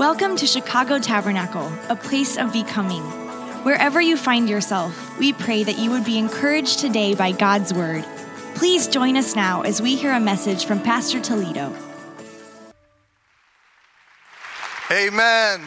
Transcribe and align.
Welcome 0.00 0.34
to 0.36 0.46
Chicago 0.46 0.98
Tabernacle, 0.98 1.70
a 1.90 1.94
place 1.94 2.38
of 2.38 2.54
becoming. 2.54 3.02
Wherever 3.64 4.00
you 4.00 4.16
find 4.16 4.48
yourself, 4.48 5.18
we 5.18 5.34
pray 5.34 5.62
that 5.62 5.78
you 5.78 5.90
would 5.90 6.06
be 6.06 6.16
encouraged 6.16 6.78
today 6.78 7.14
by 7.14 7.32
God's 7.32 7.74
word. 7.74 8.02
Please 8.54 8.88
join 8.88 9.18
us 9.18 9.36
now 9.36 9.60
as 9.60 9.82
we 9.82 9.96
hear 9.96 10.12
a 10.12 10.18
message 10.18 10.64
from 10.64 10.80
Pastor 10.80 11.20
Toledo. 11.20 11.76
Amen. 14.90 15.60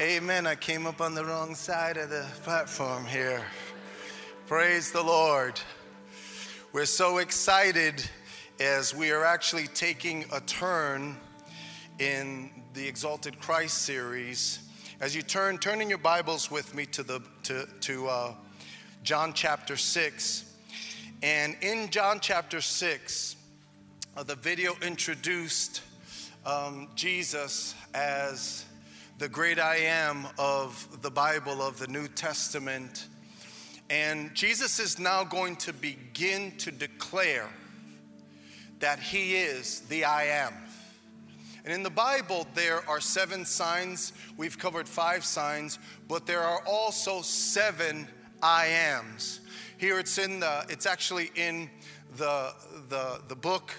Amen. 0.00 0.48
I 0.48 0.56
came 0.56 0.84
up 0.88 1.00
on 1.00 1.14
the 1.14 1.24
wrong 1.24 1.54
side 1.54 1.98
of 1.98 2.10
the 2.10 2.26
platform 2.42 3.06
here. 3.06 3.40
Praise 4.48 4.90
the 4.90 5.04
Lord. 5.04 5.60
We're 6.72 6.86
so 6.86 7.18
excited 7.18 8.04
as 8.58 8.96
we 8.96 9.12
are 9.12 9.24
actually 9.24 9.68
taking 9.68 10.24
a 10.32 10.40
turn 10.40 11.16
in 12.00 12.50
the 12.76 12.86
Exalted 12.86 13.40
Christ 13.40 13.78
series. 13.84 14.58
As 15.00 15.16
you 15.16 15.22
turn, 15.22 15.56
turn 15.56 15.80
in 15.80 15.88
your 15.88 15.96
Bibles 15.96 16.50
with 16.50 16.74
me 16.74 16.84
to 16.84 17.02
the 17.02 17.22
to 17.44 17.66
to 17.80 18.06
uh, 18.06 18.34
John 19.02 19.32
chapter 19.32 19.78
six, 19.78 20.44
and 21.22 21.56
in 21.62 21.88
John 21.88 22.20
chapter 22.20 22.60
six, 22.60 23.36
uh, 24.14 24.24
the 24.24 24.34
video 24.34 24.74
introduced 24.82 25.80
um, 26.44 26.88
Jesus 26.94 27.74
as 27.94 28.66
the 29.16 29.28
great 29.30 29.58
I 29.58 29.76
am 29.76 30.26
of 30.38 31.00
the 31.00 31.10
Bible 31.10 31.62
of 31.62 31.78
the 31.78 31.86
New 31.86 32.08
Testament, 32.08 33.06
and 33.88 34.34
Jesus 34.34 34.78
is 34.80 34.98
now 34.98 35.24
going 35.24 35.56
to 35.56 35.72
begin 35.72 36.52
to 36.58 36.70
declare 36.70 37.48
that 38.80 38.98
He 38.98 39.36
is 39.36 39.80
the 39.88 40.04
I 40.04 40.24
am. 40.24 40.52
And 41.66 41.74
in 41.74 41.82
the 41.82 41.90
Bible, 41.90 42.46
there 42.54 42.88
are 42.88 43.00
seven 43.00 43.44
signs. 43.44 44.12
We've 44.36 44.56
covered 44.56 44.88
five 44.88 45.24
signs, 45.24 45.80
but 46.06 46.24
there 46.24 46.42
are 46.42 46.62
also 46.64 47.22
seven 47.22 48.06
I 48.40 48.66
ams. 48.66 49.40
Here 49.76 49.98
it's 49.98 50.16
in 50.16 50.38
the, 50.38 50.64
it's 50.68 50.86
actually 50.86 51.32
in 51.34 51.68
the, 52.18 52.54
the, 52.88 53.20
the 53.26 53.34
book, 53.34 53.74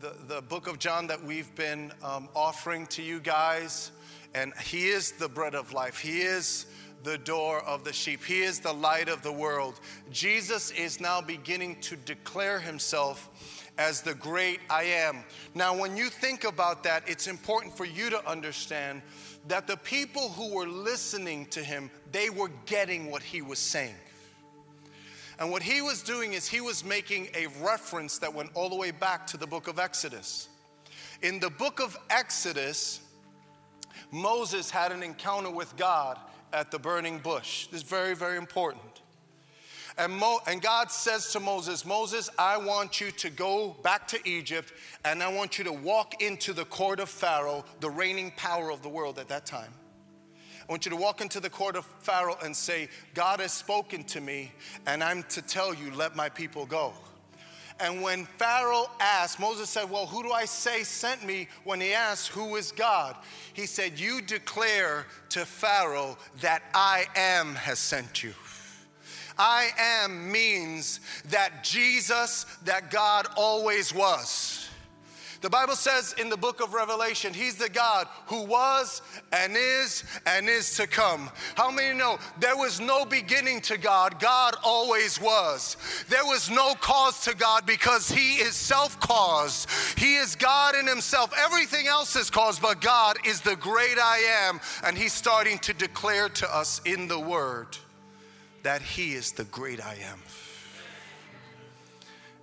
the, 0.00 0.14
the 0.28 0.42
book 0.42 0.68
of 0.68 0.78
John 0.78 1.08
that 1.08 1.24
we've 1.24 1.52
been 1.56 1.90
um, 2.04 2.28
offering 2.36 2.86
to 2.88 3.02
you 3.02 3.18
guys. 3.18 3.90
And 4.32 4.52
he 4.62 4.86
is 4.86 5.10
the 5.10 5.28
bread 5.28 5.56
of 5.56 5.72
life. 5.72 5.98
He 5.98 6.20
is 6.20 6.66
the 7.02 7.18
door 7.18 7.64
of 7.64 7.82
the 7.82 7.92
sheep. 7.92 8.24
He 8.24 8.42
is 8.42 8.60
the 8.60 8.72
light 8.72 9.08
of 9.08 9.22
the 9.22 9.32
world. 9.32 9.80
Jesus 10.12 10.70
is 10.70 11.00
now 11.00 11.20
beginning 11.20 11.80
to 11.80 11.96
declare 11.96 12.60
himself 12.60 13.28
as 13.78 14.02
the 14.02 14.14
great 14.14 14.60
I 14.70 14.84
am. 14.84 15.24
Now, 15.54 15.76
when 15.76 15.96
you 15.96 16.08
think 16.08 16.44
about 16.44 16.84
that, 16.84 17.02
it's 17.06 17.26
important 17.26 17.76
for 17.76 17.84
you 17.84 18.10
to 18.10 18.28
understand 18.28 19.02
that 19.48 19.66
the 19.66 19.76
people 19.76 20.30
who 20.30 20.54
were 20.54 20.66
listening 20.66 21.46
to 21.46 21.60
him, 21.62 21.90
they 22.12 22.30
were 22.30 22.50
getting 22.66 23.10
what 23.10 23.22
he 23.22 23.42
was 23.42 23.58
saying. 23.58 23.94
And 25.38 25.50
what 25.50 25.62
he 25.62 25.82
was 25.82 26.02
doing 26.02 26.32
is 26.34 26.46
he 26.46 26.60
was 26.60 26.84
making 26.84 27.28
a 27.34 27.48
reference 27.62 28.18
that 28.18 28.32
went 28.32 28.50
all 28.54 28.68
the 28.68 28.76
way 28.76 28.92
back 28.92 29.26
to 29.28 29.36
the 29.36 29.46
book 29.46 29.66
of 29.66 29.78
Exodus. 29.78 30.48
In 31.22 31.40
the 31.40 31.50
book 31.50 31.80
of 31.80 31.96
Exodus, 32.10 33.00
Moses 34.12 34.70
had 34.70 34.92
an 34.92 35.02
encounter 35.02 35.50
with 35.50 35.76
God 35.76 36.18
at 36.52 36.70
the 36.70 36.78
burning 36.78 37.18
bush. 37.18 37.66
This 37.66 37.82
is 37.82 37.88
very, 37.88 38.14
very 38.14 38.36
important. 38.36 39.02
And, 39.96 40.12
Mo, 40.12 40.40
and 40.48 40.60
God 40.60 40.90
says 40.90 41.30
to 41.32 41.40
Moses, 41.40 41.84
Moses, 41.84 42.28
I 42.36 42.56
want 42.56 43.00
you 43.00 43.12
to 43.12 43.30
go 43.30 43.76
back 43.82 44.08
to 44.08 44.28
Egypt 44.28 44.72
and 45.04 45.22
I 45.22 45.32
want 45.32 45.56
you 45.56 45.64
to 45.64 45.72
walk 45.72 46.20
into 46.20 46.52
the 46.52 46.64
court 46.64 46.98
of 46.98 47.08
Pharaoh, 47.08 47.64
the 47.78 47.90
reigning 47.90 48.32
power 48.36 48.70
of 48.70 48.82
the 48.82 48.88
world 48.88 49.20
at 49.20 49.28
that 49.28 49.46
time. 49.46 49.72
I 50.68 50.72
want 50.72 50.84
you 50.84 50.90
to 50.90 50.96
walk 50.96 51.20
into 51.20 51.38
the 51.38 51.50
court 51.50 51.76
of 51.76 51.84
Pharaoh 52.00 52.38
and 52.42 52.56
say, 52.56 52.88
God 53.12 53.38
has 53.38 53.52
spoken 53.52 54.02
to 54.04 54.20
me 54.20 54.50
and 54.86 55.04
I'm 55.04 55.22
to 55.24 55.42
tell 55.42 55.72
you, 55.72 55.94
let 55.94 56.16
my 56.16 56.28
people 56.28 56.66
go. 56.66 56.92
And 57.80 58.02
when 58.02 58.24
Pharaoh 58.24 58.88
asked, 59.00 59.40
Moses 59.40 59.68
said, 59.68 59.90
Well, 59.90 60.06
who 60.06 60.22
do 60.22 60.30
I 60.30 60.44
say 60.44 60.84
sent 60.84 61.24
me? 61.24 61.48
When 61.64 61.80
he 61.80 61.92
asked, 61.92 62.28
Who 62.28 62.54
is 62.54 62.70
God? 62.70 63.16
He 63.52 63.66
said, 63.66 63.98
You 63.98 64.22
declare 64.22 65.06
to 65.30 65.44
Pharaoh 65.44 66.16
that 66.40 66.62
I 66.72 67.06
am 67.16 67.56
has 67.56 67.80
sent 67.80 68.22
you. 68.22 68.32
I 69.38 69.68
am 69.78 70.30
means 70.30 71.00
that 71.30 71.64
Jesus, 71.64 72.46
that 72.64 72.90
God 72.90 73.26
always 73.36 73.94
was. 73.94 74.68
The 75.44 75.50
Bible 75.50 75.76
says 75.76 76.14
in 76.18 76.30
the 76.30 76.38
book 76.38 76.62
of 76.62 76.72
Revelation, 76.72 77.34
He's 77.34 77.56
the 77.56 77.68
God 77.68 78.08
who 78.28 78.44
was 78.44 79.02
and 79.30 79.54
is 79.54 80.02
and 80.24 80.48
is 80.48 80.74
to 80.78 80.86
come. 80.86 81.28
How 81.54 81.70
many 81.70 81.94
know 81.94 82.18
there 82.40 82.56
was 82.56 82.80
no 82.80 83.04
beginning 83.04 83.60
to 83.62 83.76
God? 83.76 84.18
God 84.20 84.54
always 84.64 85.20
was. 85.20 85.76
There 86.08 86.24
was 86.24 86.48
no 86.48 86.72
cause 86.76 87.20
to 87.24 87.36
God 87.36 87.66
because 87.66 88.10
He 88.10 88.36
is 88.36 88.54
self 88.54 88.98
caused. 89.00 89.68
He 89.98 90.16
is 90.16 90.34
God 90.34 90.76
in 90.76 90.86
Himself. 90.86 91.30
Everything 91.38 91.88
else 91.88 92.16
is 92.16 92.30
caused, 92.30 92.62
but 92.62 92.80
God 92.80 93.18
is 93.26 93.42
the 93.42 93.56
great 93.56 93.98
I 93.98 94.46
am. 94.48 94.60
And 94.82 94.96
He's 94.96 95.12
starting 95.12 95.58
to 95.58 95.74
declare 95.74 96.30
to 96.30 96.56
us 96.56 96.80
in 96.86 97.06
the 97.06 97.20
Word 97.20 97.76
that 98.64 98.82
He 98.82 99.12
is 99.12 99.32
the 99.32 99.44
great 99.44 99.84
I 99.84 99.94
am. 100.10 100.18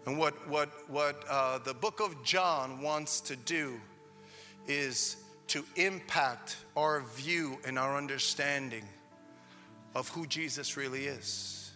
And 0.05 0.17
what, 0.17 0.47
what, 0.47 0.69
what 0.89 1.23
uh, 1.29 1.57
the 1.59 1.73
book 1.73 1.99
of 1.99 2.23
John 2.23 2.81
wants 2.81 3.19
to 3.21 3.35
do 3.35 3.79
is 4.67 5.17
to 5.47 5.65
impact 5.75 6.57
our 6.77 7.01
view 7.15 7.57
and 7.65 7.77
our 7.77 7.97
understanding 7.97 8.83
of 9.93 10.07
who 10.09 10.25
Jesus 10.25 10.77
really 10.77 11.05
is, 11.05 11.71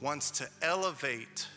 wants 0.00 0.30
to 0.32 0.48
elevate 0.60 1.48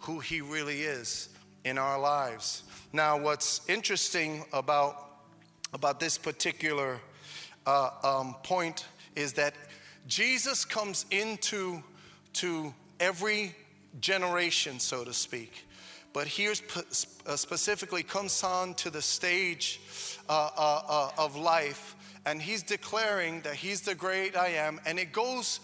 who 0.00 0.20
He 0.20 0.40
really 0.40 0.82
is 0.82 1.28
in 1.64 1.78
our 1.78 2.00
lives. 2.00 2.64
Now, 2.92 3.18
what's 3.18 3.60
interesting 3.68 4.44
about, 4.52 5.20
about 5.72 6.00
this 6.00 6.18
particular 6.18 6.98
uh, 7.66 7.90
um, 8.02 8.36
point 8.42 8.86
is 9.14 9.34
that 9.34 9.54
Jesus 10.06 10.64
comes 10.64 11.06
into 11.10 11.82
to 12.34 12.74
every 12.98 13.54
generation, 14.00 14.80
so 14.80 15.04
to 15.04 15.12
speak. 15.12 15.66
But 16.12 16.26
here's 16.26 16.62
uh, 17.26 17.36
specifically 17.36 18.02
comes 18.02 18.42
on 18.44 18.74
to 18.74 18.90
the 18.90 19.00
stage 19.00 19.80
uh, 20.28 20.50
uh, 20.56 20.82
uh, 20.88 21.10
of 21.18 21.36
life, 21.36 21.96
and 22.26 22.40
he's 22.40 22.62
declaring 22.62 23.40
that 23.42 23.54
he's 23.54 23.80
the 23.80 23.94
great 23.94 24.36
I 24.36 24.48
am, 24.48 24.80
and 24.84 24.98
it 24.98 25.12
goes 25.12 25.60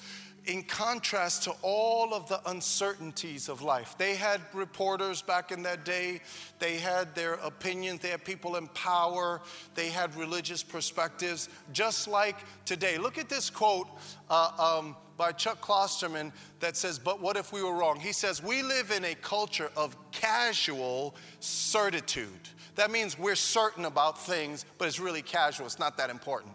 in 0.47 0.62
contrast 0.62 1.43
to 1.44 1.53
all 1.62 2.15
of 2.15 2.28
the 2.28 2.41
uncertainties 2.50 3.49
of 3.49 3.62
life. 3.62 3.94
They 3.99 4.15
had 4.15 4.41
reporters 4.54 5.21
back 5.21 5.53
in 5.53 5.62
that 5.65 5.84
day, 5.84 6.21
they 6.59 6.78
had 6.78 7.15
their 7.15 7.34
opinions, 7.34 8.00
they 8.00 8.09
had 8.09 8.25
people 8.25 8.56
in 8.56 8.69
power, 8.69 9.41
they 9.75 9.88
had 9.88 10.15
religious 10.16 10.62
perspectives, 10.62 11.49
just 11.72 12.09
like 12.09 12.37
today. 12.65 12.99
Look 12.99 13.19
at 13.19 13.28
this 13.28 13.50
quote 13.50 13.88
uh, 14.31 14.78
um, 14.78 14.97
by 15.19 15.32
Chuck 15.32 15.60
Klosterman 15.60 16.32
that 16.60 16.76
says, 16.76 16.99
But 16.99 17.20
what 17.20 17.37
if 17.37 17.53
we 17.53 17.62
were 17.62 17.75
wrong? 17.75 18.00
He 18.00 18.12
says, 18.12 18.43
We 18.43 18.62
live 18.62 18.91
in 18.91 19.05
a 19.05 19.15
culture 19.16 19.70
of 19.76 19.97
casual 20.12 21.15
certitude. 21.41 22.49
That 22.76 22.91
means 22.91 23.19
we're 23.19 23.34
certain 23.34 23.84
about 23.84 24.19
things, 24.19 24.65
but 24.78 24.87
it's 24.87 25.00
really 25.00 25.22
casual, 25.22 25.66
it's 25.66 25.81
not 25.81 25.99
that 25.99 26.10
important. 26.10 26.55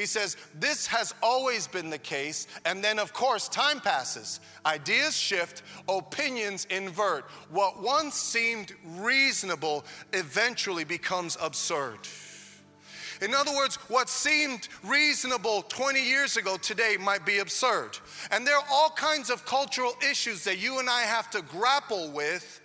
He 0.00 0.06
says, 0.06 0.38
This 0.58 0.86
has 0.86 1.14
always 1.22 1.66
been 1.66 1.90
the 1.90 1.98
case. 1.98 2.46
And 2.64 2.82
then, 2.82 2.98
of 2.98 3.12
course, 3.12 3.50
time 3.50 3.80
passes. 3.80 4.40
Ideas 4.64 5.14
shift, 5.14 5.62
opinions 5.90 6.66
invert. 6.70 7.26
What 7.50 7.82
once 7.82 8.14
seemed 8.14 8.72
reasonable 8.96 9.84
eventually 10.14 10.84
becomes 10.84 11.36
absurd. 11.38 11.98
In 13.20 13.34
other 13.34 13.54
words, 13.54 13.76
what 13.88 14.08
seemed 14.08 14.68
reasonable 14.82 15.62
20 15.68 16.02
years 16.02 16.38
ago 16.38 16.56
today 16.56 16.96
might 16.98 17.26
be 17.26 17.40
absurd. 17.40 17.98
And 18.30 18.46
there 18.46 18.56
are 18.56 18.64
all 18.70 18.88
kinds 18.90 19.28
of 19.28 19.44
cultural 19.44 19.92
issues 20.10 20.44
that 20.44 20.58
you 20.58 20.78
and 20.78 20.88
I 20.88 21.02
have 21.02 21.28
to 21.32 21.42
grapple 21.42 22.10
with 22.10 22.59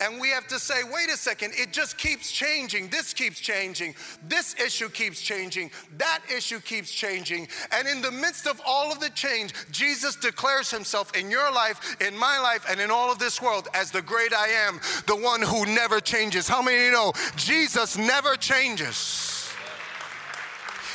and 0.00 0.20
we 0.20 0.30
have 0.30 0.46
to 0.48 0.58
say, 0.58 0.82
wait 0.84 1.08
a 1.12 1.16
second, 1.16 1.52
it 1.56 1.72
just 1.72 1.98
keeps 1.98 2.30
changing. 2.30 2.88
This 2.88 3.12
keeps 3.12 3.40
changing. 3.40 3.94
This 4.28 4.54
issue 4.58 4.88
keeps 4.88 5.20
changing. 5.20 5.70
That 5.98 6.20
issue 6.34 6.60
keeps 6.60 6.92
changing. 6.92 7.48
And 7.72 7.88
in 7.88 8.02
the 8.02 8.10
midst 8.10 8.46
of 8.46 8.60
all 8.66 8.92
of 8.92 9.00
the 9.00 9.10
change, 9.10 9.52
Jesus 9.70 10.16
declares 10.16 10.70
himself 10.70 11.16
in 11.16 11.30
your 11.30 11.50
life, 11.52 11.96
in 12.00 12.16
my 12.16 12.38
life, 12.38 12.66
and 12.68 12.80
in 12.80 12.90
all 12.90 13.10
of 13.10 13.18
this 13.18 13.40
world 13.40 13.68
as 13.74 13.90
the 13.90 14.02
great 14.02 14.32
I 14.32 14.48
am, 14.48 14.80
the 15.06 15.16
one 15.16 15.42
who 15.42 15.66
never 15.66 16.00
changes. 16.00 16.48
How 16.48 16.62
many 16.62 16.90
know 16.90 17.12
Jesus 17.36 17.96
never 17.96 18.36
changes? 18.36 19.48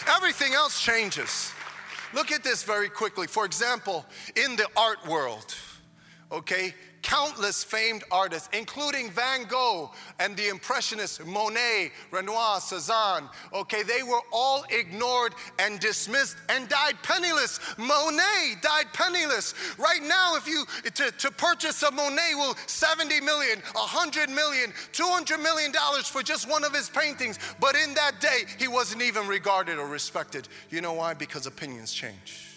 Everything 0.07 0.53
else 0.53 0.81
changes. 0.81 1.51
Look 2.13 2.31
at 2.31 2.43
this 2.43 2.63
very 2.63 2.89
quickly. 2.89 3.27
For 3.27 3.45
example, 3.45 4.05
in 4.35 4.55
the 4.55 4.67
art 4.77 5.05
world, 5.07 5.55
okay, 6.31 6.73
countless 7.05 7.63
famed 7.63 8.03
artists, 8.11 8.49
including 8.51 9.11
Van 9.11 9.43
Gogh 9.43 9.91
and 10.19 10.35
the 10.35 10.49
Impressionists, 10.49 11.23
Monet, 11.23 11.91
Renoir, 12.09 12.59
Cezanne. 12.59 13.29
Okay, 13.53 13.83
they 13.83 14.01
were 14.01 14.21
all 14.33 14.65
ignored 14.71 15.35
and 15.59 15.79
dismissed 15.79 16.35
and 16.49 16.67
died 16.67 16.95
penniless. 17.03 17.59
Monet 17.77 18.55
died 18.61 18.87
penniless. 18.91 19.53
Right 19.77 20.01
now, 20.01 20.35
if 20.35 20.47
you 20.47 20.65
to, 20.95 21.11
to 21.11 21.31
purchase 21.31 21.83
a 21.83 21.91
Monet 21.91 22.31
will 22.33 22.55
70 22.65 23.21
million, 23.21 23.59
100 23.59 24.29
million, 24.29 24.73
200 24.91 25.37
million 25.39 25.71
dollars 25.71 26.07
for 26.07 26.23
just 26.23 26.49
one 26.49 26.63
of 26.63 26.73
his 26.73 26.89
paintings. 26.89 27.37
But 27.59 27.75
in 27.75 27.93
that 27.93 28.19
day, 28.19 28.45
he 28.57 28.67
wasn't 28.67 29.03
even 29.03 29.27
regarded 29.27 29.77
or 29.77 29.87
respected. 29.87 30.47
You 30.71 30.81
know 30.81 30.93
why? 30.93 31.13
Because 31.13 31.45
opinions 31.45 31.93
change. 31.93 32.47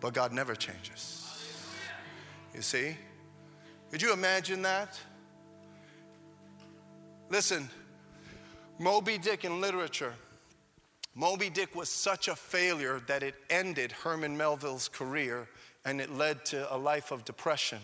But 0.00 0.12
God 0.12 0.32
never 0.32 0.56
changes. 0.56 1.22
You 2.52 2.62
see? 2.62 2.96
Could 3.90 4.02
you 4.02 4.12
imagine 4.12 4.62
that? 4.62 4.98
Listen, 7.28 7.68
Moby 8.78 9.16
Dick 9.16 9.44
in 9.44 9.60
literature. 9.60 10.14
Moby 11.14 11.48
Dick 11.48 11.74
was 11.74 11.88
such 11.88 12.28
a 12.28 12.36
failure 12.36 13.00
that 13.06 13.22
it 13.22 13.34
ended 13.48 13.92
Herman 13.92 14.36
Melville's 14.36 14.88
career 14.88 15.48
and 15.84 16.00
it 16.00 16.12
led 16.12 16.44
to 16.46 16.72
a 16.74 16.76
life 16.76 17.10
of 17.10 17.24
depression. 17.24 17.78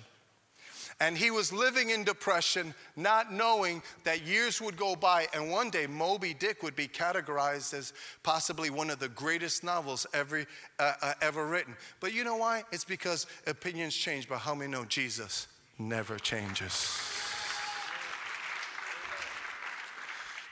And 1.01 1.17
he 1.17 1.31
was 1.31 1.53
living 1.53 1.91
in 1.91 2.05
depression, 2.05 2.75
not 2.97 3.33
knowing 3.33 3.83
that 4.05 4.27
years 4.27 4.61
would 4.61 4.77
go 4.77 4.95
by, 4.95 5.27
and 5.33 5.51
one 5.51 5.71
day 5.71 5.87
Moby 5.87 6.35
Dick 6.35 6.63
would 6.63 6.77
be 6.77 6.87
categorized 6.87 7.75
as 7.75 7.93
possibly 8.23 8.71
one 8.71 8.91
of 8.91 8.99
the 8.99 9.09
greatest 9.09 9.65
novels 9.65 10.07
ever, 10.13 10.45
uh, 10.79 10.93
uh, 11.01 11.15
ever 11.23 11.47
written. 11.47 11.75
But 12.01 12.13
you 12.13 12.23
know 12.23 12.37
why? 12.37 12.65
It's 12.71 12.85
because 12.85 13.27
opinions 13.47 13.95
change, 13.95 14.29
but 14.29 14.39
how 14.39 14.55
many 14.55 14.71
know 14.71 14.85
Jesus 14.85 15.49
never 15.89 16.19
changes? 16.19 16.99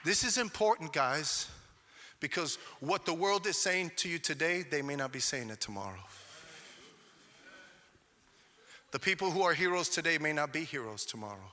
This 0.03 0.23
is 0.23 0.37
important, 0.37 0.93
guys, 0.93 1.49
because 2.19 2.57
what 2.79 3.05
the 3.05 3.13
world 3.13 3.45
is 3.45 3.57
saying 3.57 3.91
to 3.97 4.09
you 4.09 4.17
today, 4.19 4.63
they 4.63 4.81
may 4.81 4.95
not 4.95 5.11
be 5.11 5.19
saying 5.19 5.49
it 5.49 5.59
tomorrow. 5.59 6.03
The 8.91 8.99
people 8.99 9.31
who 9.31 9.41
are 9.43 9.53
heroes 9.53 9.89
today 9.89 10.17
may 10.17 10.33
not 10.33 10.51
be 10.51 10.63
heroes 10.63 11.05
tomorrow. 11.05 11.51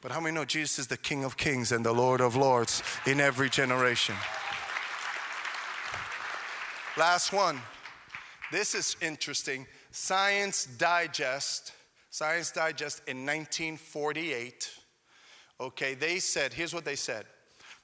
But 0.00 0.12
how 0.12 0.20
many 0.20 0.34
know 0.34 0.44
Jesus 0.44 0.80
is 0.80 0.86
the 0.86 0.96
King 0.96 1.24
of 1.24 1.36
Kings 1.36 1.72
and 1.72 1.84
the 1.84 1.92
Lord 1.92 2.20
of 2.20 2.36
Lords 2.36 2.82
in 3.06 3.20
every 3.20 3.48
generation? 3.48 4.14
Last 6.96 7.32
one. 7.32 7.60
This 8.52 8.74
is 8.74 8.96
interesting. 9.00 9.66
Science 9.90 10.66
Digest, 10.66 11.72
Science 12.14 12.52
Digest 12.52 13.02
in 13.08 13.26
1948. 13.26 14.70
Okay, 15.60 15.94
they 15.94 16.20
said, 16.20 16.52
here's 16.52 16.72
what 16.72 16.84
they 16.84 16.94
said 16.94 17.24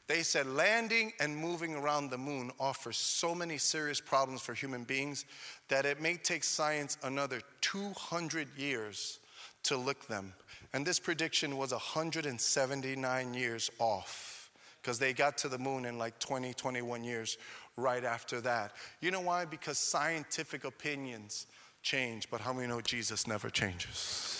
they 0.07 0.23
said 0.23 0.47
landing 0.47 1.13
and 1.19 1.37
moving 1.37 1.75
around 1.75 2.11
the 2.11 2.19
moon 2.19 2.53
offers 2.61 2.97
so 2.97 3.35
many 3.35 3.59
serious 3.59 4.01
problems 4.01 4.41
for 4.41 4.55
human 4.55 4.85
beings 4.85 5.25
that 5.67 5.85
it 5.85 6.01
may 6.01 6.15
take 6.15 6.45
science 6.45 6.97
another 7.03 7.41
200 7.61 8.47
years 8.57 9.19
to 9.65 9.77
lick 9.77 10.07
them. 10.07 10.33
And 10.75 10.87
this 10.87 11.01
prediction 11.01 11.57
was 11.57 11.73
179 11.73 13.35
years 13.35 13.69
off 13.81 14.49
because 14.81 15.01
they 15.01 15.13
got 15.13 15.39
to 15.39 15.49
the 15.49 15.59
moon 15.59 15.85
in 15.87 15.99
like 15.99 16.17
20, 16.21 16.55
21 16.55 17.03
years 17.03 17.37
right 17.77 18.05
after 18.05 18.41
that. 18.43 18.75
You 19.01 19.11
know 19.11 19.23
why? 19.23 19.45
Because 19.45 19.77
scientific 19.77 20.65
opinions 20.65 21.49
change, 21.83 22.31
but 22.31 22.41
how 22.41 22.53
many 22.53 22.67
know 22.67 22.81
Jesus 22.81 23.27
never 23.27 23.51
changes? 23.51 24.37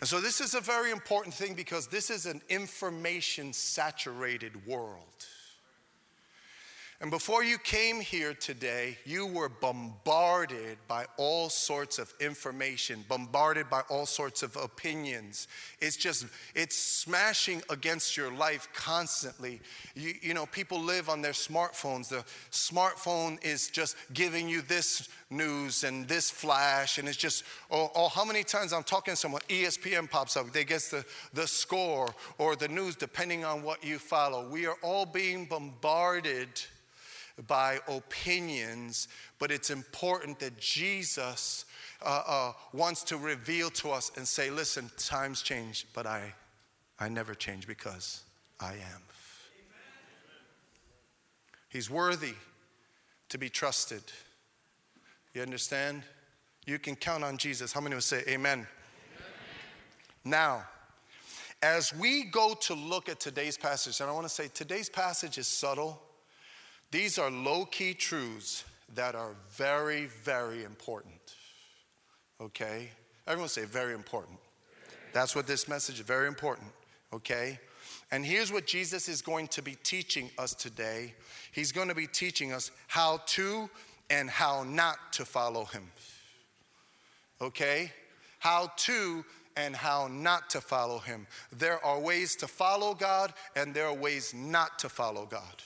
And 0.00 0.08
so, 0.08 0.20
this 0.20 0.40
is 0.40 0.54
a 0.54 0.60
very 0.60 0.90
important 0.90 1.34
thing 1.34 1.54
because 1.54 1.86
this 1.86 2.10
is 2.10 2.26
an 2.26 2.42
information 2.50 3.52
saturated 3.52 4.66
world. 4.66 5.26
And 7.00 7.10
before 7.10 7.42
you 7.42 7.58
came 7.58 8.00
here 8.00 8.34
today, 8.34 8.96
you 9.04 9.26
were 9.26 9.48
bombarded 9.48 10.78
by 10.86 11.06
all 11.16 11.48
sorts 11.48 11.98
of 11.98 12.12
information, 12.20 13.04
bombarded 13.08 13.68
by 13.68 13.82
all 13.90 14.06
sorts 14.06 14.42
of 14.42 14.56
opinions. 14.56 15.48
It's 15.80 15.96
just, 15.96 16.26
it's 16.54 16.76
smashing 16.76 17.62
against 17.68 18.16
your 18.16 18.32
life 18.32 18.68
constantly. 18.72 19.60
You, 19.94 20.14
you 20.22 20.34
know, 20.34 20.46
people 20.46 20.80
live 20.80 21.08
on 21.08 21.20
their 21.20 21.32
smartphones. 21.32 22.08
The 22.08 22.24
smartphone 22.52 23.44
is 23.44 23.68
just 23.68 23.96
giving 24.12 24.48
you 24.48 24.62
this 24.62 25.08
news 25.30 25.84
and 25.84 26.06
this 26.08 26.30
flash, 26.30 26.98
and 26.98 27.08
it's 27.08 27.16
just, 27.16 27.44
oh, 27.70 27.90
oh 27.94 28.08
how 28.08 28.24
many 28.24 28.44
times 28.44 28.72
I'm 28.72 28.82
talking 28.82 29.12
to 29.12 29.16
someone, 29.16 29.42
ESPN 29.48 30.10
pops 30.10 30.36
up, 30.36 30.52
they 30.52 30.64
get 30.64 30.82
the, 30.82 31.04
the 31.32 31.46
score 31.46 32.14
or 32.38 32.56
the 32.56 32.68
news, 32.68 32.96
depending 32.96 33.44
on 33.44 33.62
what 33.62 33.84
you 33.84 33.98
follow. 33.98 34.48
We 34.48 34.66
are 34.66 34.76
all 34.82 35.06
being 35.06 35.46
bombarded 35.46 36.48
by 37.46 37.80
opinions, 37.88 39.08
but 39.38 39.50
it's 39.50 39.70
important 39.70 40.38
that 40.38 40.58
Jesus 40.58 41.64
uh, 42.02 42.22
uh, 42.26 42.52
wants 42.72 43.02
to 43.04 43.16
reveal 43.16 43.70
to 43.70 43.90
us 43.90 44.12
and 44.16 44.26
say, 44.26 44.50
listen, 44.50 44.90
times 44.96 45.42
change, 45.42 45.86
but 45.94 46.06
I, 46.06 46.32
I 47.00 47.08
never 47.08 47.34
change 47.34 47.66
because 47.66 48.22
I 48.60 48.72
am. 48.72 49.02
He's 51.68 51.90
worthy 51.90 52.34
to 53.30 53.38
be 53.38 53.48
trusted. 53.48 54.02
You 55.34 55.42
understand? 55.42 56.04
You 56.64 56.78
can 56.78 56.96
count 56.96 57.24
on 57.24 57.36
Jesus. 57.36 57.72
How 57.72 57.80
many 57.80 57.94
would 57.94 58.04
say 58.04 58.22
amen? 58.28 58.36
amen? 58.60 58.66
Now, 60.24 60.64
as 61.60 61.92
we 61.92 62.24
go 62.24 62.54
to 62.62 62.74
look 62.74 63.08
at 63.08 63.20
today's 63.20 63.58
passage, 63.58 64.00
and 64.00 64.08
I 64.08 64.12
want 64.12 64.26
to 64.26 64.32
say 64.32 64.48
today's 64.54 64.88
passage 64.88 65.36
is 65.36 65.46
subtle 65.46 66.00
these 66.94 67.18
are 67.18 67.28
low 67.28 67.64
key 67.64 67.92
truths 67.92 68.64
that 68.94 69.16
are 69.16 69.34
very, 69.50 70.06
very 70.22 70.62
important. 70.62 71.34
Okay? 72.40 72.88
Everyone 73.26 73.48
say 73.48 73.64
very 73.64 73.94
important. 73.94 74.38
That's 75.12 75.34
what 75.34 75.48
this 75.48 75.66
message 75.66 75.98
is 75.98 76.06
very 76.06 76.28
important. 76.28 76.68
Okay? 77.12 77.58
And 78.12 78.24
here's 78.24 78.52
what 78.52 78.68
Jesus 78.68 79.08
is 79.08 79.22
going 79.22 79.48
to 79.48 79.60
be 79.60 79.76
teaching 79.82 80.30
us 80.38 80.54
today 80.54 81.14
He's 81.50 81.72
going 81.72 81.88
to 81.88 81.96
be 81.96 82.06
teaching 82.06 82.52
us 82.52 82.70
how 82.86 83.22
to 83.26 83.68
and 84.10 84.28
how 84.28 84.64
not 84.64 85.12
to 85.12 85.24
follow 85.24 85.64
Him. 85.64 85.90
Okay? 87.40 87.92
How 88.38 88.70
to 88.76 89.24
and 89.56 89.74
how 89.74 90.08
not 90.08 90.50
to 90.50 90.60
follow 90.60 90.98
Him. 90.98 91.26
There 91.52 91.84
are 91.84 91.98
ways 91.98 92.36
to 92.36 92.48
follow 92.48 92.94
God, 92.94 93.32
and 93.56 93.74
there 93.74 93.86
are 93.86 93.94
ways 93.94 94.34
not 94.34 94.78
to 94.80 94.88
follow 94.88 95.26
God. 95.26 95.62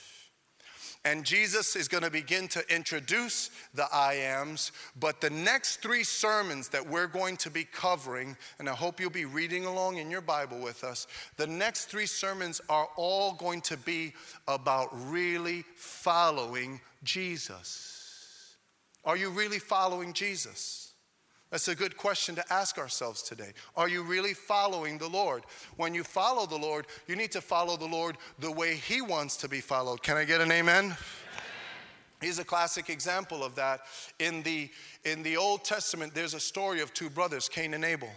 And 1.05 1.23
Jesus 1.23 1.77
is 1.77 1.87
going 1.87 2.03
to 2.03 2.11
begin 2.11 2.49
to 2.49 2.63
introduce 2.73 3.51
the 3.73 3.87
I 3.91 4.15
ams. 4.15 4.73
But 4.99 5.21
the 5.21 5.29
next 5.29 5.77
three 5.77 6.03
sermons 6.03 6.67
that 6.69 6.85
we're 6.85 7.07
going 7.07 7.37
to 7.37 7.49
be 7.49 7.63
covering, 7.63 8.35
and 8.59 8.67
I 8.67 8.73
hope 8.73 8.99
you'll 8.99 9.09
be 9.09 9.23
reading 9.23 9.65
along 9.65 9.97
in 9.97 10.11
your 10.11 10.21
Bible 10.21 10.59
with 10.59 10.83
us, 10.83 11.07
the 11.37 11.47
next 11.47 11.85
three 11.85 12.05
sermons 12.05 12.59
are 12.67 12.89
all 12.97 13.31
going 13.33 13.61
to 13.61 13.77
be 13.77 14.13
about 14.47 14.89
really 15.09 15.63
following 15.75 16.81
Jesus. 17.03 17.98
Are 19.09 19.17
you 19.17 19.31
really 19.31 19.57
following 19.57 20.13
Jesus? 20.13 20.93
That's 21.49 21.67
a 21.67 21.73
good 21.73 21.97
question 21.97 22.35
to 22.35 22.53
ask 22.53 22.77
ourselves 22.77 23.23
today. 23.23 23.53
Are 23.75 23.89
you 23.89 24.03
really 24.03 24.35
following 24.35 24.99
the 24.99 25.07
Lord? 25.07 25.45
When 25.77 25.95
you 25.95 26.03
follow 26.03 26.45
the 26.45 26.59
Lord, 26.59 26.85
you 27.07 27.15
need 27.15 27.31
to 27.31 27.41
follow 27.41 27.75
the 27.75 27.87
Lord 27.87 28.17
the 28.37 28.51
way 28.51 28.75
He 28.75 29.01
wants 29.01 29.35
to 29.37 29.49
be 29.49 29.61
followed. 29.61 30.03
Can 30.03 30.15
I 30.15 30.25
get 30.25 30.41
an 30.41 30.51
amen? 30.51 30.95
Here's 32.21 32.37
a 32.37 32.43
classic 32.43 32.91
example 32.91 33.43
of 33.43 33.55
that. 33.55 33.79
In 34.19 34.43
the, 34.43 34.69
in 35.03 35.23
the 35.23 35.37
Old 35.37 35.65
Testament, 35.65 36.13
there's 36.13 36.35
a 36.35 36.39
story 36.39 36.79
of 36.79 36.93
two 36.93 37.09
brothers, 37.09 37.49
Cain 37.49 37.73
and 37.73 37.83
Abel. 37.83 38.11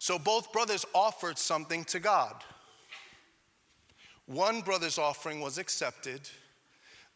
So 0.00 0.18
both 0.18 0.52
brothers 0.52 0.84
offered 0.92 1.38
something 1.38 1.84
to 1.84 2.00
God. 2.00 2.42
One 4.26 4.60
brother's 4.62 4.98
offering 4.98 5.40
was 5.40 5.58
accepted, 5.58 6.28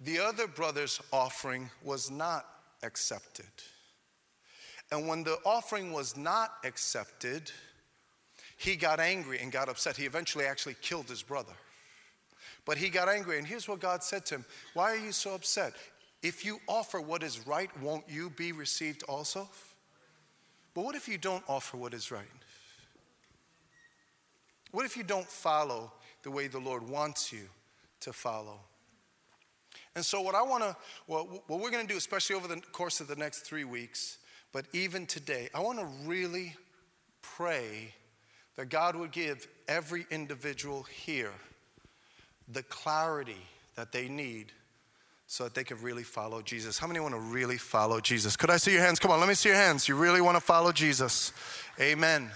the 0.00 0.18
other 0.18 0.46
brother's 0.46 1.00
offering 1.12 1.70
was 1.82 2.10
not 2.10 2.46
accepted. 2.82 3.46
And 4.92 5.08
when 5.08 5.24
the 5.24 5.38
offering 5.44 5.92
was 5.92 6.16
not 6.16 6.52
accepted, 6.64 7.50
he 8.56 8.76
got 8.76 9.00
angry 9.00 9.38
and 9.40 9.50
got 9.50 9.68
upset. 9.68 9.96
He 9.96 10.04
eventually 10.04 10.44
actually 10.44 10.76
killed 10.80 11.08
his 11.08 11.22
brother. 11.22 11.52
But 12.64 12.78
he 12.78 12.88
got 12.88 13.08
angry, 13.08 13.38
and 13.38 13.46
here's 13.46 13.68
what 13.68 13.80
God 13.80 14.02
said 14.02 14.26
to 14.26 14.36
him 14.36 14.44
Why 14.74 14.92
are 14.92 14.98
you 14.98 15.12
so 15.12 15.34
upset? 15.34 15.72
If 16.22 16.44
you 16.44 16.58
offer 16.66 17.00
what 17.00 17.22
is 17.22 17.46
right, 17.46 17.70
won't 17.80 18.04
you 18.08 18.30
be 18.30 18.52
received 18.52 19.02
also? 19.04 19.48
But 20.74 20.84
what 20.84 20.94
if 20.94 21.08
you 21.08 21.18
don't 21.18 21.44
offer 21.48 21.76
what 21.76 21.94
is 21.94 22.10
right? 22.10 22.24
What 24.72 24.84
if 24.84 24.96
you 24.96 25.04
don't 25.04 25.26
follow 25.26 25.92
the 26.22 26.30
way 26.30 26.48
the 26.48 26.58
Lord 26.58 26.88
wants 26.88 27.32
you 27.32 27.48
to 28.00 28.12
follow? 28.12 28.60
And 29.96 30.04
so, 30.04 30.20
what 30.20 30.34
I 30.34 30.42
want 30.42 30.62
to, 30.62 30.76
what, 31.06 31.26
what 31.48 31.58
we're 31.58 31.70
going 31.70 31.86
to 31.86 31.92
do, 31.92 31.96
especially 31.96 32.36
over 32.36 32.46
the 32.46 32.60
course 32.70 33.00
of 33.00 33.08
the 33.08 33.16
next 33.16 33.40
three 33.40 33.64
weeks, 33.64 34.18
but 34.52 34.66
even 34.74 35.06
today, 35.06 35.48
I 35.54 35.60
want 35.60 35.78
to 35.78 35.86
really 36.04 36.54
pray 37.22 37.94
that 38.56 38.68
God 38.68 38.94
would 38.94 39.10
give 39.10 39.48
every 39.66 40.06
individual 40.10 40.82
here 40.82 41.32
the 42.46 42.62
clarity 42.62 43.40
that 43.74 43.90
they 43.90 44.08
need 44.08 44.52
so 45.26 45.44
that 45.44 45.54
they 45.54 45.64
could 45.64 45.82
really 45.82 46.04
follow 46.04 46.42
Jesus. 46.42 46.78
How 46.78 46.86
many 46.86 47.00
want 47.00 47.14
to 47.14 47.20
really 47.20 47.58
follow 47.58 47.98
Jesus? 47.98 48.36
Could 48.36 48.50
I 48.50 48.58
see 48.58 48.72
your 48.72 48.82
hands? 48.82 48.98
Come 48.98 49.10
on, 49.10 49.18
let 49.18 49.28
me 49.28 49.34
see 49.34 49.48
your 49.48 49.58
hands. 49.58 49.88
You 49.88 49.96
really 49.96 50.20
want 50.20 50.36
to 50.36 50.40
follow 50.40 50.72
Jesus? 50.72 51.32
Amen. 51.80 52.30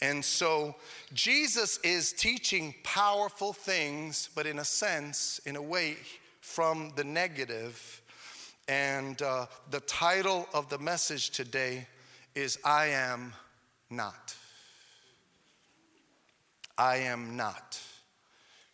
And 0.00 0.24
so 0.24 0.76
Jesus 1.12 1.78
is 1.84 2.12
teaching 2.12 2.74
powerful 2.84 3.52
things, 3.52 4.30
but 4.34 4.46
in 4.46 4.58
a 4.58 4.64
sense, 4.64 5.40
in 5.44 5.56
a 5.56 5.62
way, 5.62 5.96
from 6.50 6.92
the 6.96 7.04
negative. 7.04 8.02
And 8.66 9.20
uh, 9.22 9.46
the 9.70 9.80
title 9.80 10.48
of 10.52 10.68
the 10.68 10.78
message 10.78 11.30
today 11.30 11.86
is 12.34 12.58
I 12.64 12.86
Am 12.86 13.32
Not. 13.88 14.34
I 16.76 16.96
Am 16.96 17.36
Not. 17.36 17.80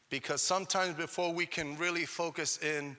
Because 0.09 0.40
sometimes 0.40 0.95
before 0.95 1.33
we 1.33 1.45
can 1.45 1.76
really 1.76 2.06
focus 2.06 2.59
in 2.62 2.97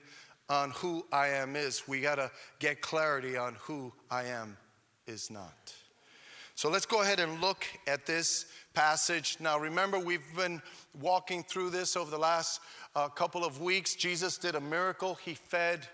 on 0.48 0.70
who 0.70 1.04
I 1.12 1.28
am 1.28 1.56
is, 1.56 1.88
we 1.88 2.00
got 2.00 2.16
to 2.16 2.30
get 2.58 2.80
clarity 2.80 3.36
on 3.36 3.56
who 3.60 3.92
I 4.10 4.24
am 4.24 4.56
is 5.06 5.30
not. 5.30 5.74
So 6.54 6.68
let's 6.68 6.86
go 6.86 7.02
ahead 7.02 7.20
and 7.20 7.40
look 7.40 7.64
at 7.86 8.04
this 8.04 8.46
passage. 8.74 9.36
Now, 9.40 9.58
remember, 9.58 9.98
we've 9.98 10.34
been 10.36 10.60
walking 11.00 11.44
through 11.44 11.70
this 11.70 11.96
over 11.96 12.10
the 12.10 12.18
last 12.18 12.60
uh, 12.98 13.08
couple 13.08 13.44
of 13.44 13.60
weeks. 13.60 13.94
Jesus 13.94 14.38
did 14.38 14.56
a 14.56 14.60
miracle. 14.60 15.14
He 15.24 15.34
fed 15.34 15.86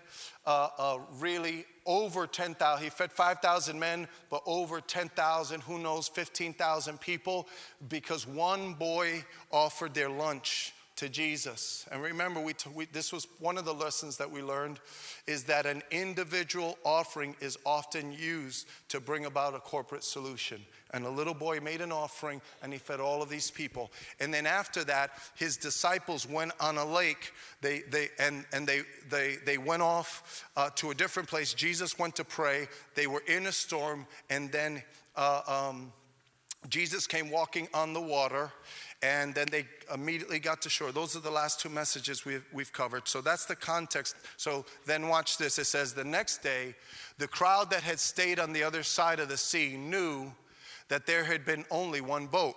uh, 0.47 0.69
uh, 0.75 0.97
really 1.19 1.65
over 1.85 2.25
10,000. 2.25 2.83
He 2.83 2.89
fed 2.89 3.11
5,000 3.11 3.79
men, 3.79 4.07
but 4.31 4.41
over 4.47 4.81
10,000, 4.81 5.61
who 5.61 5.77
knows, 5.77 6.07
15,000 6.07 6.99
people, 6.99 7.47
because 7.89 8.25
one 8.25 8.73
boy 8.73 9.23
offered 9.51 9.93
their 9.93 10.09
lunch 10.09 10.73
to 10.95 11.09
Jesus. 11.09 11.85
And 11.91 12.01
remember, 12.01 12.39
we, 12.39 12.53
t- 12.53 12.69
we, 12.73 12.85
this 12.85 13.11
was 13.11 13.27
one 13.39 13.57
of 13.57 13.65
the 13.65 13.73
lessons 13.73 14.15
that 14.17 14.31
we 14.31 14.41
learned 14.41 14.79
is 15.27 15.43
that 15.43 15.65
an 15.65 15.81
individual 15.91 16.77
offering 16.85 17.35
is 17.41 17.57
often 17.65 18.13
used 18.13 18.67
to 18.89 19.01
bring 19.01 19.25
about 19.25 19.55
a 19.55 19.59
corporate 19.59 20.03
solution. 20.03 20.61
And 20.93 21.05
a 21.05 21.09
little 21.09 21.33
boy 21.33 21.59
made 21.59 21.81
an 21.81 21.91
offering 21.91 22.41
and 22.63 22.71
he 22.71 22.79
fed 22.79 23.01
all 23.01 23.21
of 23.21 23.29
these 23.29 23.51
people. 23.51 23.91
And 24.21 24.33
then 24.33 24.45
after 24.45 24.85
that, 24.85 25.11
his 25.35 25.57
disciples 25.57 26.29
went 26.29 26.53
on 26.61 26.77
a 26.77 26.85
lake 26.85 27.33
they, 27.61 27.81
they, 27.89 28.09
and, 28.17 28.45
and 28.53 28.65
they, 28.65 28.83
they, 29.09 29.35
they 29.45 29.57
went 29.57 29.81
off 29.81 30.45
uh, 30.55 30.69
to 30.75 30.91
a 30.91 30.95
different 30.95 31.27
place. 31.27 31.53
Jesus 31.53 31.99
went 31.99 32.15
to 32.15 32.23
pray. 32.23 32.67
They 32.93 33.07
were 33.07 33.23
in 33.27 33.47
a 33.47 33.51
storm 33.51 34.07
and 34.29 34.49
then 34.51 34.81
uh, 35.17 35.41
um, 35.69 35.91
Jesus 36.69 37.05
came 37.07 37.29
walking 37.29 37.67
on 37.73 37.93
the 37.93 38.01
water 38.01 38.51
and 39.05 39.35
then 39.35 39.47
they 39.51 39.67
immediately 39.93 40.39
got 40.39 40.63
to 40.63 40.69
shore. 40.69 40.91
Those 40.91 41.15
are 41.15 41.19
the 41.19 41.29
last 41.29 41.59
two 41.59 41.69
messages 41.69 42.25
we've, 42.25 42.43
we've 42.51 42.73
covered. 42.73 43.07
So 43.07 43.21
that's 43.21 43.45
the 43.45 43.55
context. 43.55 44.15
So 44.35 44.65
then 44.87 45.09
watch 45.09 45.37
this. 45.37 45.59
It 45.59 45.65
says, 45.65 45.93
The 45.93 46.03
next 46.03 46.41
day, 46.41 46.73
the 47.19 47.27
crowd 47.27 47.69
that 47.69 47.83
had 47.83 47.99
stayed 47.99 48.39
on 48.39 48.51
the 48.51 48.63
other 48.63 48.81
side 48.81 49.19
of 49.19 49.29
the 49.29 49.37
sea 49.37 49.77
knew 49.77 50.31
that 50.87 51.05
there 51.05 51.23
had 51.23 51.45
been 51.45 51.65
only 51.69 52.01
one 52.01 52.25
boat. 52.25 52.55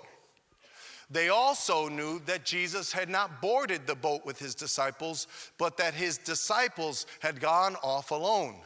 They 1.11 1.29
also 1.29 1.89
knew 1.89 2.21
that 2.21 2.47
Jesus 2.47 2.93
had 2.93 3.11
not 3.11 3.43
boarded 3.43 3.87
the 3.87 3.95
boat 3.95 4.25
with 4.25 4.39
his 4.39 4.55
disciples, 4.55 5.27
but 5.59 5.77
that 5.77 5.93
his 5.93 6.17
disciples 6.17 7.05
had 7.21 7.41
gone 7.41 7.77
off 7.83 8.11
alone. 8.11 8.57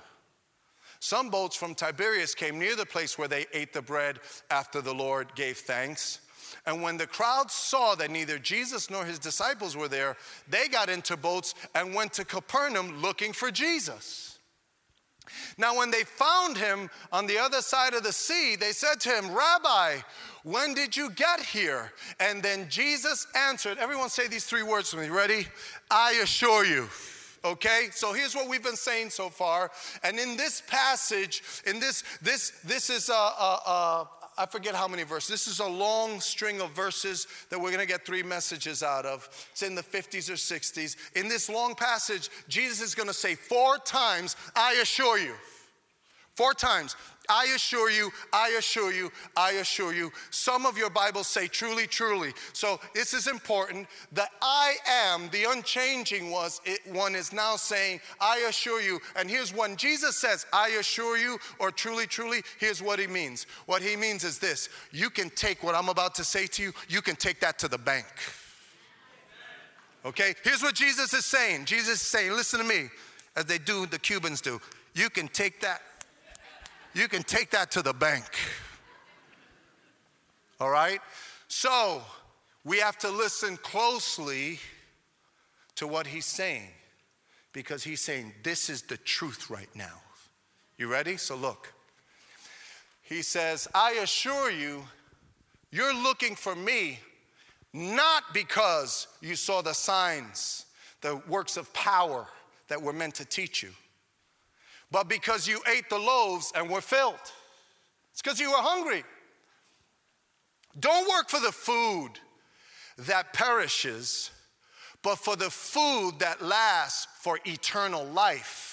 Some 1.00 1.30
boats 1.30 1.56
from 1.56 1.74
Tiberias 1.74 2.36
came 2.36 2.60
near 2.60 2.76
the 2.76 2.86
place 2.86 3.18
where 3.18 3.28
they 3.28 3.46
ate 3.52 3.72
the 3.72 3.82
bread 3.82 4.20
after 4.50 4.80
the 4.80 4.94
Lord 4.94 5.34
gave 5.34 5.58
thanks. 5.58 6.20
And 6.66 6.82
when 6.82 6.96
the 6.96 7.06
crowd 7.06 7.50
saw 7.50 7.94
that 7.96 8.10
neither 8.10 8.38
Jesus 8.38 8.90
nor 8.90 9.04
his 9.04 9.18
disciples 9.18 9.76
were 9.76 9.88
there, 9.88 10.16
they 10.48 10.68
got 10.68 10.88
into 10.88 11.16
boats 11.16 11.54
and 11.74 11.94
went 11.94 12.12
to 12.14 12.24
Capernaum 12.24 13.00
looking 13.00 13.32
for 13.32 13.50
Jesus. 13.50 14.38
Now, 15.56 15.76
when 15.76 15.90
they 15.90 16.02
found 16.04 16.56
him 16.56 16.90
on 17.12 17.26
the 17.26 17.38
other 17.38 17.60
side 17.60 17.94
of 17.94 18.02
the 18.02 18.12
sea, 18.12 18.56
they 18.56 18.72
said 18.72 19.00
to 19.00 19.10
him, 19.10 19.32
Rabbi, 19.32 19.98
when 20.42 20.74
did 20.74 20.96
you 20.96 21.10
get 21.10 21.40
here? 21.40 21.92
And 22.20 22.42
then 22.42 22.68
Jesus 22.68 23.26
answered, 23.36 23.78
Everyone 23.78 24.08
say 24.08 24.26
these 24.28 24.44
three 24.44 24.62
words 24.62 24.90
to 24.90 24.96
me. 24.96 25.08
Ready? 25.08 25.46
I 25.90 26.20
assure 26.22 26.64
you. 26.64 26.88
Okay, 27.44 27.88
so 27.90 28.12
here's 28.12 28.36
what 28.36 28.48
we've 28.48 28.62
been 28.62 28.76
saying 28.76 29.10
so 29.10 29.28
far. 29.28 29.70
And 30.04 30.18
in 30.18 30.36
this 30.36 30.62
passage, 30.68 31.42
in 31.66 31.80
this, 31.80 32.04
this, 32.22 32.52
this 32.64 32.88
is 32.88 33.08
a, 33.08 33.12
a, 33.12 33.60
a 33.66 34.08
I 34.38 34.46
forget 34.46 34.74
how 34.74 34.88
many 34.88 35.02
verses. 35.02 35.28
This 35.28 35.46
is 35.46 35.60
a 35.60 35.66
long 35.66 36.20
string 36.20 36.60
of 36.60 36.70
verses 36.70 37.26
that 37.50 37.58
we're 37.58 37.70
going 37.70 37.86
to 37.86 37.86
get 37.86 38.06
three 38.06 38.22
messages 38.22 38.82
out 38.82 39.04
of. 39.04 39.28
It's 39.52 39.62
in 39.62 39.74
the 39.74 39.82
50s 39.82 40.30
or 40.30 40.34
60s. 40.34 40.96
In 41.14 41.28
this 41.28 41.48
long 41.48 41.74
passage, 41.74 42.30
Jesus 42.48 42.80
is 42.80 42.94
going 42.94 43.08
to 43.08 43.14
say 43.14 43.34
four 43.34 43.78
times, 43.78 44.36
I 44.56 44.74
assure 44.82 45.18
you. 45.18 45.34
Four 46.34 46.54
times. 46.54 46.96
I 47.28 47.52
assure 47.54 47.90
you, 47.90 48.10
I 48.32 48.56
assure 48.58 48.92
you, 48.92 49.10
I 49.36 49.52
assure 49.52 49.94
you. 49.94 50.10
Some 50.30 50.66
of 50.66 50.76
your 50.76 50.90
Bibles 50.90 51.26
say 51.26 51.46
truly, 51.46 51.86
truly. 51.86 52.32
So 52.52 52.80
this 52.94 53.14
is 53.14 53.26
important. 53.26 53.86
The 54.12 54.26
I 54.40 54.74
am, 54.88 55.28
the 55.30 55.44
unchanging 55.50 56.30
was 56.30 56.60
it, 56.64 56.80
one 56.92 57.14
is 57.14 57.32
now 57.32 57.56
saying, 57.56 58.00
I 58.20 58.46
assure 58.48 58.80
you. 58.80 59.00
And 59.16 59.30
here's 59.30 59.54
when 59.54 59.76
Jesus 59.76 60.16
says, 60.16 60.46
I 60.52 60.70
assure 60.80 61.16
you, 61.16 61.38
or 61.58 61.70
truly, 61.70 62.06
truly, 62.06 62.42
here's 62.58 62.82
what 62.82 62.98
he 62.98 63.06
means. 63.06 63.46
What 63.66 63.82
he 63.82 63.96
means 63.96 64.24
is 64.24 64.38
this 64.38 64.68
you 64.90 65.10
can 65.10 65.30
take 65.30 65.62
what 65.62 65.74
I'm 65.74 65.88
about 65.88 66.14
to 66.16 66.24
say 66.24 66.46
to 66.48 66.62
you, 66.62 66.72
you 66.88 67.02
can 67.02 67.16
take 67.16 67.40
that 67.40 67.58
to 67.60 67.68
the 67.68 67.78
bank. 67.78 68.06
Okay? 70.04 70.34
Here's 70.42 70.62
what 70.62 70.74
Jesus 70.74 71.14
is 71.14 71.24
saying. 71.24 71.64
Jesus 71.64 71.94
is 71.94 72.02
saying, 72.02 72.32
listen 72.32 72.58
to 72.58 72.66
me, 72.66 72.88
as 73.36 73.44
they 73.44 73.58
do, 73.58 73.86
the 73.86 73.98
Cubans 73.98 74.40
do. 74.40 74.60
You 74.94 75.08
can 75.08 75.28
take 75.28 75.60
that 75.60 75.80
you 76.94 77.08
can 77.08 77.22
take 77.22 77.50
that 77.50 77.70
to 77.72 77.82
the 77.82 77.92
bank. 77.92 78.24
All 80.60 80.70
right? 80.70 81.00
So, 81.48 82.02
we 82.64 82.78
have 82.78 82.98
to 82.98 83.10
listen 83.10 83.56
closely 83.56 84.58
to 85.76 85.86
what 85.86 86.06
he's 86.06 86.26
saying 86.26 86.68
because 87.52 87.82
he's 87.82 88.00
saying, 88.00 88.32
This 88.42 88.70
is 88.70 88.82
the 88.82 88.96
truth 88.96 89.50
right 89.50 89.74
now. 89.74 90.00
You 90.78 90.90
ready? 90.90 91.16
So, 91.16 91.36
look. 91.36 91.72
He 93.02 93.22
says, 93.22 93.68
I 93.74 93.92
assure 94.02 94.50
you, 94.50 94.84
you're 95.70 95.94
looking 95.94 96.34
for 96.34 96.54
me 96.54 96.98
not 97.74 98.24
because 98.32 99.06
you 99.20 99.34
saw 99.34 99.62
the 99.62 99.72
signs, 99.72 100.66
the 101.00 101.16
works 101.28 101.56
of 101.56 101.72
power 101.74 102.26
that 102.68 102.80
were 102.80 102.92
meant 102.92 103.14
to 103.16 103.24
teach 103.24 103.62
you 103.62 103.70
but 104.92 105.08
because 105.08 105.48
you 105.48 105.60
ate 105.74 105.88
the 105.88 105.98
loaves 105.98 106.52
and 106.54 106.70
were 106.70 106.82
filled. 106.82 107.18
It's 108.12 108.22
because 108.22 108.38
you 108.38 108.50
were 108.50 108.58
hungry. 108.58 109.02
Don't 110.78 111.08
work 111.08 111.28
for 111.28 111.40
the 111.40 111.50
food 111.50 112.10
that 112.98 113.32
perishes, 113.32 114.30
but 115.02 115.16
for 115.16 115.34
the 115.34 115.50
food 115.50 116.18
that 116.18 116.42
lasts 116.42 117.08
for 117.20 117.38
eternal 117.44 118.04
life 118.04 118.71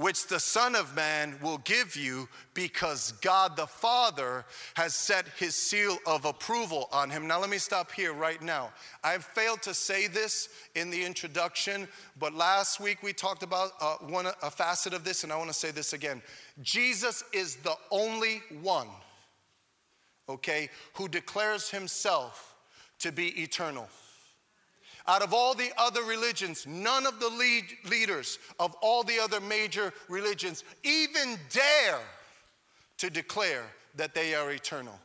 which 0.00 0.28
the 0.28 0.40
Son 0.40 0.74
of 0.74 0.96
Man 0.96 1.36
will 1.42 1.58
give 1.58 1.94
you 1.94 2.26
because 2.54 3.12
God 3.20 3.54
the 3.54 3.66
Father 3.66 4.46
has 4.72 4.94
set 4.94 5.26
his 5.38 5.54
seal 5.54 5.98
of 6.06 6.24
approval 6.24 6.88
on 6.90 7.10
him. 7.10 7.26
Now, 7.26 7.38
let 7.38 7.50
me 7.50 7.58
stop 7.58 7.92
here 7.92 8.14
right 8.14 8.40
now. 8.40 8.70
I've 9.04 9.24
failed 9.24 9.60
to 9.60 9.74
say 9.74 10.06
this 10.06 10.48
in 10.74 10.88
the 10.88 11.04
introduction, 11.04 11.86
but 12.18 12.32
last 12.32 12.80
week 12.80 13.02
we 13.02 13.12
talked 13.12 13.42
about 13.42 13.72
uh, 13.78 13.96
one, 13.96 14.26
a 14.42 14.50
facet 14.50 14.94
of 14.94 15.04
this, 15.04 15.22
and 15.22 15.30
I 15.30 15.36
want 15.36 15.50
to 15.50 15.54
say 15.54 15.70
this 15.70 15.92
again. 15.92 16.22
Jesus 16.62 17.22
is 17.34 17.56
the 17.56 17.74
only 17.90 18.40
one, 18.62 18.88
okay, 20.30 20.70
who 20.94 21.08
declares 21.08 21.68
himself 21.68 22.56
to 23.00 23.12
be 23.12 23.42
eternal. 23.42 23.86
Out 25.10 25.22
of 25.22 25.34
all 25.34 25.54
the 25.54 25.72
other 25.76 26.04
religions, 26.04 26.68
none 26.68 27.04
of 27.04 27.18
the 27.18 27.28
lead 27.28 27.64
leaders 27.90 28.38
of 28.60 28.76
all 28.80 29.02
the 29.02 29.18
other 29.18 29.40
major 29.40 29.92
religions 30.08 30.62
even 30.84 31.36
dare 31.50 31.98
to 32.98 33.10
declare 33.10 33.64
that 33.96 34.14
they 34.14 34.36
are 34.36 34.52
eternal. 34.52 34.96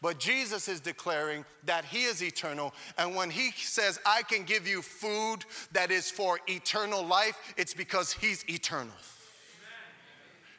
But 0.00 0.18
Jesus 0.18 0.68
is 0.68 0.80
declaring 0.80 1.44
that 1.64 1.84
He 1.84 2.04
is 2.04 2.22
eternal. 2.22 2.72
And 2.96 3.14
when 3.14 3.28
He 3.28 3.50
says, 3.50 4.00
I 4.06 4.22
can 4.22 4.44
give 4.44 4.66
you 4.66 4.80
food 4.80 5.44
that 5.72 5.90
is 5.90 6.10
for 6.10 6.38
eternal 6.48 7.04
life, 7.04 7.36
it's 7.58 7.74
because 7.74 8.10
He's 8.10 8.48
eternal. 8.48 8.94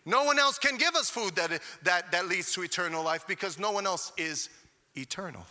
No 0.06 0.24
one 0.24 0.38
else 0.38 0.60
can 0.60 0.78
give 0.78 0.94
us 0.94 1.10
food 1.10 1.36
that, 1.38 1.60
that, 1.82 2.12
that 2.12 2.28
leads 2.28 2.54
to 2.54 2.62
eternal 2.62 3.04
life 3.04 3.26
because 3.26 3.58
no 3.58 3.72
one 3.72 3.88
else 3.88 4.12
is 4.18 4.50
eternal. 4.96 5.48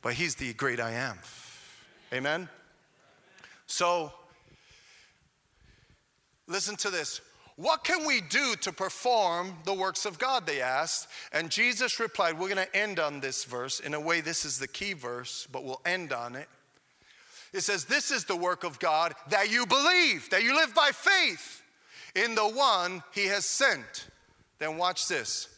But 0.00 0.12
He's 0.12 0.36
the 0.36 0.52
great 0.52 0.78
I 0.78 0.92
am. 0.92 1.18
Amen? 2.14 2.48
So, 3.66 4.12
Listen 6.46 6.76
to 6.76 6.90
this. 6.90 7.20
What 7.56 7.84
can 7.84 8.06
we 8.06 8.20
do 8.20 8.54
to 8.62 8.72
perform 8.72 9.54
the 9.64 9.72
works 9.72 10.04
of 10.06 10.18
God? 10.18 10.46
They 10.46 10.60
asked. 10.60 11.08
And 11.32 11.50
Jesus 11.50 12.00
replied, 12.00 12.38
We're 12.38 12.52
going 12.52 12.66
to 12.66 12.76
end 12.76 12.98
on 12.98 13.20
this 13.20 13.44
verse. 13.44 13.80
In 13.80 13.94
a 13.94 14.00
way, 14.00 14.20
this 14.20 14.44
is 14.44 14.58
the 14.58 14.68
key 14.68 14.92
verse, 14.92 15.46
but 15.50 15.64
we'll 15.64 15.80
end 15.86 16.12
on 16.12 16.34
it. 16.34 16.48
It 17.52 17.60
says, 17.60 17.84
This 17.84 18.10
is 18.10 18.24
the 18.24 18.36
work 18.36 18.64
of 18.64 18.78
God 18.78 19.14
that 19.30 19.50
you 19.50 19.66
believe, 19.66 20.28
that 20.30 20.42
you 20.42 20.54
live 20.54 20.74
by 20.74 20.90
faith 20.92 21.62
in 22.14 22.34
the 22.34 22.42
one 22.42 23.02
he 23.14 23.26
has 23.26 23.46
sent. 23.46 24.08
Then 24.58 24.76
watch 24.76 25.08
this. 25.08 25.48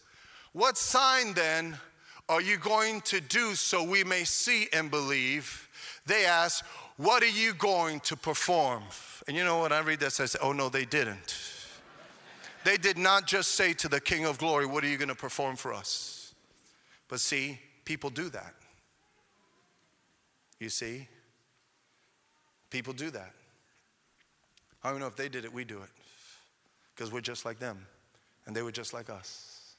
What 0.52 0.78
sign 0.78 1.32
then 1.32 1.78
are 2.28 2.40
you 2.40 2.58
going 2.58 3.00
to 3.02 3.20
do 3.20 3.54
so 3.54 3.82
we 3.82 4.04
may 4.04 4.24
see 4.24 4.68
and 4.72 4.90
believe? 4.90 5.65
They 6.06 6.24
asked, 6.24 6.64
What 6.96 7.22
are 7.22 7.28
you 7.28 7.52
going 7.54 8.00
to 8.00 8.16
perform? 8.16 8.84
And 9.26 9.36
you 9.36 9.44
know 9.44 9.58
what? 9.58 9.72
I 9.72 9.80
read 9.80 10.00
this, 10.00 10.20
I 10.20 10.26
say, 10.26 10.38
Oh 10.40 10.52
no, 10.52 10.68
they 10.68 10.84
didn't. 10.84 11.36
They 12.64 12.76
did 12.76 12.98
not 12.98 13.26
just 13.26 13.52
say 13.52 13.74
to 13.74 13.88
the 13.88 14.00
King 14.00 14.24
of 14.24 14.38
Glory, 14.38 14.66
What 14.66 14.84
are 14.84 14.88
you 14.88 14.96
going 14.96 15.08
to 15.08 15.14
perform 15.14 15.56
for 15.56 15.72
us? 15.74 16.34
But 17.08 17.20
see, 17.20 17.60
people 17.84 18.10
do 18.10 18.28
that. 18.30 18.54
You 20.58 20.68
see? 20.68 21.08
People 22.70 22.92
do 22.92 23.10
that. 23.10 23.32
I 24.82 24.90
don't 24.90 25.00
know 25.00 25.06
if 25.06 25.16
they 25.16 25.28
did 25.28 25.44
it, 25.44 25.52
we 25.52 25.64
do 25.64 25.78
it. 25.78 25.90
Because 26.94 27.12
we're 27.12 27.20
just 27.20 27.44
like 27.44 27.58
them, 27.58 27.86
and 28.46 28.56
they 28.56 28.62
were 28.62 28.72
just 28.72 28.94
like 28.94 29.10
us. 29.10 29.74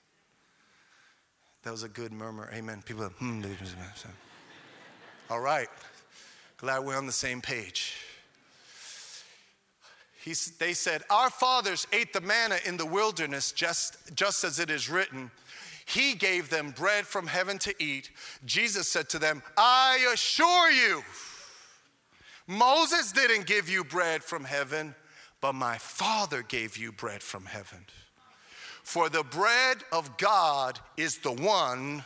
That 1.63 1.71
was 1.71 1.83
a 1.83 1.89
good 1.89 2.11
murmur. 2.13 2.49
Amen. 2.53 2.81
People, 2.85 3.05
hmm. 3.05 3.43
All 5.29 5.39
right. 5.39 5.67
Glad 6.57 6.79
we're 6.85 6.97
on 6.97 7.05
the 7.05 7.11
same 7.11 7.39
page. 7.39 7.93
He's, 10.23 10.57
they 10.57 10.73
said, 10.73 11.03
Our 11.09 11.29
fathers 11.29 11.85
ate 11.93 12.13
the 12.13 12.21
manna 12.21 12.57
in 12.65 12.77
the 12.77 12.85
wilderness, 12.85 13.51
just, 13.51 14.15
just 14.15 14.43
as 14.43 14.59
it 14.59 14.71
is 14.71 14.89
written. 14.89 15.29
He 15.85 16.15
gave 16.15 16.49
them 16.49 16.71
bread 16.71 17.05
from 17.05 17.27
heaven 17.27 17.59
to 17.59 17.73
eat. 17.81 18.09
Jesus 18.43 18.89
said 18.89 19.07
to 19.09 19.19
them, 19.19 19.41
I 19.55 20.05
assure 20.13 20.69
you, 20.71 21.03
Moses 22.47 23.11
didn't 23.11 23.45
give 23.45 23.69
you 23.69 23.83
bread 23.83 24.23
from 24.23 24.43
heaven, 24.43 24.95
but 25.39 25.53
my 25.53 25.77
Father 25.77 26.41
gave 26.41 26.75
you 26.75 26.91
bread 26.91 27.21
from 27.21 27.45
heaven. 27.45 27.85
For 28.83 29.09
the 29.09 29.23
bread 29.23 29.77
of 29.91 30.17
God 30.17 30.79
is 30.97 31.19
the 31.19 31.31
one 31.31 32.03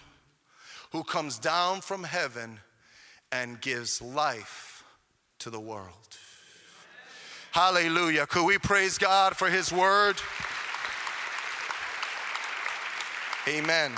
who 0.91 1.03
comes 1.03 1.39
down 1.39 1.81
from 1.81 2.03
heaven 2.03 2.59
and 3.31 3.59
gives 3.61 4.01
life 4.01 4.83
to 5.39 5.49
the 5.49 5.59
world. 5.59 6.17
Hallelujah. 7.51 8.25
Could 8.27 8.45
we 8.45 8.57
praise 8.57 8.97
God 8.97 9.35
for 9.35 9.49
His 9.49 9.71
word? 9.71 10.15
Amen. 13.47 13.91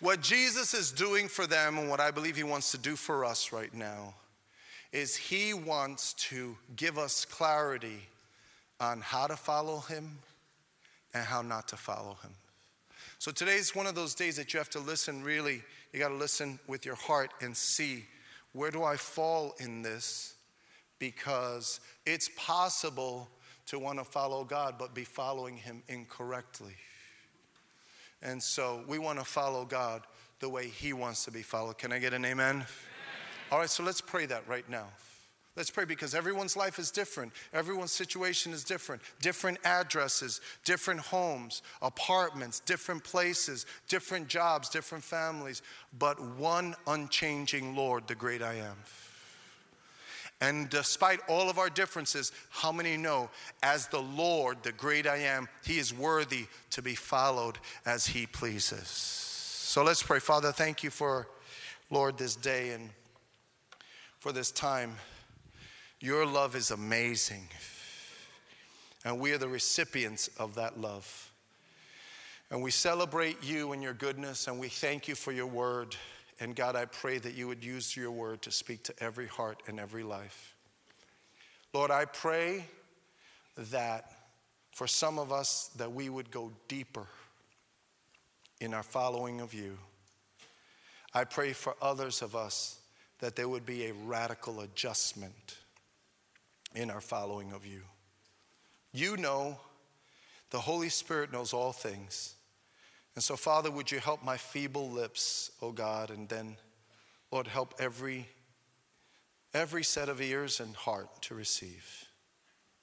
What 0.00 0.20
Jesus 0.20 0.74
is 0.74 0.92
doing 0.92 1.28
for 1.28 1.46
them, 1.46 1.78
and 1.78 1.88
what 1.90 2.00
I 2.00 2.10
believe 2.10 2.36
He 2.36 2.44
wants 2.44 2.70
to 2.72 2.78
do 2.78 2.96
for 2.96 3.24
us 3.24 3.52
right 3.52 3.72
now, 3.74 4.14
is 4.92 5.16
He 5.16 5.52
wants 5.52 6.14
to 6.14 6.56
give 6.76 6.98
us 6.98 7.24
clarity 7.24 8.00
on 8.80 9.00
how 9.00 9.26
to 9.26 9.36
follow 9.36 9.80
Him 9.80 10.18
and 11.12 11.24
how 11.24 11.42
not 11.42 11.68
to 11.68 11.76
follow 11.76 12.16
Him. 12.22 12.32
So 13.18 13.32
today's 13.32 13.74
one 13.74 13.86
of 13.86 13.94
those 13.94 14.14
days 14.14 14.36
that 14.36 14.52
you 14.52 14.58
have 14.58 14.70
to 14.70 14.80
listen 14.80 15.22
really, 15.22 15.62
you 15.94 16.00
got 16.00 16.08
to 16.08 16.14
listen 16.14 16.58
with 16.66 16.84
your 16.84 16.96
heart 16.96 17.32
and 17.40 17.56
see 17.56 18.04
where 18.52 18.70
do 18.70 18.84
I 18.84 18.96
fall 18.96 19.54
in 19.58 19.80
this? 19.80 20.34
because 20.98 21.80
it's 22.06 22.30
possible 22.34 23.28
to 23.66 23.78
want 23.78 23.98
to 23.98 24.04
follow 24.04 24.42
God 24.42 24.76
but 24.78 24.94
be 24.94 25.04
following 25.04 25.56
Him 25.56 25.82
incorrectly. 25.88 26.74
And 28.22 28.42
so 28.42 28.82
we 28.88 28.98
want 28.98 29.18
to 29.18 29.24
follow 29.24 29.66
God 29.66 30.02
the 30.40 30.48
way 30.48 30.68
He 30.68 30.94
wants 30.94 31.24
to 31.26 31.30
be 31.30 31.42
followed. 31.42 31.76
Can 31.76 31.92
I 31.92 31.98
get 31.98 32.14
an 32.14 32.24
amen? 32.24 32.54
amen? 32.56 32.66
All 33.52 33.58
right, 33.58 33.68
so 33.68 33.82
let's 33.82 34.00
pray 34.00 34.24
that 34.26 34.48
right 34.48 34.68
now. 34.68 34.86
Let's 35.56 35.70
pray 35.70 35.84
because 35.84 36.16
everyone's 36.16 36.56
life 36.56 36.80
is 36.80 36.90
different. 36.90 37.32
Everyone's 37.52 37.92
situation 37.92 38.52
is 38.52 38.64
different. 38.64 39.02
Different 39.20 39.58
addresses, 39.64 40.40
different 40.64 40.98
homes, 41.00 41.62
apartments, 41.80 42.58
different 42.60 43.04
places, 43.04 43.64
different 43.86 44.26
jobs, 44.26 44.68
different 44.68 45.04
families, 45.04 45.62
but 45.96 46.20
one 46.36 46.74
unchanging 46.88 47.76
Lord, 47.76 48.08
the 48.08 48.16
great 48.16 48.42
I 48.42 48.54
am. 48.54 48.76
And 50.40 50.68
despite 50.68 51.20
all 51.28 51.48
of 51.48 51.58
our 51.58 51.70
differences, 51.70 52.32
how 52.50 52.72
many 52.72 52.96
know, 52.96 53.30
as 53.62 53.86
the 53.86 54.02
Lord, 54.02 54.60
the 54.64 54.72
great 54.72 55.06
I 55.06 55.18
am, 55.18 55.48
He 55.64 55.78
is 55.78 55.94
worthy 55.94 56.46
to 56.70 56.82
be 56.82 56.96
followed 56.96 57.58
as 57.86 58.04
He 58.06 58.26
pleases? 58.26 58.88
So 58.88 59.84
let's 59.84 60.02
pray. 60.02 60.18
Father, 60.18 60.50
thank 60.50 60.82
you 60.82 60.90
for, 60.90 61.28
Lord, 61.90 62.18
this 62.18 62.34
day 62.34 62.70
and 62.70 62.90
for 64.18 64.32
this 64.32 64.50
time. 64.50 64.96
Your 66.04 66.26
love 66.26 66.54
is 66.54 66.70
amazing. 66.70 67.48
And 69.06 69.18
we 69.18 69.32
are 69.32 69.38
the 69.38 69.48
recipients 69.48 70.28
of 70.38 70.56
that 70.56 70.78
love. 70.78 71.32
And 72.50 72.62
we 72.62 72.72
celebrate 72.72 73.42
you 73.42 73.72
and 73.72 73.82
your 73.82 73.94
goodness, 73.94 74.46
and 74.46 74.60
we 74.60 74.68
thank 74.68 75.08
you 75.08 75.14
for 75.14 75.32
your 75.32 75.46
word. 75.46 75.96
And 76.40 76.54
God, 76.54 76.76
I 76.76 76.84
pray 76.84 77.16
that 77.20 77.32
you 77.32 77.48
would 77.48 77.64
use 77.64 77.96
your 77.96 78.10
word 78.10 78.42
to 78.42 78.50
speak 78.50 78.82
to 78.82 78.94
every 79.02 79.26
heart 79.26 79.62
and 79.66 79.80
every 79.80 80.02
life. 80.02 80.54
Lord, 81.72 81.90
I 81.90 82.04
pray 82.04 82.66
that 83.56 84.12
for 84.72 84.86
some 84.86 85.18
of 85.18 85.32
us 85.32 85.70
that 85.76 85.90
we 85.90 86.10
would 86.10 86.30
go 86.30 86.52
deeper 86.68 87.06
in 88.60 88.74
our 88.74 88.82
following 88.82 89.40
of 89.40 89.54
you. 89.54 89.78
I 91.14 91.24
pray 91.24 91.54
for 91.54 91.74
others 91.80 92.20
of 92.20 92.36
us 92.36 92.78
that 93.20 93.36
there 93.36 93.48
would 93.48 93.64
be 93.64 93.86
a 93.86 93.94
radical 93.94 94.60
adjustment 94.60 95.56
in 96.74 96.90
our 96.90 97.00
following 97.00 97.52
of 97.52 97.66
you. 97.66 97.82
You 98.92 99.16
know, 99.16 99.58
the 100.50 100.60
Holy 100.60 100.88
Spirit 100.88 101.32
knows 101.32 101.52
all 101.52 101.72
things. 101.72 102.34
And 103.14 103.22
so, 103.22 103.36
Father, 103.36 103.70
would 103.70 103.90
you 103.90 103.98
help 103.98 104.24
my 104.24 104.36
feeble 104.36 104.90
lips, 104.90 105.50
oh 105.62 105.72
God, 105.72 106.10
and 106.10 106.28
then, 106.28 106.56
Lord, 107.30 107.46
help 107.46 107.74
every 107.78 108.28
every 109.52 109.84
set 109.84 110.08
of 110.08 110.20
ears 110.20 110.58
and 110.58 110.74
heart 110.74 111.08
to 111.22 111.34
receive. 111.34 112.06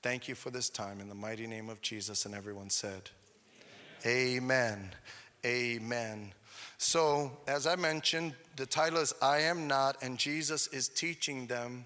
Thank 0.01 0.27
you 0.27 0.35
for 0.35 0.49
this 0.49 0.69
time 0.69 1.01
in 1.01 1.09
the 1.09 1.15
mighty 1.15 1.45
name 1.45 1.69
of 1.69 1.81
Jesus. 1.81 2.25
And 2.25 2.33
everyone 2.33 2.69
said, 2.69 3.09
Amen. 4.05 4.89
Amen. 5.45 5.81
Amen. 5.83 6.33
So, 6.77 7.31
as 7.47 7.67
I 7.67 7.75
mentioned, 7.75 8.33
the 8.55 8.65
title 8.65 8.99
is 8.99 9.13
I 9.21 9.41
Am 9.41 9.67
Not, 9.67 10.01
and 10.01 10.17
Jesus 10.17 10.67
is 10.67 10.87
teaching 10.87 11.45
them 11.45 11.85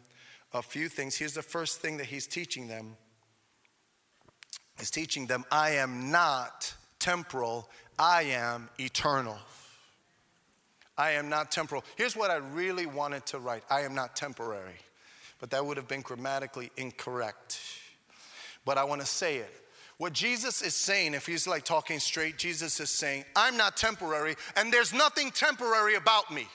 a 0.56 0.63
few 0.63 0.89
things. 0.89 1.15
Here's 1.15 1.34
the 1.34 1.41
first 1.41 1.82
thing 1.82 1.98
that 1.98 2.08
he's 2.08 2.28
teaching 2.28 2.68
them. 2.68 2.98
He's 4.78 4.91
teaching 4.91 5.28
them, 5.28 5.46
I 5.52 5.72
am 5.72 6.12
not 6.12 6.74
temporal 7.00 7.70
I 7.98 8.24
am 8.24 8.70
eternal. 8.80 9.38
I 10.98 11.12
am 11.12 11.30
not 11.30 11.52
temporal. 11.52 11.84
Here's 11.96 12.15
what 12.15 12.32
I 12.32 12.36
really 12.36 12.86
wanted 12.86 13.26
to 13.28 13.39
write 13.39 13.63
I 13.70 13.82
am 13.82 13.96
not 13.96 14.15
temporary, 14.15 14.80
but 15.39 15.50
that 15.52 15.65
would 15.65 15.78
have 15.78 15.88
been 15.88 16.02
grammatically 16.02 16.72
incorrect. 16.78 17.60
But 18.65 18.78
I 18.78 18.84
want 18.84 19.02
to 19.02 19.08
say 19.08 19.38
it. 19.38 19.54
What 19.98 20.12
Jesus 20.12 20.62
is 20.62 20.76
saying, 20.76 21.13
if 21.13 21.26
he's 21.26 21.48
like 21.48 21.63
talking 21.63 22.00
straight, 22.00 22.38
Jesus 22.38 22.82
is 22.82 22.89
saying, 22.89 23.24
I'm 23.34 23.56
not 23.56 23.78
temporary, 23.78 24.36
and 24.58 24.74
there's 24.74 24.94
nothing 24.94 25.32
temporary 25.32 25.96
about 25.96 26.34
me. 26.34 26.48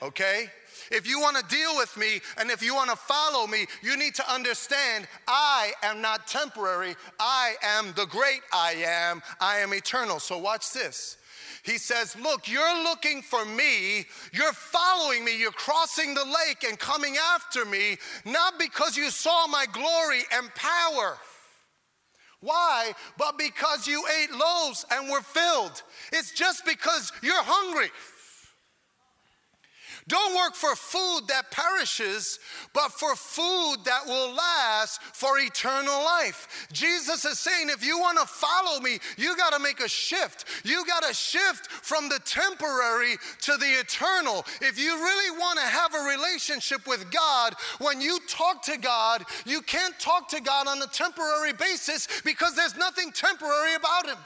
Okay? 0.00 0.46
If 0.90 1.06
you 1.08 1.20
want 1.20 1.36
to 1.36 1.54
deal 1.54 1.76
with 1.76 1.96
me 1.96 2.20
and 2.38 2.50
if 2.50 2.62
you 2.62 2.74
want 2.74 2.90
to 2.90 2.96
follow 2.96 3.46
me, 3.46 3.66
you 3.82 3.96
need 3.96 4.14
to 4.16 4.32
understand 4.32 5.06
I 5.28 5.72
am 5.82 6.00
not 6.00 6.26
temporary. 6.26 6.96
I 7.18 7.54
am 7.62 7.92
the 7.96 8.06
great 8.06 8.40
I 8.52 8.74
am. 8.86 9.22
I 9.40 9.58
am 9.58 9.72
eternal. 9.74 10.20
So 10.20 10.38
watch 10.38 10.72
this. 10.72 11.16
He 11.64 11.78
says, 11.78 12.14
Look, 12.22 12.46
you're 12.46 12.82
looking 12.82 13.22
for 13.22 13.44
me. 13.44 14.04
You're 14.32 14.52
following 14.52 15.24
me. 15.24 15.38
You're 15.38 15.50
crossing 15.50 16.14
the 16.14 16.24
lake 16.24 16.64
and 16.68 16.78
coming 16.78 17.16
after 17.34 17.64
me, 17.64 17.96
not 18.26 18.58
because 18.58 18.96
you 18.96 19.10
saw 19.10 19.46
my 19.46 19.64
glory 19.72 20.22
and 20.32 20.54
power. 20.54 21.16
Why? 22.40 22.92
But 23.16 23.38
because 23.38 23.86
you 23.86 24.04
ate 24.20 24.30
loaves 24.30 24.84
and 24.90 25.10
were 25.10 25.22
filled. 25.22 25.82
It's 26.12 26.32
just 26.32 26.66
because 26.66 27.10
you're 27.22 27.42
hungry. 27.42 27.88
Don't 30.06 30.36
work 30.36 30.54
for 30.54 30.76
food 30.76 31.28
that 31.28 31.50
perishes, 31.50 32.38
but 32.74 32.92
for 32.92 33.16
food 33.16 33.76
that 33.86 34.02
will 34.06 34.34
last 34.34 35.02
for 35.02 35.38
eternal 35.38 36.04
life. 36.04 36.68
Jesus 36.72 37.24
is 37.24 37.38
saying 37.38 37.70
if 37.70 37.84
you 37.84 37.98
want 37.98 38.18
to 38.18 38.26
follow 38.26 38.80
me, 38.80 38.98
you 39.16 39.34
got 39.36 39.54
to 39.54 39.58
make 39.58 39.80
a 39.80 39.88
shift. 39.88 40.44
You 40.62 40.84
got 40.84 41.04
to 41.04 41.14
shift 41.14 41.68
from 41.68 42.10
the 42.10 42.20
temporary 42.26 43.16
to 43.42 43.56
the 43.56 43.80
eternal. 43.80 44.44
If 44.60 44.78
you 44.78 44.94
really 44.94 45.38
want 45.38 45.58
to 45.58 45.64
have 45.64 45.94
a 45.94 46.08
relationship 46.08 46.86
with 46.86 47.10
God, 47.10 47.54
when 47.78 48.02
you 48.02 48.18
talk 48.28 48.62
to 48.64 48.76
God, 48.76 49.24
you 49.46 49.62
can't 49.62 49.98
talk 49.98 50.28
to 50.28 50.40
God 50.40 50.68
on 50.68 50.82
a 50.82 50.86
temporary 50.86 51.54
basis 51.54 52.08
because 52.24 52.54
there's 52.54 52.76
nothing 52.76 53.10
temporary 53.10 53.74
about 53.74 54.06
Him. 54.06 54.18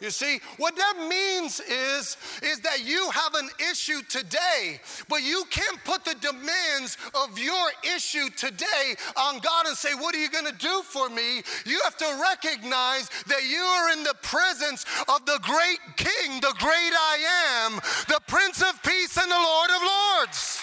You 0.00 0.10
see, 0.10 0.40
what 0.56 0.76
that 0.76 0.94
means 1.08 1.60
is, 1.60 2.16
is 2.42 2.60
that 2.60 2.86
you 2.86 3.10
have 3.10 3.34
an 3.34 3.50
issue 3.70 4.00
today, 4.08 4.80
but 5.08 5.22
you 5.22 5.44
can't 5.50 5.78
put 5.84 6.04
the 6.06 6.14
demands 6.14 6.96
of 7.14 7.38
your 7.38 7.70
issue 7.94 8.30
today 8.30 8.94
on 9.16 9.40
God 9.40 9.66
and 9.66 9.76
say, 9.76 9.94
What 9.94 10.14
are 10.14 10.18
you 10.18 10.30
going 10.30 10.46
to 10.46 10.58
do 10.58 10.82
for 10.84 11.10
me? 11.10 11.42
You 11.66 11.80
have 11.84 11.98
to 11.98 12.18
recognize 12.22 13.10
that 13.26 13.44
you 13.46 13.58
are 13.58 13.92
in 13.92 14.02
the 14.02 14.14
presence 14.22 14.86
of 15.06 15.26
the 15.26 15.38
great 15.42 15.78
King, 15.96 16.40
the 16.40 16.54
great 16.58 16.70
I 16.72 17.66
am, 17.66 17.76
the 18.08 18.20
Prince 18.26 18.62
of 18.62 18.82
Peace 18.82 19.18
and 19.18 19.30
the 19.30 19.34
Lord 19.34 19.70
of 19.70 19.82
Lords. 19.82 20.62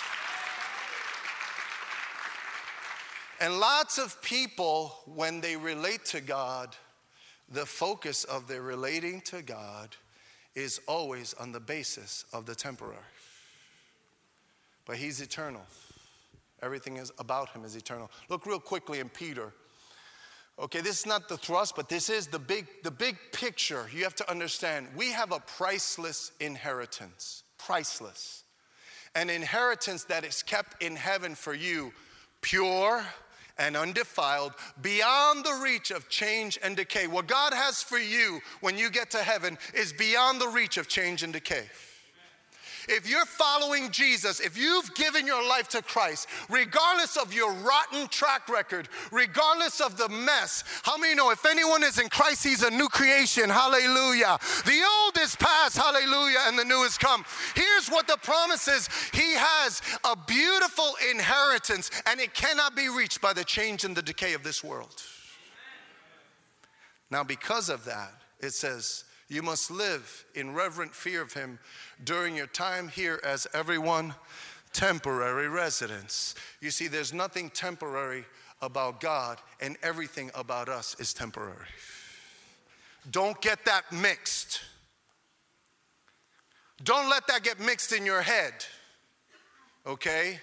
And 3.39 3.59
lots 3.59 3.99
of 3.99 4.19
people, 4.23 4.95
when 5.05 5.41
they 5.41 5.55
relate 5.55 6.05
to 6.05 6.21
God, 6.21 6.75
the 7.49 7.65
focus 7.65 8.23
of 8.23 8.47
their 8.47 8.61
relating 8.61 9.21
to 9.21 9.41
God 9.41 9.95
is 10.55 10.81
always 10.87 11.33
on 11.35 11.51
the 11.51 11.59
basis 11.59 12.25
of 12.33 12.45
the 12.45 12.55
temporary. 12.55 12.97
But 14.85 14.97
He's 14.97 15.21
eternal. 15.21 15.61
Everything 16.61 16.97
is 16.97 17.11
about 17.19 17.49
Him 17.49 17.63
is 17.63 17.75
eternal. 17.75 18.09
Look 18.29 18.45
real 18.45 18.59
quickly 18.59 18.99
in 18.99 19.09
Peter. 19.09 19.53
Okay, 20.59 20.81
this 20.81 20.99
is 20.99 21.05
not 21.05 21.29
the 21.29 21.37
thrust, 21.37 21.75
but 21.75 21.87
this 21.87 22.09
is 22.09 22.25
the 22.25 22.39
big, 22.39 22.65
the 22.83 22.89
big 22.89 23.15
picture. 23.31 23.85
You 23.93 24.03
have 24.03 24.15
to 24.15 24.29
understand 24.29 24.87
we 24.95 25.11
have 25.11 25.31
a 25.31 25.39
priceless 25.39 26.31
inheritance. 26.39 27.43
Priceless. 27.59 28.43
An 29.13 29.29
inheritance 29.29 30.03
that 30.05 30.25
is 30.25 30.41
kept 30.41 30.81
in 30.81 30.95
heaven 30.95 31.35
for 31.35 31.53
you, 31.53 31.93
pure 32.41 33.05
and 33.59 33.77
undefiled, 33.77 34.53
beyond 34.81 35.43
the 35.43 35.59
reach 35.63 35.91
of 35.91 36.09
change 36.09 36.59
and 36.63 36.75
decay. 36.75 37.07
What 37.07 37.27
God 37.27 37.53
has 37.53 37.81
for 37.81 37.97
you 37.97 38.39
when 38.61 38.77
you 38.77 38.89
get 38.89 39.11
to 39.11 39.19
heaven 39.19 39.57
is 39.73 39.93
beyond 39.93 40.39
the 40.41 40.47
reach 40.47 40.77
of 40.77 40.87
change 40.87 41.23
and 41.23 41.33
decay. 41.33 41.65
If 42.87 43.09
you're 43.09 43.25
following 43.25 43.91
Jesus, 43.91 44.39
if 44.39 44.57
you've 44.57 44.93
given 44.95 45.27
your 45.27 45.45
life 45.47 45.67
to 45.69 45.81
Christ, 45.81 46.27
regardless 46.49 47.17
of 47.17 47.33
your 47.33 47.51
rotten 47.51 48.07
track 48.07 48.47
record, 48.47 48.87
regardless 49.11 49.81
of 49.81 49.97
the 49.97 50.07
mess, 50.07 50.63
how 50.83 50.97
many 50.97 51.13
know 51.13 51.31
if 51.31 51.45
anyone 51.45 51.83
is 51.83 51.99
in 51.99 52.07
Christ, 52.07 52.45
he's 52.45 52.63
a 52.63 52.71
new 52.71 52.87
creation? 52.87 53.49
Hallelujah. 53.49 54.37
The 54.65 54.81
old 55.03 55.17
is 55.19 55.35
past, 55.35 55.77
hallelujah, 55.77 56.39
and 56.45 56.57
the 56.57 56.63
new 56.63 56.83
is 56.83 56.97
come. 56.97 57.25
Here's 57.55 57.89
what 57.89 58.07
the 58.07 58.17
promise 58.23 58.67
is 58.69 58.87
He 59.13 59.33
has 59.35 59.81
a 60.05 60.15
beautiful 60.25 60.93
inheritance, 61.11 61.91
and 62.05 62.21
it 62.21 62.33
cannot 62.33 62.75
be 62.75 62.87
reached 62.87 63.21
by 63.21 63.33
the 63.33 63.43
change 63.43 63.83
and 63.83 63.97
the 63.97 64.01
decay 64.01 64.33
of 64.33 64.43
this 64.43 64.63
world. 64.63 65.01
Now, 67.11 67.23
because 67.23 67.69
of 67.69 67.83
that, 67.85 68.13
it 68.39 68.53
says, 68.53 69.03
you 69.29 69.41
must 69.41 69.69
live 69.71 70.25
in 70.35 70.53
reverent 70.53 70.93
fear 70.93 71.21
of 71.21 71.33
him 71.33 71.59
during 72.03 72.35
your 72.35 72.47
time 72.47 72.87
here 72.87 73.19
as 73.23 73.45
everyone 73.53 74.13
temporary 74.73 75.47
residents. 75.47 76.35
You 76.61 76.71
see, 76.71 76.87
there's 76.87 77.13
nothing 77.13 77.49
temporary 77.49 78.25
about 78.61 78.99
God, 78.99 79.37
and 79.61 79.77
everything 79.83 80.31
about 80.33 80.67
us 80.69 80.95
is 80.99 81.13
temporary. 81.13 81.67
Don't 83.11 83.39
get 83.41 83.63
that 83.65 83.91
mixed. 83.91 84.61
Don't 86.83 87.09
let 87.09 87.27
that 87.27 87.43
get 87.43 87.59
mixed 87.59 87.91
in 87.91 88.05
your 88.05 88.21
head, 88.21 88.53
okay? 89.85 90.39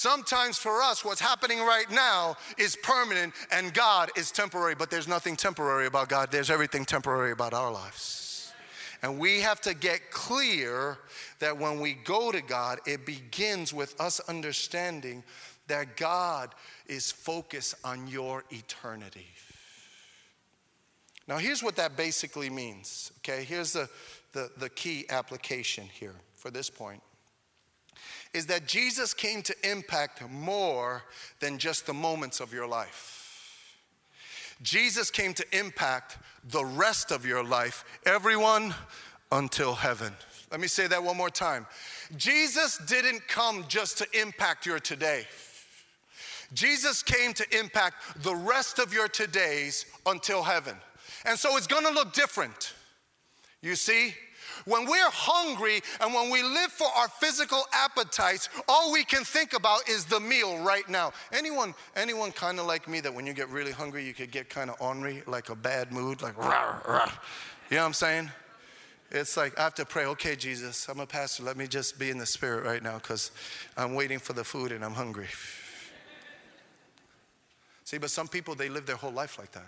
Sometimes 0.00 0.56
for 0.56 0.80
us, 0.80 1.04
what's 1.04 1.20
happening 1.20 1.58
right 1.58 1.90
now 1.90 2.34
is 2.56 2.74
permanent 2.74 3.34
and 3.52 3.74
God 3.74 4.08
is 4.16 4.30
temporary, 4.30 4.74
but 4.74 4.90
there's 4.90 5.06
nothing 5.06 5.36
temporary 5.36 5.84
about 5.84 6.08
God. 6.08 6.32
There's 6.32 6.48
everything 6.48 6.86
temporary 6.86 7.32
about 7.32 7.52
our 7.52 7.70
lives. 7.70 8.50
And 9.02 9.18
we 9.18 9.40
have 9.40 9.60
to 9.60 9.74
get 9.74 10.10
clear 10.10 10.96
that 11.40 11.58
when 11.58 11.80
we 11.80 11.92
go 11.92 12.32
to 12.32 12.40
God, 12.40 12.78
it 12.86 13.04
begins 13.04 13.74
with 13.74 14.00
us 14.00 14.20
understanding 14.20 15.22
that 15.66 15.98
God 15.98 16.54
is 16.86 17.12
focused 17.12 17.74
on 17.84 18.08
your 18.08 18.44
eternity. 18.48 19.26
Now, 21.28 21.36
here's 21.36 21.62
what 21.62 21.76
that 21.76 21.98
basically 21.98 22.48
means, 22.48 23.12
okay? 23.18 23.44
Here's 23.44 23.74
the, 23.74 23.86
the, 24.32 24.50
the 24.56 24.70
key 24.70 25.04
application 25.10 25.84
here 25.92 26.14
for 26.36 26.50
this 26.50 26.70
point 26.70 27.02
is 28.32 28.46
that 28.46 28.66
Jesus 28.66 29.12
came 29.12 29.42
to 29.42 29.54
impact 29.68 30.28
more 30.30 31.02
than 31.40 31.58
just 31.58 31.86
the 31.86 31.94
moments 31.94 32.40
of 32.40 32.52
your 32.52 32.66
life. 32.66 33.16
Jesus 34.62 35.10
came 35.10 35.34
to 35.34 35.58
impact 35.58 36.18
the 36.50 36.64
rest 36.64 37.10
of 37.10 37.24
your 37.24 37.42
life, 37.42 37.84
everyone 38.06 38.74
until 39.32 39.74
heaven. 39.74 40.12
Let 40.50 40.60
me 40.60 40.66
say 40.66 40.86
that 40.88 41.02
one 41.02 41.16
more 41.16 41.30
time. 41.30 41.66
Jesus 42.16 42.78
didn't 42.86 43.26
come 43.28 43.64
just 43.68 43.98
to 43.98 44.20
impact 44.20 44.66
your 44.66 44.78
today. 44.78 45.24
Jesus 46.52 47.02
came 47.02 47.32
to 47.34 47.58
impact 47.58 48.22
the 48.22 48.34
rest 48.34 48.78
of 48.80 48.92
your 48.92 49.08
todays 49.08 49.84
until 50.06 50.42
heaven. 50.42 50.76
And 51.24 51.38
so 51.38 51.56
it's 51.56 51.68
gonna 51.68 51.90
look 51.90 52.12
different. 52.12 52.74
You 53.62 53.76
see, 53.76 54.14
when 54.70 54.86
we're 54.86 55.10
hungry 55.10 55.80
and 56.00 56.14
when 56.14 56.30
we 56.30 56.42
live 56.42 56.70
for 56.70 56.86
our 56.96 57.08
physical 57.08 57.64
appetites, 57.72 58.48
all 58.68 58.92
we 58.92 59.04
can 59.04 59.24
think 59.24 59.52
about 59.52 59.88
is 59.88 60.04
the 60.04 60.20
meal 60.20 60.62
right 60.62 60.88
now. 60.88 61.12
Anyone, 61.32 61.74
anyone 61.96 62.30
kind 62.30 62.60
of 62.60 62.66
like 62.66 62.86
me 62.86 63.00
that 63.00 63.12
when 63.12 63.26
you 63.26 63.32
get 63.32 63.48
really 63.48 63.72
hungry, 63.72 64.06
you 64.06 64.14
could 64.14 64.30
get 64.30 64.48
kind 64.48 64.70
of 64.70 64.76
ornery, 64.80 65.22
like 65.26 65.48
a 65.48 65.56
bad 65.56 65.92
mood, 65.92 66.22
like 66.22 66.38
rah, 66.38 66.80
rah. 66.86 67.12
You 67.68 67.76
know 67.76 67.82
what 67.82 67.88
I'm 67.88 67.92
saying? 67.94 68.30
It's 69.10 69.36
like 69.36 69.58
I 69.58 69.62
have 69.62 69.74
to 69.74 69.84
pray, 69.84 70.06
okay, 70.06 70.36
Jesus, 70.36 70.88
I'm 70.88 71.00
a 71.00 71.06
pastor. 71.06 71.42
Let 71.42 71.56
me 71.56 71.66
just 71.66 71.98
be 71.98 72.10
in 72.10 72.18
the 72.18 72.26
spirit 72.26 72.64
right 72.64 72.82
now 72.82 72.98
because 72.98 73.32
I'm 73.76 73.94
waiting 73.94 74.20
for 74.20 74.34
the 74.34 74.44
food 74.44 74.70
and 74.70 74.84
I'm 74.84 74.94
hungry. 74.94 75.28
See, 77.84 77.98
but 77.98 78.10
some 78.10 78.28
people, 78.28 78.54
they 78.54 78.68
live 78.68 78.86
their 78.86 78.94
whole 78.94 79.10
life 79.10 79.36
like 79.36 79.50
that. 79.52 79.66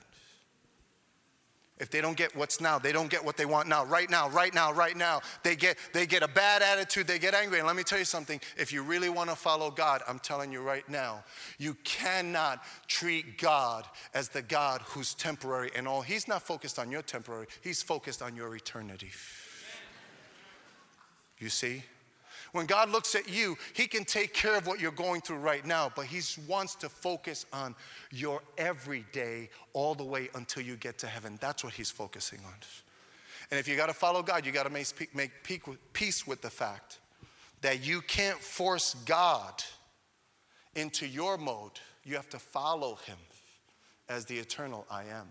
If 1.82 1.90
they 1.90 2.00
don't 2.00 2.16
get 2.16 2.36
what's 2.36 2.60
now, 2.60 2.78
they 2.78 2.92
don't 2.92 3.10
get 3.10 3.24
what 3.24 3.36
they 3.36 3.44
want 3.44 3.66
now, 3.66 3.84
right 3.84 4.08
now, 4.08 4.28
right 4.28 4.54
now, 4.54 4.72
right 4.72 4.96
now. 4.96 5.20
They 5.42 5.56
get, 5.56 5.76
they 5.92 6.06
get 6.06 6.22
a 6.22 6.28
bad 6.28 6.62
attitude, 6.62 7.08
they 7.08 7.18
get 7.18 7.34
angry. 7.34 7.58
And 7.58 7.66
let 7.66 7.74
me 7.74 7.82
tell 7.82 7.98
you 7.98 8.04
something 8.04 8.40
if 8.56 8.72
you 8.72 8.84
really 8.84 9.08
want 9.08 9.30
to 9.30 9.34
follow 9.34 9.68
God, 9.68 10.00
I'm 10.06 10.20
telling 10.20 10.52
you 10.52 10.62
right 10.62 10.88
now, 10.88 11.24
you 11.58 11.74
cannot 11.82 12.62
treat 12.86 13.36
God 13.36 13.84
as 14.14 14.28
the 14.28 14.42
God 14.42 14.80
who's 14.82 15.12
temporary 15.12 15.72
and 15.74 15.88
all. 15.88 16.02
He's 16.02 16.28
not 16.28 16.42
focused 16.42 16.78
on 16.78 16.88
your 16.88 17.02
temporary, 17.02 17.48
He's 17.62 17.82
focused 17.82 18.22
on 18.22 18.36
your 18.36 18.54
eternity. 18.54 19.10
You 21.40 21.48
see? 21.48 21.82
When 22.52 22.66
God 22.66 22.90
looks 22.90 23.14
at 23.14 23.28
you, 23.28 23.56
He 23.72 23.86
can 23.86 24.04
take 24.04 24.34
care 24.34 24.56
of 24.56 24.66
what 24.66 24.78
you're 24.78 24.92
going 24.92 25.22
through 25.22 25.38
right 25.38 25.64
now, 25.64 25.90
but 25.94 26.06
He 26.06 26.20
wants 26.46 26.74
to 26.76 26.88
focus 26.88 27.46
on 27.52 27.74
your 28.10 28.42
everyday 28.58 29.48
all 29.72 29.94
the 29.94 30.04
way 30.04 30.28
until 30.34 30.62
you 30.62 30.76
get 30.76 30.98
to 30.98 31.06
heaven. 31.06 31.38
That's 31.40 31.64
what 31.64 31.72
He's 31.72 31.90
focusing 31.90 32.40
on. 32.46 32.54
And 33.50 33.58
if 33.58 33.66
you 33.66 33.76
got 33.76 33.86
to 33.86 33.94
follow 33.94 34.22
God, 34.22 34.44
you 34.46 34.52
got 34.52 34.64
to 34.64 34.70
make, 34.70 35.14
make 35.14 35.30
peace 35.92 36.26
with 36.26 36.42
the 36.42 36.50
fact 36.50 36.98
that 37.62 37.84
you 37.86 38.02
can't 38.02 38.38
force 38.38 38.94
God 39.06 39.62
into 40.74 41.06
your 41.06 41.38
mode. 41.38 41.72
You 42.04 42.16
have 42.16 42.28
to 42.30 42.38
follow 42.38 42.96
Him 43.06 43.18
as 44.08 44.26
the 44.26 44.36
eternal 44.36 44.86
I 44.90 45.04
am. 45.04 45.28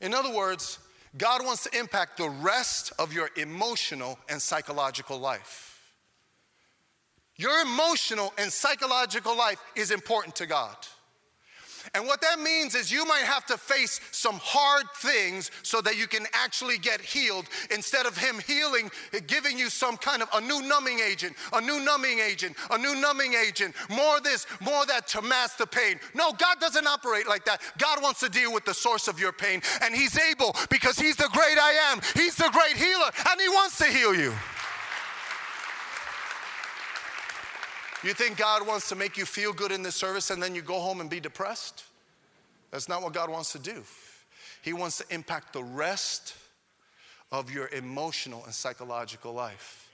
In 0.00 0.14
other 0.14 0.32
words, 0.32 0.78
God 1.16 1.44
wants 1.44 1.64
to 1.64 1.78
impact 1.78 2.16
the 2.16 2.28
rest 2.28 2.92
of 2.98 3.12
your 3.12 3.30
emotional 3.36 4.18
and 4.28 4.42
psychological 4.42 5.18
life. 5.18 5.80
Your 7.36 7.62
emotional 7.62 8.32
and 8.38 8.52
psychological 8.52 9.36
life 9.36 9.60
is 9.76 9.90
important 9.90 10.36
to 10.36 10.46
God. 10.46 10.76
And 11.94 12.06
what 12.06 12.20
that 12.22 12.40
means 12.40 12.74
is 12.74 12.90
you 12.90 13.06
might 13.06 13.22
have 13.22 13.46
to 13.46 13.56
face 13.56 14.00
some 14.10 14.40
hard 14.42 14.86
things 14.96 15.52
so 15.62 15.80
that 15.82 15.96
you 15.96 16.08
can 16.08 16.26
actually 16.32 16.76
get 16.76 17.00
healed 17.00 17.46
instead 17.70 18.04
of 18.04 18.18
Him 18.18 18.40
healing, 18.40 18.90
giving 19.28 19.56
you 19.56 19.70
some 19.70 19.96
kind 19.96 20.20
of 20.20 20.28
a 20.34 20.40
new 20.40 20.60
numbing 20.62 20.98
agent, 20.98 21.36
a 21.52 21.60
new 21.60 21.78
numbing 21.84 22.18
agent, 22.18 22.56
a 22.72 22.78
new 22.78 23.00
numbing 23.00 23.34
agent, 23.34 23.76
more 23.88 24.20
this, 24.20 24.46
more 24.60 24.84
that 24.86 25.06
to 25.08 25.22
mask 25.22 25.58
the 25.58 25.66
pain. 25.66 26.00
No, 26.14 26.32
God 26.32 26.58
doesn't 26.58 26.86
operate 26.86 27.28
like 27.28 27.44
that. 27.44 27.60
God 27.78 28.02
wants 28.02 28.20
to 28.20 28.28
deal 28.28 28.52
with 28.52 28.64
the 28.64 28.74
source 28.74 29.06
of 29.06 29.20
your 29.20 29.32
pain, 29.32 29.62
and 29.80 29.94
He's 29.94 30.18
able 30.18 30.56
because 30.70 30.98
He's 30.98 31.16
the 31.16 31.28
great 31.32 31.58
I 31.58 31.92
am. 31.92 32.00
He's 32.14 32.34
the 32.34 32.50
great 32.50 32.76
healer, 32.76 33.10
and 33.30 33.40
He 33.40 33.48
wants 33.48 33.78
to 33.78 33.84
heal 33.84 34.14
you. 34.14 34.34
You 38.04 38.12
think 38.12 38.36
God 38.36 38.66
wants 38.66 38.90
to 38.90 38.96
make 38.96 39.16
you 39.16 39.24
feel 39.24 39.54
good 39.54 39.72
in 39.72 39.82
this 39.82 39.94
service 39.94 40.28
and 40.30 40.42
then 40.42 40.54
you 40.54 40.60
go 40.60 40.78
home 40.78 41.00
and 41.00 41.08
be 41.08 41.20
depressed? 41.20 41.84
That's 42.70 42.86
not 42.86 43.02
what 43.02 43.14
God 43.14 43.30
wants 43.30 43.52
to 43.52 43.58
do. 43.58 43.82
He 44.60 44.74
wants 44.74 44.98
to 44.98 45.04
impact 45.08 45.54
the 45.54 45.64
rest 45.64 46.34
of 47.32 47.50
your 47.50 47.68
emotional 47.68 48.44
and 48.44 48.52
psychological 48.52 49.32
life. 49.32 49.88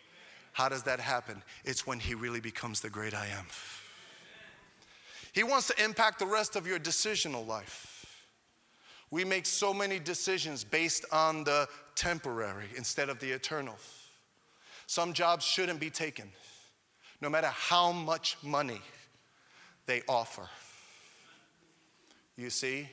How 0.53 0.69
does 0.69 0.83
that 0.83 0.99
happen? 0.99 1.41
It's 1.65 1.87
when 1.87 2.01
He 2.01 2.17
really 2.17 2.41
becomes 2.41 2.81
the 2.81 2.91
great 2.91 3.15
I 3.15 3.27
am. 3.27 3.47
He 5.33 5.45
wants 5.45 5.69
to 5.69 5.85
impact 5.85 6.19
the 6.19 6.27
rest 6.27 6.57
of 6.57 6.67
your 6.67 6.81
decisional 6.81 7.47
life. 7.47 8.05
We 9.13 9.25
make 9.25 9.47
so 9.47 9.73
many 9.73 10.01
decisions 10.01 10.65
based 10.65 11.05
on 11.13 11.45
the 11.45 11.69
temporary 11.95 12.67
instead 12.77 13.09
of 13.09 13.21
the 13.21 13.31
eternal. 13.31 13.77
Some 14.89 15.13
jobs 15.13 15.45
shouldn't 15.45 15.79
be 15.79 15.91
taken 15.91 16.33
no 17.21 17.29
matter 17.29 17.49
how 17.49 17.93
much 17.93 18.37
money 18.43 18.81
they 19.87 20.03
offer. 20.09 20.49
You 22.37 22.51
see? 22.51 22.89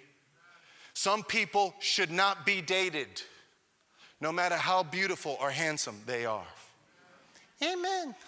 Some 0.94 1.24
people 1.24 1.76
should 1.80 2.12
not 2.12 2.46
be 2.46 2.62
dated, 2.62 3.08
no 4.20 4.32
matter 4.32 4.56
how 4.56 4.84
beautiful 4.84 5.38
or 5.40 5.52
handsome 5.52 6.02
they 6.06 6.26
are. 6.26 6.48
Amen. 7.62 8.16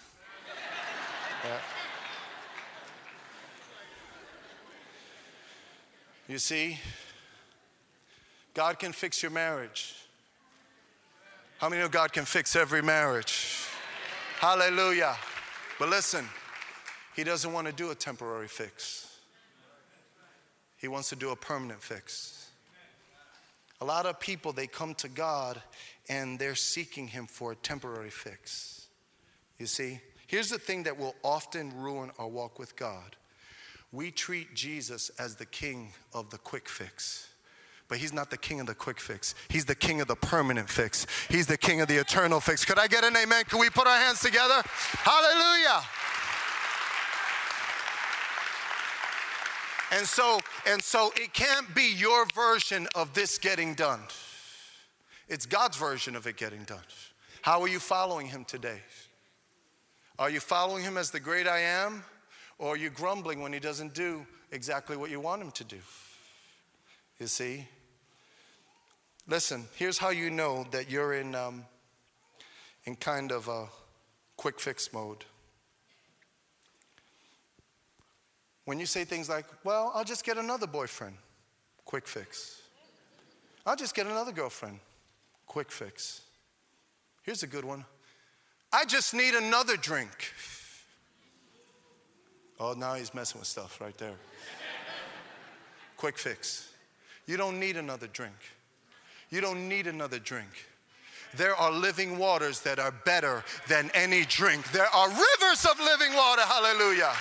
Yeah. 1.42 1.58
You 6.28 6.38
see, 6.38 6.78
God 8.52 8.78
can 8.78 8.92
fix 8.92 9.22
your 9.22 9.32
marriage. 9.32 9.96
How 11.58 11.68
many 11.68 11.80
know 11.80 11.88
God 11.88 12.12
can 12.12 12.26
fix 12.26 12.54
every 12.54 12.82
marriage? 12.82 13.66
Hallelujah. 14.38 15.16
But 15.80 15.88
listen, 15.88 16.28
he 17.16 17.24
doesn't 17.24 17.54
want 17.54 17.66
to 17.66 17.72
do 17.72 17.90
a 17.90 17.94
temporary 17.94 18.48
fix, 18.48 19.16
he 20.76 20.88
wants 20.88 21.08
to 21.08 21.16
do 21.16 21.30
a 21.30 21.36
permanent 21.36 21.82
fix. 21.82 22.36
A 23.80 23.84
lot 23.86 24.04
of 24.04 24.20
people, 24.20 24.52
they 24.52 24.66
come 24.66 24.94
to 24.96 25.08
God 25.08 25.62
and 26.10 26.38
they're 26.38 26.54
seeking 26.54 27.08
Him 27.08 27.26
for 27.26 27.52
a 27.52 27.56
temporary 27.56 28.10
fix. 28.10 28.88
You 29.58 29.64
see, 29.64 30.00
here's 30.26 30.50
the 30.50 30.58
thing 30.58 30.82
that 30.82 30.98
will 30.98 31.14
often 31.24 31.74
ruin 31.74 32.10
our 32.18 32.28
walk 32.28 32.58
with 32.58 32.76
God 32.76 33.16
we 33.90 34.10
treat 34.10 34.54
Jesus 34.54 35.10
as 35.18 35.36
the 35.36 35.46
king 35.46 35.94
of 36.12 36.28
the 36.28 36.38
quick 36.38 36.68
fix. 36.68 37.29
But 37.90 37.98
he's 37.98 38.12
not 38.12 38.30
the 38.30 38.38
king 38.38 38.60
of 38.60 38.68
the 38.68 38.74
quick 38.74 39.00
fix. 39.00 39.34
He's 39.48 39.64
the 39.64 39.74
king 39.74 40.00
of 40.00 40.06
the 40.06 40.14
permanent 40.14 40.70
fix. 40.70 41.08
He's 41.28 41.48
the 41.48 41.58
king 41.58 41.80
of 41.80 41.88
the 41.88 41.96
eternal 41.96 42.38
fix. 42.38 42.64
Could 42.64 42.78
I 42.78 42.86
get 42.86 43.02
an 43.02 43.16
amen? 43.16 43.44
Can 43.48 43.58
we 43.58 43.68
put 43.68 43.88
our 43.88 43.98
hands 43.98 44.20
together? 44.20 44.62
Hallelujah. 44.64 45.82
And 49.90 50.06
so, 50.06 50.38
and 50.66 50.80
so 50.80 51.12
it 51.16 51.34
can't 51.34 51.74
be 51.74 51.92
your 51.92 52.26
version 52.32 52.86
of 52.94 53.12
this 53.12 53.38
getting 53.38 53.74
done. 53.74 53.98
It's 55.28 55.44
God's 55.44 55.76
version 55.76 56.14
of 56.14 56.28
it 56.28 56.36
getting 56.36 56.62
done. 56.62 56.78
How 57.42 57.60
are 57.60 57.68
you 57.68 57.80
following 57.80 58.28
him 58.28 58.44
today? 58.44 58.78
Are 60.16 60.30
you 60.30 60.38
following 60.38 60.84
him 60.84 60.96
as 60.96 61.10
the 61.10 61.18
great 61.18 61.48
I 61.48 61.58
am? 61.58 62.04
Or 62.56 62.74
are 62.74 62.76
you 62.76 62.90
grumbling 62.90 63.40
when 63.40 63.52
he 63.52 63.58
doesn't 63.58 63.94
do 63.94 64.24
exactly 64.52 64.96
what 64.96 65.10
you 65.10 65.18
want 65.18 65.42
him 65.42 65.50
to 65.50 65.64
do? 65.64 65.78
You 67.18 67.26
see? 67.26 67.66
Listen, 69.30 69.68
here's 69.76 69.96
how 69.96 70.10
you 70.10 70.28
know 70.28 70.66
that 70.72 70.90
you're 70.90 71.14
in, 71.14 71.36
um, 71.36 71.64
in 72.82 72.96
kind 72.96 73.30
of 73.30 73.46
a 73.46 73.68
quick 74.36 74.58
fix 74.58 74.92
mode. 74.92 75.24
When 78.64 78.80
you 78.80 78.86
say 78.86 79.04
things 79.04 79.28
like, 79.28 79.44
well, 79.62 79.92
I'll 79.94 80.02
just 80.02 80.24
get 80.24 80.36
another 80.36 80.66
boyfriend, 80.66 81.14
quick 81.84 82.08
fix. 82.08 82.60
I'll 83.64 83.76
just 83.76 83.94
get 83.94 84.08
another 84.08 84.32
girlfriend, 84.32 84.80
quick 85.46 85.70
fix. 85.70 86.22
Here's 87.22 87.44
a 87.44 87.46
good 87.46 87.64
one 87.64 87.84
I 88.72 88.84
just 88.84 89.14
need 89.14 89.34
another 89.34 89.76
drink. 89.76 90.34
Oh, 92.58 92.74
now 92.76 92.94
he's 92.94 93.14
messing 93.14 93.38
with 93.38 93.46
stuff 93.46 93.80
right 93.80 93.96
there. 93.96 94.16
quick 95.96 96.18
fix. 96.18 96.68
You 97.26 97.36
don't 97.36 97.60
need 97.60 97.76
another 97.76 98.08
drink. 98.08 98.34
You 99.30 99.40
don't 99.40 99.68
need 99.68 99.86
another 99.86 100.18
drink. 100.18 100.48
There 101.36 101.54
are 101.54 101.70
living 101.70 102.18
waters 102.18 102.60
that 102.62 102.80
are 102.80 102.90
better 102.90 103.44
than 103.68 103.90
any 103.94 104.24
drink. 104.24 104.70
There 104.72 104.88
are 104.92 105.08
rivers 105.08 105.64
of 105.64 105.78
living 105.78 106.12
water. 106.14 106.42
Hallelujah. 106.42 107.12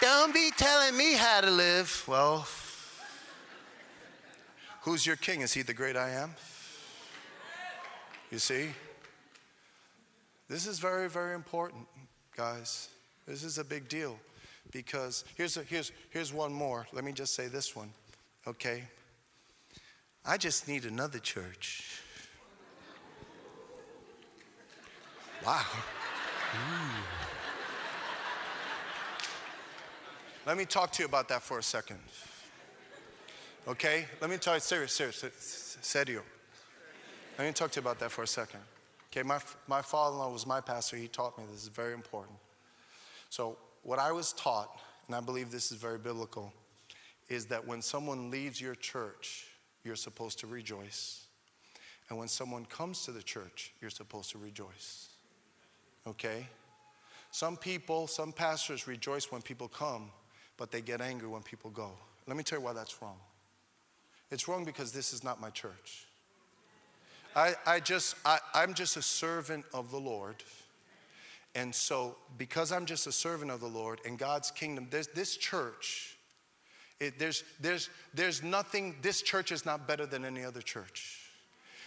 Don't 0.00 0.34
be 0.34 0.50
telling 0.56 0.96
me 0.96 1.12
how 1.12 1.42
to 1.42 1.50
live. 1.50 2.02
Well, 2.08 2.48
who's 4.80 5.06
your 5.06 5.14
king? 5.14 5.42
Is 5.42 5.52
he 5.52 5.62
the 5.62 5.74
great 5.74 5.96
I 5.96 6.10
am? 6.10 6.34
You 8.32 8.40
see? 8.40 8.70
This 10.48 10.66
is 10.66 10.80
very, 10.80 11.08
very 11.08 11.36
important, 11.36 11.86
guys. 12.36 12.88
This 13.28 13.44
is 13.44 13.58
a 13.58 13.64
big 13.64 13.88
deal 13.88 14.18
because 14.72 15.24
here's, 15.36 15.56
a, 15.56 15.62
here's, 15.62 15.92
here's 16.10 16.32
one 16.32 16.52
more. 16.52 16.88
Let 16.92 17.04
me 17.04 17.12
just 17.12 17.34
say 17.34 17.46
this 17.46 17.76
one 17.76 17.92
okay? 18.46 18.84
I 20.24 20.36
just 20.36 20.68
need 20.68 20.84
another 20.84 21.18
church. 21.18 22.00
Wow. 25.44 25.64
Ooh. 26.54 26.90
Let 30.46 30.56
me 30.56 30.64
talk 30.64 30.92
to 30.92 31.02
you 31.02 31.06
about 31.06 31.28
that 31.28 31.42
for 31.42 31.58
a 31.58 31.62
second. 31.62 31.98
Okay? 33.66 34.06
Let 34.20 34.30
me 34.30 34.36
tell 34.36 34.54
you, 34.54 34.60
serious, 34.60 34.92
serious, 34.92 35.78
serio. 35.80 36.22
Let 37.38 37.46
me 37.46 37.52
talk 37.52 37.70
to 37.72 37.80
you 37.80 37.82
about 37.82 37.98
that 38.00 38.10
for 38.10 38.22
a 38.22 38.26
second. 38.26 38.60
Okay, 39.10 39.22
my, 39.22 39.38
my 39.68 39.82
father 39.82 40.14
in 40.14 40.18
law 40.18 40.32
was 40.32 40.46
my 40.46 40.60
pastor. 40.60 40.96
He 40.96 41.06
taught 41.06 41.36
me 41.36 41.44
this 41.52 41.62
is 41.62 41.68
very 41.68 41.92
important. 41.92 42.36
So, 43.30 43.56
what 43.82 43.98
I 43.98 44.12
was 44.12 44.32
taught, 44.32 44.80
and 45.06 45.14
I 45.14 45.20
believe 45.20 45.50
this 45.50 45.70
is 45.70 45.78
very 45.78 45.98
biblical, 45.98 46.52
is 47.32 47.46
that 47.46 47.66
when 47.66 47.82
someone 47.82 48.30
leaves 48.30 48.60
your 48.60 48.74
church, 48.74 49.46
you're 49.84 49.96
supposed 49.96 50.38
to 50.40 50.46
rejoice. 50.46 51.24
And 52.08 52.18
when 52.18 52.28
someone 52.28 52.66
comes 52.66 53.04
to 53.06 53.12
the 53.12 53.22
church, 53.22 53.72
you're 53.80 53.90
supposed 53.90 54.30
to 54.32 54.38
rejoice. 54.38 55.08
Okay? 56.06 56.46
Some 57.30 57.56
people, 57.56 58.06
some 58.06 58.32
pastors 58.32 58.86
rejoice 58.86 59.32
when 59.32 59.40
people 59.40 59.68
come, 59.68 60.10
but 60.58 60.70
they 60.70 60.82
get 60.82 61.00
angry 61.00 61.28
when 61.28 61.42
people 61.42 61.70
go. 61.70 61.92
Let 62.26 62.36
me 62.36 62.42
tell 62.42 62.58
you 62.58 62.64
why 62.64 62.74
that's 62.74 63.00
wrong. 63.00 63.16
It's 64.30 64.46
wrong 64.46 64.64
because 64.64 64.92
this 64.92 65.12
is 65.12 65.24
not 65.24 65.40
my 65.40 65.50
church. 65.50 66.06
I, 67.34 67.54
I 67.66 67.80
just, 67.80 68.16
I, 68.26 68.38
I'm 68.54 68.74
just 68.74 68.96
a 68.96 69.02
servant 69.02 69.64
of 69.72 69.90
the 69.90 69.98
Lord. 69.98 70.36
And 71.54 71.74
so, 71.74 72.16
because 72.36 72.72
I'm 72.72 72.84
just 72.84 73.06
a 73.06 73.12
servant 73.12 73.50
of 73.50 73.60
the 73.60 73.66
Lord 73.66 74.00
in 74.04 74.16
God's 74.16 74.50
kingdom, 74.50 74.88
this 74.90 75.36
church 75.36 76.18
it, 77.02 77.18
there's, 77.18 77.42
there's, 77.60 77.90
there's 78.14 78.42
nothing, 78.42 78.94
this 79.02 79.22
church 79.22 79.50
is 79.50 79.66
not 79.66 79.88
better 79.88 80.06
than 80.06 80.24
any 80.24 80.44
other 80.44 80.62
church. 80.62 81.18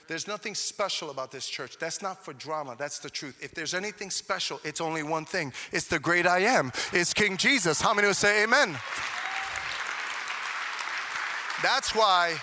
There's 0.07 0.27
nothing 0.27 0.53
special 0.53 1.09
about 1.09 1.31
this 1.31 1.47
church. 1.47 1.77
That's 1.79 2.01
not 2.01 2.23
for 2.23 2.33
drama. 2.33 2.75
That's 2.77 2.99
the 2.99 3.09
truth. 3.09 3.39
If 3.41 3.55
there's 3.55 3.73
anything 3.73 4.11
special, 4.11 4.59
it's 4.63 4.79
only 4.81 5.01
one 5.01 5.25
thing. 5.25 5.51
It's 5.71 5.87
the 5.87 5.99
great 5.99 6.27
I 6.27 6.39
am. 6.39 6.71
It's 6.93 7.13
King 7.13 7.37
Jesus. 7.37 7.81
How 7.81 7.93
many 7.93 8.07
will 8.07 8.13
say 8.13 8.43
amen? 8.43 8.77
That's 11.63 11.95
why 11.95 12.35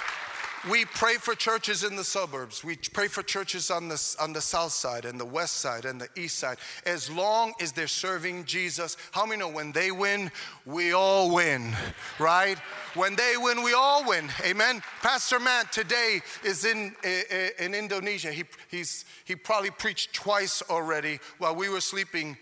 we 0.70 0.84
pray 0.84 1.14
for 1.14 1.34
churches 1.34 1.82
in 1.82 1.96
the 1.96 2.04
suburbs. 2.04 2.62
We 2.62 2.76
pray 2.76 3.08
for 3.08 3.22
churches 3.22 3.70
on 3.70 3.88
the, 3.88 4.16
on 4.20 4.32
the 4.32 4.40
south 4.40 4.72
side 4.72 5.04
and 5.04 5.18
the 5.18 5.24
west 5.24 5.58
side 5.58 5.84
and 5.84 6.00
the 6.00 6.08
east 6.16 6.38
side. 6.38 6.58
As 6.86 7.10
long 7.10 7.52
as 7.60 7.72
they're 7.72 7.88
serving 7.88 8.44
Jesus, 8.44 8.96
how 9.10 9.26
many 9.26 9.40
know 9.40 9.48
when 9.48 9.72
they 9.72 9.90
win, 9.90 10.30
we 10.64 10.92
all 10.92 11.34
win, 11.34 11.72
right? 12.18 12.58
When 12.94 13.16
they 13.16 13.34
win, 13.36 13.62
we 13.64 13.74
all 13.74 14.06
win. 14.06 14.28
Amen. 14.44 14.82
Pastor 15.02 15.40
Matt 15.40 15.72
today 15.72 16.20
is 16.44 16.64
in, 16.64 16.94
eh, 17.02 17.22
eh, 17.28 17.48
in 17.58 17.74
Indonesia. 17.74 18.30
He, 18.30 18.44
he's, 18.68 19.04
he 19.24 19.34
probably 19.34 19.70
preached 19.70 20.12
twice 20.12 20.62
already 20.70 21.18
while 21.38 21.56
we 21.56 21.68
were 21.68 21.80
sleeping. 21.80 22.36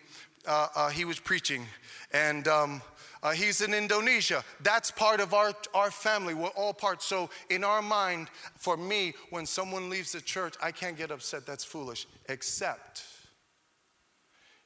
Uh, 0.46 0.68
uh, 0.74 0.88
he 0.90 1.04
was 1.04 1.18
preaching. 1.18 1.66
And 2.12 2.48
um, 2.48 2.82
Uh, 3.22 3.32
he's 3.32 3.60
in 3.60 3.74
Indonesia. 3.74 4.42
That's 4.62 4.90
part 4.90 5.20
of 5.20 5.34
our, 5.34 5.52
our 5.74 5.90
family. 5.90 6.32
We're 6.32 6.56
all 6.56 6.72
part. 6.72 7.02
So, 7.02 7.28
in 7.50 7.64
our 7.64 7.82
mind, 7.82 8.30
for 8.56 8.78
me, 8.78 9.12
when 9.28 9.44
someone 9.46 9.90
leaves 9.90 10.12
the 10.12 10.22
church, 10.22 10.54
I 10.62 10.72
can't 10.72 10.96
get 10.96 11.10
upset. 11.10 11.44
That's 11.44 11.62
foolish, 11.62 12.06
except 12.30 13.04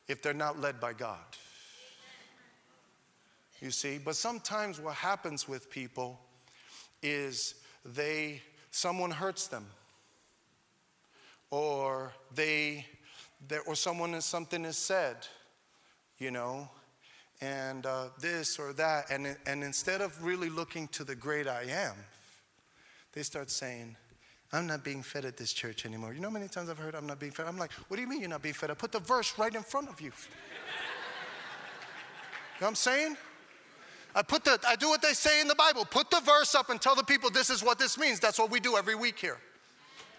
if 0.06 0.22
they're 0.22 0.38
not 0.38 0.60
led 0.60 0.78
by 0.78 0.92
God. 0.92 1.36
You 3.60 3.72
see? 3.72 3.98
But 3.98 4.14
sometimes 4.14 4.78
what 4.78 4.94
happens 4.94 5.48
with 5.48 5.68
people 5.68 6.20
is 7.02 7.56
they, 7.84 8.40
someone 8.70 9.10
hurts 9.10 9.48
them, 9.48 9.66
or 11.50 12.12
they, 12.32 12.86
or 13.66 13.74
someone 13.74 14.20
something 14.20 14.64
is 14.64 14.76
said, 14.76 15.26
you 16.24 16.30
know, 16.30 16.66
and 17.42 17.84
uh, 17.84 18.06
this 18.18 18.58
or 18.58 18.72
that. 18.72 19.10
And, 19.10 19.36
and 19.44 19.62
instead 19.62 20.00
of 20.00 20.24
really 20.24 20.48
looking 20.48 20.88
to 20.88 21.04
the 21.04 21.14
great 21.14 21.46
I 21.46 21.64
am, 21.64 21.94
they 23.12 23.22
start 23.22 23.50
saying, 23.50 23.94
I'm 24.50 24.66
not 24.66 24.82
being 24.82 25.02
fed 25.02 25.26
at 25.26 25.36
this 25.36 25.52
church 25.52 25.84
anymore. 25.84 26.14
You 26.14 26.20
know 26.20 26.28
how 26.28 26.34
many 26.34 26.48
times 26.48 26.70
I've 26.70 26.78
heard 26.78 26.94
I'm 26.94 27.06
not 27.06 27.20
being 27.20 27.32
fed? 27.32 27.46
I'm 27.46 27.58
like, 27.58 27.72
what 27.72 27.96
do 27.96 28.02
you 28.02 28.08
mean 28.08 28.20
you're 28.20 28.30
not 28.30 28.40
being 28.40 28.54
fed? 28.54 28.70
I 28.70 28.74
put 28.74 28.90
the 28.90 29.00
verse 29.00 29.38
right 29.38 29.54
in 29.54 29.62
front 29.62 29.90
of 29.90 30.00
you. 30.00 30.06
you 30.06 30.12
know 30.12 30.14
what 32.60 32.68
I'm 32.68 32.74
saying? 32.74 33.18
I 34.14 34.22
put 34.22 34.44
the, 34.44 34.58
I 34.66 34.76
do 34.76 34.88
what 34.88 35.02
they 35.02 35.12
say 35.12 35.42
in 35.42 35.48
the 35.48 35.56
Bible. 35.56 35.84
Put 35.84 36.10
the 36.10 36.20
verse 36.20 36.54
up 36.54 36.70
and 36.70 36.80
tell 36.80 36.94
the 36.94 37.02
people 37.02 37.28
this 37.28 37.50
is 37.50 37.62
what 37.62 37.78
this 37.78 37.98
means. 37.98 38.18
That's 38.18 38.38
what 38.38 38.50
we 38.50 38.60
do 38.60 38.78
every 38.78 38.94
week 38.94 39.18
here. 39.18 39.38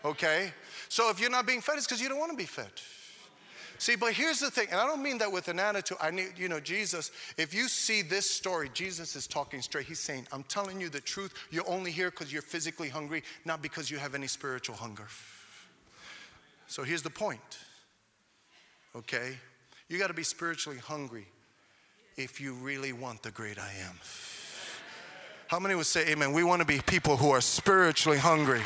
Okay? 0.03 0.51
So 0.87 1.09
if 1.09 1.19
you're 1.19 1.31
not 1.31 1.47
being 1.47 1.61
fed, 1.61 1.77
it's 1.77 1.87
because 1.87 1.99
you 1.99 2.09
don't 2.09 2.19
want 2.19 2.31
to 2.31 2.37
be 2.37 2.45
fed. 2.45 2.69
See, 3.77 3.95
but 3.95 4.13
here's 4.13 4.39
the 4.39 4.49
thing, 4.49 4.67
and 4.71 4.79
I 4.79 4.85
don't 4.85 5.03
mean 5.03 5.17
that 5.17 5.31
with 5.31 5.47
an 5.47 5.59
attitude. 5.59 5.97
I 6.01 6.11
need, 6.11 6.33
you 6.37 6.47
know, 6.47 6.59
Jesus, 6.59 7.11
if 7.37 7.53
you 7.53 7.67
see 7.67 8.01
this 8.01 8.31
story, 8.31 8.69
Jesus 8.73 9.15
is 9.15 9.27
talking 9.27 9.61
straight. 9.61 9.85
He's 9.85 9.99
saying, 9.99 10.27
I'm 10.31 10.43
telling 10.43 10.79
you 10.79 10.89
the 10.89 11.01
truth. 11.01 11.33
You're 11.51 11.69
only 11.69 11.91
here 11.91 12.09
because 12.09 12.31
you're 12.31 12.41
physically 12.41 12.89
hungry, 12.89 13.23
not 13.43 13.61
because 13.61 13.91
you 13.91 13.97
have 13.97 14.15
any 14.15 14.27
spiritual 14.27 14.75
hunger. 14.75 15.07
So 16.67 16.83
here's 16.83 17.03
the 17.03 17.09
point. 17.09 17.59
Okay? 18.95 19.37
You 19.89 19.99
got 19.99 20.07
to 20.07 20.13
be 20.13 20.23
spiritually 20.23 20.79
hungry 20.79 21.27
if 22.17 22.39
you 22.39 22.53
really 22.53 22.93
want 22.93 23.23
the 23.23 23.31
great 23.31 23.59
I 23.59 23.71
am. 23.87 23.99
How 25.47 25.59
many 25.59 25.75
would 25.75 25.85
say 25.85 26.07
amen? 26.07 26.33
We 26.33 26.43
want 26.43 26.61
to 26.61 26.65
be 26.65 26.79
people 26.79 27.17
who 27.17 27.29
are 27.29 27.41
spiritually 27.41 28.17
hungry. 28.17 28.61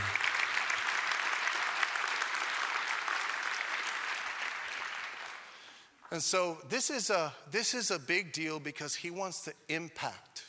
And 6.11 6.21
so 6.21 6.57
this 6.69 6.89
is 6.89 7.09
a 7.09 7.31
this 7.51 7.73
is 7.73 7.91
a 7.91 7.99
big 7.99 8.31
deal 8.33 8.59
because 8.59 8.95
he 8.95 9.11
wants 9.11 9.41
to 9.45 9.53
impact 9.67 10.43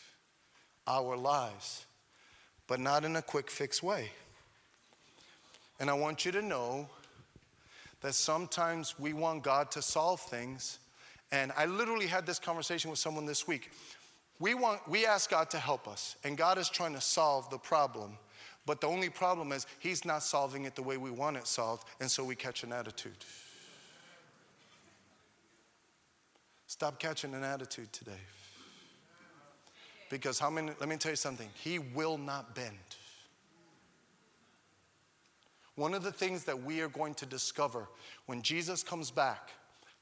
our 0.86 1.16
lives, 1.16 1.84
but 2.66 2.80
not 2.80 3.04
in 3.04 3.16
a 3.16 3.22
quick 3.22 3.50
fix 3.50 3.82
way. 3.82 4.10
And 5.78 5.90
I 5.90 5.94
want 5.94 6.24
you 6.24 6.32
to 6.32 6.42
know 6.42 6.88
that 8.00 8.14
sometimes 8.14 8.98
we 8.98 9.12
want 9.12 9.42
God 9.42 9.70
to 9.72 9.82
solve 9.82 10.20
things. 10.20 10.78
And 11.32 11.52
I 11.56 11.66
literally 11.66 12.06
had 12.06 12.26
this 12.26 12.38
conversation 12.38 12.90
with 12.90 12.98
someone 12.98 13.26
this 13.26 13.46
week. 13.46 13.70
We 14.38 14.54
want 14.54 14.86
we 14.88 15.04
ask 15.04 15.30
God 15.30 15.50
to 15.50 15.58
help 15.58 15.86
us, 15.86 16.16
and 16.24 16.38
God 16.38 16.56
is 16.56 16.70
trying 16.70 16.94
to 16.94 17.00
solve 17.00 17.50
the 17.50 17.58
problem. 17.58 18.16
But 18.66 18.80
the 18.80 18.86
only 18.86 19.10
problem 19.10 19.52
is 19.52 19.66
he's 19.78 20.04
not 20.04 20.22
solving 20.22 20.64
it 20.64 20.74
the 20.74 20.82
way 20.82 20.96
we 20.96 21.10
want 21.10 21.36
it 21.36 21.46
solved, 21.46 21.84
and 22.00 22.10
so 22.10 22.24
we 22.24 22.34
catch 22.34 22.62
an 22.62 22.72
attitude. 22.72 23.16
Stop 26.70 27.00
catching 27.00 27.34
an 27.34 27.42
attitude 27.42 27.92
today. 27.92 28.22
Because 30.08 30.38
how 30.38 30.48
many, 30.50 30.70
let 30.78 30.88
me 30.88 30.96
tell 30.98 31.10
you 31.10 31.16
something, 31.16 31.48
he 31.52 31.80
will 31.80 32.16
not 32.16 32.54
bend. 32.54 32.76
One 35.74 35.94
of 35.94 36.04
the 36.04 36.12
things 36.12 36.44
that 36.44 36.62
we 36.62 36.80
are 36.80 36.88
going 36.88 37.14
to 37.14 37.26
discover 37.26 37.88
when 38.26 38.40
Jesus 38.40 38.84
comes 38.84 39.10
back, 39.10 39.50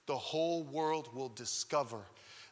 the 0.04 0.14
whole 0.14 0.62
world 0.62 1.08
will 1.14 1.30
discover 1.30 2.02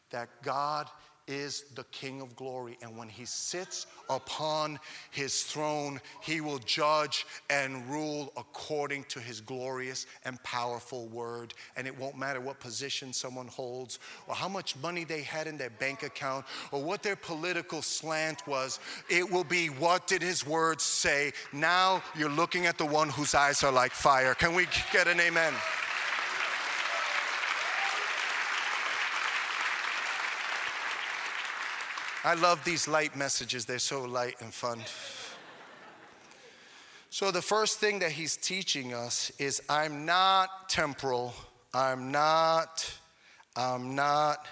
that 0.09 0.29
God 0.41 0.89
is 1.27 1.65
the 1.75 1.83
King 1.85 2.21
of 2.21 2.35
glory. 2.35 2.77
And 2.81 2.97
when 2.97 3.09
he 3.09 3.25
sits 3.25 3.85
upon 4.09 4.79
his 5.11 5.43
throne, 5.43 5.99
he 6.21 6.41
will 6.41 6.59
judge 6.59 7.25
and 7.49 7.87
rule 7.89 8.31
according 8.37 9.03
to 9.05 9.19
his 9.19 9.41
glorious 9.41 10.05
and 10.25 10.41
powerful 10.43 11.07
word. 11.07 11.53
And 11.75 11.85
it 11.85 11.97
won't 11.97 12.17
matter 12.17 12.39
what 12.39 12.59
position 12.59 13.13
someone 13.13 13.47
holds, 13.47 13.99
or 14.27 14.35
how 14.35 14.47
much 14.47 14.75
money 14.77 15.03
they 15.03 15.21
had 15.21 15.47
in 15.47 15.57
their 15.57 15.69
bank 15.69 16.03
account, 16.03 16.45
or 16.71 16.81
what 16.81 17.03
their 17.03 17.15
political 17.15 17.81
slant 17.81 18.47
was. 18.47 18.79
It 19.09 19.29
will 19.29 19.43
be 19.43 19.67
what 19.67 20.07
did 20.07 20.21
his 20.21 20.45
word 20.45 20.81
say? 20.81 21.33
Now 21.51 22.01
you're 22.17 22.29
looking 22.29 22.65
at 22.65 22.77
the 22.77 22.85
one 22.85 23.09
whose 23.09 23.35
eyes 23.35 23.63
are 23.63 23.71
like 23.71 23.91
fire. 23.91 24.33
Can 24.33 24.53
we 24.53 24.67
get 24.93 25.07
an 25.07 25.19
amen? 25.19 25.53
I 32.27 32.33
love 32.33 32.61
these 32.65 32.89
light 32.89 33.15
messages, 33.15 33.63
they're 33.63 33.79
so 33.79 34.03
light 34.03 34.35
and 34.41 34.53
fun. 34.53 34.81
So, 37.09 37.31
the 37.31 37.41
first 37.41 37.79
thing 37.79 37.99
that 37.99 38.11
he's 38.11 38.35
teaching 38.35 38.93
us 38.93 39.31
is 39.39 39.61
I'm 39.69 40.05
not 40.05 40.67
temporal, 40.67 41.33
I'm 41.73 42.11
not, 42.11 42.93
I'm 43.55 43.95
not 43.95 44.45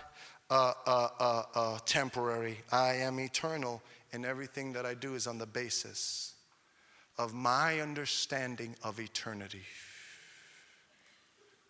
uh, 0.49 0.71
uh, 0.87 1.07
uh, 1.19 1.43
uh, 1.53 1.79
temporary, 1.85 2.61
I 2.71 2.93
am 2.93 3.19
eternal, 3.19 3.81
and 4.13 4.25
everything 4.25 4.71
that 4.71 4.85
I 4.85 4.93
do 4.93 5.15
is 5.15 5.27
on 5.27 5.37
the 5.37 5.45
basis 5.45 6.33
of 7.17 7.33
my 7.33 7.81
understanding 7.81 8.73
of 8.85 9.01
eternity. 9.01 9.63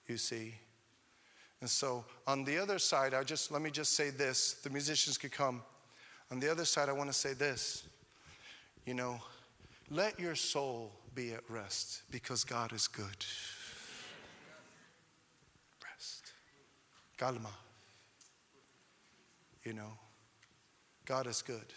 You 0.07 0.17
see? 0.17 0.53
And 1.61 1.69
so, 1.69 2.05
on 2.27 2.43
the 2.43 2.59
other 2.59 2.77
side, 2.77 3.15
I 3.15 3.23
just 3.23 3.51
let 3.51 3.63
me 3.63 3.71
just 3.71 3.93
say 3.93 4.11
this 4.11 4.53
the 4.63 4.69
musicians 4.69 5.17
could 5.17 5.31
come. 5.31 5.63
On 6.31 6.39
the 6.39 6.51
other 6.51 6.65
side, 6.65 6.89
I 6.89 6.93
want 6.93 7.09
to 7.09 7.13
say 7.13 7.33
this 7.33 7.83
you 8.85 8.93
know, 8.93 9.19
let 9.89 10.19
your 10.19 10.35
soul 10.35 10.91
be 11.15 11.33
at 11.33 11.41
rest 11.49 12.03
because 12.11 12.43
God 12.43 12.73
is 12.73 12.87
good. 12.87 13.25
Rest. 15.83 16.33
Calma. 17.17 17.49
You 19.63 19.73
know, 19.73 19.93
God 21.05 21.25
is 21.25 21.41
good. 21.41 21.73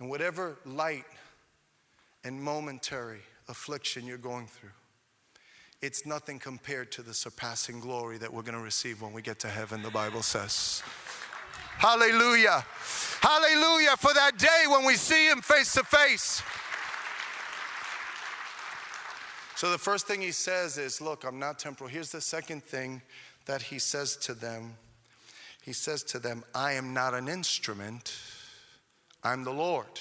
And 0.00 0.08
whatever 0.08 0.58
light 0.64 1.04
and 2.24 2.42
momentary 2.42 3.20
affliction 3.48 4.06
you're 4.06 4.18
going 4.18 4.46
through, 4.46 4.70
it's 5.80 6.04
nothing 6.04 6.40
compared 6.40 6.90
to 6.92 7.02
the 7.02 7.14
surpassing 7.14 7.78
glory 7.78 8.18
that 8.18 8.32
we're 8.32 8.42
going 8.42 8.58
to 8.58 8.64
receive 8.64 9.00
when 9.00 9.12
we 9.12 9.22
get 9.22 9.38
to 9.40 9.48
heaven, 9.48 9.82
the 9.82 9.90
Bible 9.90 10.22
says. 10.22 10.82
Hallelujah. 11.78 12.64
Hallelujah 13.20 13.96
for 13.98 14.12
that 14.12 14.36
day 14.36 14.64
when 14.68 14.84
we 14.84 14.94
see 14.94 15.28
him 15.28 15.40
face 15.40 15.74
to 15.74 15.84
face. 15.84 16.42
So 19.54 19.70
the 19.70 19.78
first 19.78 20.08
thing 20.08 20.20
he 20.20 20.32
says 20.32 20.76
is, 20.76 21.00
Look, 21.00 21.22
I'm 21.22 21.38
not 21.38 21.60
temporal. 21.60 21.88
Here's 21.88 22.10
the 22.10 22.20
second 22.20 22.64
thing 22.64 23.00
that 23.46 23.62
he 23.62 23.78
says 23.78 24.16
to 24.16 24.34
them 24.34 24.74
He 25.62 25.72
says 25.72 26.02
to 26.04 26.18
them, 26.18 26.42
I 26.52 26.72
am 26.72 26.92
not 26.92 27.14
an 27.14 27.28
instrument, 27.28 28.12
I'm 29.22 29.44
the 29.44 29.52
Lord. 29.52 30.00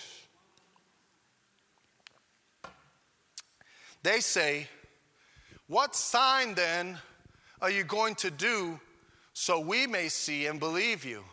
They 4.01 4.19
say, 4.19 4.67
What 5.67 5.95
sign 5.95 6.55
then 6.55 6.97
are 7.61 7.69
you 7.69 7.83
going 7.83 8.15
to 8.15 8.31
do 8.31 8.79
so 9.33 9.59
we 9.59 9.85
may 9.85 10.07
see 10.09 10.47
and 10.47 10.59
believe 10.59 11.05
you? 11.05 11.23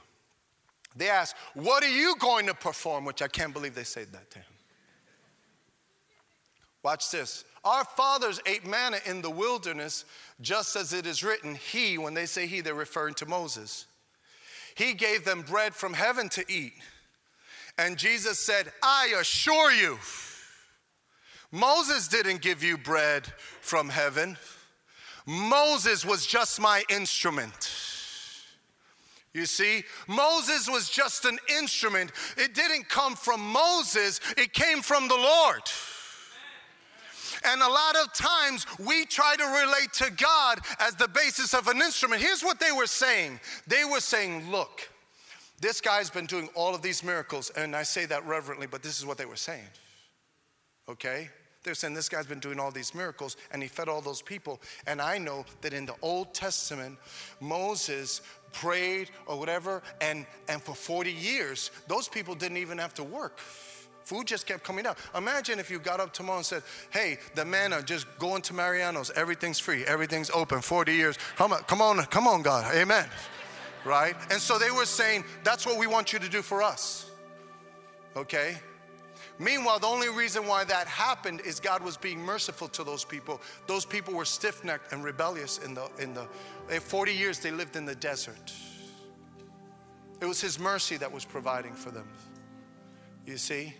They 0.97 1.09
ask, 1.09 1.37
What 1.55 1.83
are 1.83 1.91
you 1.91 2.17
going 2.19 2.47
to 2.47 2.55
perform? 2.55 3.05
Which 3.05 3.23
I 3.23 3.29
can't 3.29 3.53
believe 3.53 3.75
they 3.75 3.85
said 3.85 4.13
that 4.13 4.31
to 4.31 4.39
him. 4.39 4.45
Watch 6.83 7.11
this. 7.11 7.45
Our 7.65 7.85
fathers 7.85 8.41
ate 8.45 8.67
manna 8.67 8.99
in 9.07 9.23
the 9.23 9.31
wilderness, 9.31 10.05
just 10.41 10.77
as 10.77 10.93
it 10.93 11.07
is 11.07 11.25
written, 11.25 11.55
He, 11.55 11.97
when 11.97 12.15
they 12.15 12.27
say 12.27 12.47
He, 12.47 12.61
they're 12.61 12.75
referring 12.75 13.15
to 13.15 13.27
Moses. 13.27 13.87
He 14.75 14.93
gave 14.93 15.25
them 15.25 15.43
bread 15.43 15.75
from 15.75 15.95
heaven 15.95 16.29
to 16.31 16.45
eat. 16.49 16.75
And 17.79 17.97
Jesus 17.97 18.39
said, 18.39 18.71
I 18.83 19.15
assure 19.19 19.73
you, 19.73 19.99
Moses 21.51 22.09
didn't 22.09 22.41
give 22.41 22.63
you 22.63 22.77
bread 22.77 23.27
from 23.61 23.89
heaven. 23.89 24.37
Moses 25.27 26.05
was 26.05 26.27
just 26.27 26.61
my 26.61 26.83
instrument. 26.89 27.71
You 29.35 29.47
see, 29.47 29.83
Moses 30.07 30.69
was 30.71 30.89
just 30.89 31.25
an 31.25 31.39
instrument. 31.59 32.13
It 32.37 32.55
didn't 32.55 32.89
come 32.89 33.17
from 33.17 33.41
Moses, 33.41 34.21
it 34.39 34.53
came 34.53 34.81
from 34.81 35.09
the 35.09 35.17
Lord. 35.17 35.63
And 37.47 37.61
a 37.61 37.69
lot 37.69 37.97
of 37.97 38.15
times 38.15 38.65
we 38.79 39.05
try 39.05 39.35
to 39.37 39.45
relate 39.45 39.93
to 39.95 40.11
God 40.13 40.61
as 40.79 40.95
the 40.95 41.09
basis 41.09 41.53
of 41.53 41.69
an 41.69 41.83
instrument. 41.83 42.23
Here's 42.23 42.43
what 42.43 42.59
they 42.61 42.73
were 42.73 42.87
saying 42.87 43.41
they 43.67 43.85
were 43.85 44.01
saying, 44.01 44.51
Look, 44.51 44.89
this 45.61 45.81
guy's 45.81 46.11
been 46.11 46.27
doing 46.27 46.49
all 46.55 46.75
of 46.75 46.81
these 46.81 47.03
miracles, 47.03 47.51
and 47.57 47.75
I 47.75 47.83
say 47.83 48.07
that 48.07 48.25
reverently, 48.27 48.69
but 48.69 48.83
this 48.83 48.99
is 48.99 49.05
what 49.05 49.19
they 49.19 49.27
were 49.27 49.37
saying. 49.37 49.67
Okay? 50.89 51.29
They're 51.65 51.75
saying 51.75 51.95
this 51.95 52.11
guy's 52.11 52.27
been 52.27 52.41
doing 52.41 52.61
all 52.61 52.71
these 52.71 52.95
miracles 52.95 53.39
and 53.51 53.63
he 53.63 53.69
fed 53.69 53.89
all 53.89 54.03
those 54.03 54.21
people. 54.21 54.61
And 54.87 55.01
I 55.01 55.17
know 55.17 55.47
that 55.63 55.73
in 55.73 55.87
the 55.87 55.95
Old 56.03 56.35
Testament, 56.35 56.99
Moses 57.41 58.21
prayed 58.55 59.11
or 59.27 59.39
whatever, 59.39 59.83
and, 60.01 60.25
and 60.49 60.63
for 60.63 60.75
40 60.75 61.13
years, 61.13 61.71
those 61.89 62.09
people 62.09 62.35
didn't 62.35 62.57
even 62.57 62.79
have 62.79 62.95
to 62.95 63.05
work. 63.05 63.39
Food 64.05 64.27
just 64.27 64.47
kept 64.47 64.65
coming 64.65 64.87
out. 64.87 64.99
Imagine 65.17 65.59
if 65.59 65.71
you 65.71 65.79
got 65.79 65.99
up 65.99 66.13
tomorrow 66.13 66.39
and 66.39 66.47
said, 66.47 66.63
Hey, 66.91 67.19
the 67.35 67.45
manna, 67.45 67.83
just 67.83 68.07
going 68.19 68.43
to 68.43 68.55
Mariano's. 68.55 69.11
Everything's 69.11 69.59
free. 69.59 69.85
Everything's 69.85 70.31
open. 70.31 70.61
40 70.61 70.93
years. 70.93 71.19
Come 71.37 71.53
on, 71.53 71.63
come 71.63 71.81
on, 71.81 72.05
come 72.07 72.29
on, 72.29 72.43
God. 72.43 72.75
Amen. 72.75 73.09
Right? 73.85 74.15
And 74.31 74.41
so 74.41 74.59
they 74.59 74.71
were 74.71 74.85
saying, 74.85 75.25
That's 75.43 75.65
what 75.65 75.79
we 75.79 75.87
want 75.87 76.13
you 76.13 76.19
to 76.19 76.29
do 76.29 76.43
for 76.43 76.63
us. 76.63 77.11
Okay? 78.15 78.57
Meanwhile, 79.39 79.81
the 79.81 79.87
only 79.89 80.09
reason 80.09 80.47
why 80.47 80.65
that 80.65 80.87
happened 80.87 81.41
is 81.41 81.59
God 81.59 81.83
was 81.83 81.97
being 81.97 82.21
merciful 82.21 82.69
to 82.69 82.85
those 82.85 83.05
people. 83.05 83.41
Those 83.67 83.85
people 83.85 84.15
were 84.15 84.25
stiff-necked 84.25 84.93
and 84.93 85.03
rebellious 85.03 85.59
in 85.59 85.75
the 85.75 85.89
in 85.99 86.15
the 86.15 86.27
40 86.81 87.13
years 87.13 87.41
they 87.41 87.51
lived 87.51 87.75
in 87.77 87.85
the 87.85 87.97
desert. 87.97 88.53
It 90.21 90.27
was 90.27 90.41
his 90.41 90.59
mercy 90.59 90.97
that 90.99 91.11
was 91.11 91.25
providing 91.25 91.75
for 91.75 91.91
them. 91.91 92.09
You 93.27 93.37
see? 93.37 93.75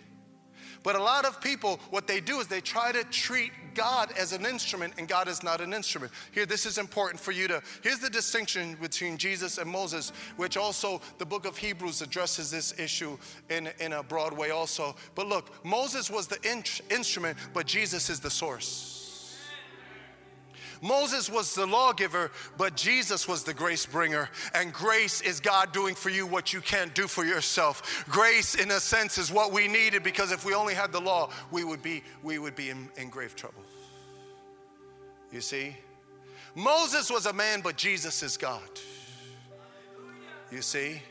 But 0.85 0.97
a 0.97 1.03
lot 1.03 1.25
of 1.25 1.41
people, 1.41 1.81
what 1.89 2.07
they 2.07 2.21
do 2.21 2.39
is 2.41 2.47
they 2.47 2.61
try 2.61 2.93
to 2.93 3.03
treat 3.05 3.51
God 3.75 4.13
as 4.19 4.33
an 4.35 4.45
instrument, 4.45 4.95
and 4.99 5.09
God 5.09 5.29
is 5.29 5.43
not 5.43 5.63
an 5.63 5.73
instrument. 5.73 6.13
Here, 6.31 6.45
this 6.45 6.67
is 6.67 6.77
important 6.77 7.19
for 7.19 7.33
you 7.33 7.49
to. 7.49 7.63
Here's 7.83 7.99
the 7.99 8.11
distinction 8.11 8.77
between 8.81 9.17
Jesus 9.17 9.57
and 9.57 9.69
Moses, 9.69 10.13
which 10.37 10.59
also 10.59 11.01
the 11.17 11.25
book 11.25 11.47
of 11.47 11.57
Hebrews 11.57 12.03
addresses 12.03 12.51
this 12.51 12.79
issue 12.79 13.17
in, 13.49 13.71
in 13.81 13.95
a 13.95 14.03
broad 14.03 14.35
way, 14.35 14.51
also. 14.51 14.95
But 15.15 15.27
look, 15.27 15.65
Moses 15.65 16.11
was 16.11 16.27
the 16.27 16.39
in- 16.49 16.63
instrument, 16.95 17.39
but 17.55 17.67
Jesus 17.67 18.11
is 18.11 18.21
the 18.21 18.31
source. 18.31 18.94
Moses 20.83 21.31
was 21.31 21.55
the 21.55 21.67
lawgiver, 21.67 22.31
but 22.57 22.77
Jesus 22.77 23.27
was 23.27 23.45
the 23.45 23.55
grace 23.55 23.87
bringer. 23.87 24.29
And 24.55 24.73
grace 24.73 25.21
is 25.21 25.41
God 25.41 25.73
doing 25.73 25.95
for 25.95 26.11
you 26.11 26.27
what 26.27 26.53
you 26.53 26.61
can't 26.61 26.95
do 26.95 27.07
for 27.07 27.25
yourself. 27.25 28.05
Grace, 28.09 28.55
in 28.55 28.71
a 28.71 28.81
sense, 28.81 29.19
is 29.19 29.33
what 29.33 29.53
we 29.53 29.69
needed 29.69 30.03
because 30.03 30.33
if 30.33 30.45
we 30.45 30.55
only 30.55 30.75
had 30.75 30.93
the 30.93 31.01
law, 31.01 31.31
we 31.51 31.65
would 31.65 31.83
be, 31.83 32.03
we 32.23 32.39
would 32.39 32.57
be 32.57 32.71
in, 32.71 32.89
in 32.97 33.11
grave 33.11 33.35
trouble. 33.35 33.63
You 35.33 35.41
see? 35.41 35.77
Moses 36.55 37.11
was 37.11 37.27
a 37.27 37.33
man, 37.33 37.61
but 37.61 37.77
Jesus 37.77 38.23
is 38.23 38.37
God. 38.37 38.63
You 40.53 40.63
see? 40.63 41.03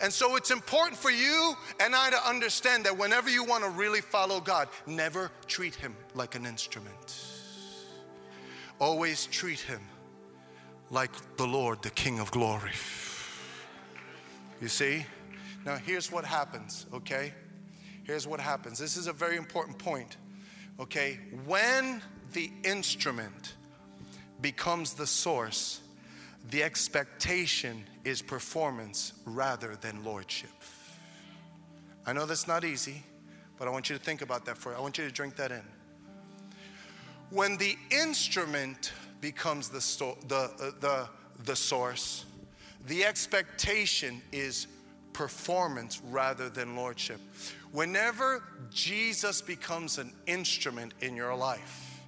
And 0.00 0.12
so 0.12 0.36
it's 0.36 0.50
important 0.50 0.98
for 0.98 1.10
you 1.10 1.54
and 1.80 1.94
I 1.94 2.10
to 2.10 2.28
understand 2.28 2.84
that 2.84 2.96
whenever 2.96 3.30
you 3.30 3.44
want 3.44 3.64
to 3.64 3.70
really 3.70 4.00
follow 4.00 4.40
God, 4.40 4.68
never 4.86 5.30
treat 5.46 5.74
him 5.74 5.96
like 6.14 6.34
an 6.34 6.44
instrument. 6.44 7.31
Always 8.82 9.26
treat 9.26 9.60
him 9.60 9.80
like 10.90 11.12
the 11.36 11.46
Lord, 11.46 11.82
the 11.82 11.90
King 11.90 12.18
of 12.18 12.32
glory. 12.32 12.72
You 14.60 14.66
see? 14.66 15.06
Now, 15.64 15.76
here's 15.76 16.10
what 16.10 16.24
happens, 16.24 16.86
okay? 16.92 17.32
Here's 18.02 18.26
what 18.26 18.40
happens. 18.40 18.80
This 18.80 18.96
is 18.96 19.06
a 19.06 19.12
very 19.12 19.36
important 19.36 19.78
point, 19.78 20.16
okay? 20.80 21.20
When 21.46 22.02
the 22.32 22.50
instrument 22.64 23.54
becomes 24.40 24.94
the 24.94 25.06
source, 25.06 25.80
the 26.50 26.64
expectation 26.64 27.84
is 28.04 28.20
performance 28.20 29.12
rather 29.24 29.76
than 29.76 30.02
lordship. 30.02 30.50
I 32.04 32.12
know 32.12 32.26
that's 32.26 32.48
not 32.48 32.64
easy, 32.64 33.04
but 33.60 33.68
I 33.68 33.70
want 33.70 33.88
you 33.90 33.96
to 33.96 34.02
think 34.02 34.22
about 34.22 34.44
that 34.46 34.58
for 34.58 34.74
I 34.74 34.80
want 34.80 34.98
you 34.98 35.06
to 35.06 35.12
drink 35.12 35.36
that 35.36 35.52
in. 35.52 35.62
When 37.32 37.56
the 37.56 37.78
instrument 37.90 38.92
becomes 39.22 39.70
the, 39.70 39.80
the, 40.28 40.36
uh, 40.36 40.70
the, 40.80 41.08
the 41.44 41.56
source, 41.56 42.26
the 42.86 43.04
expectation 43.06 44.20
is 44.32 44.66
performance 45.14 46.02
rather 46.10 46.50
than 46.50 46.76
lordship. 46.76 47.20
Whenever 47.70 48.42
Jesus 48.70 49.40
becomes 49.40 49.96
an 49.96 50.12
instrument 50.26 50.92
in 51.00 51.16
your 51.16 51.34
life, 51.34 52.02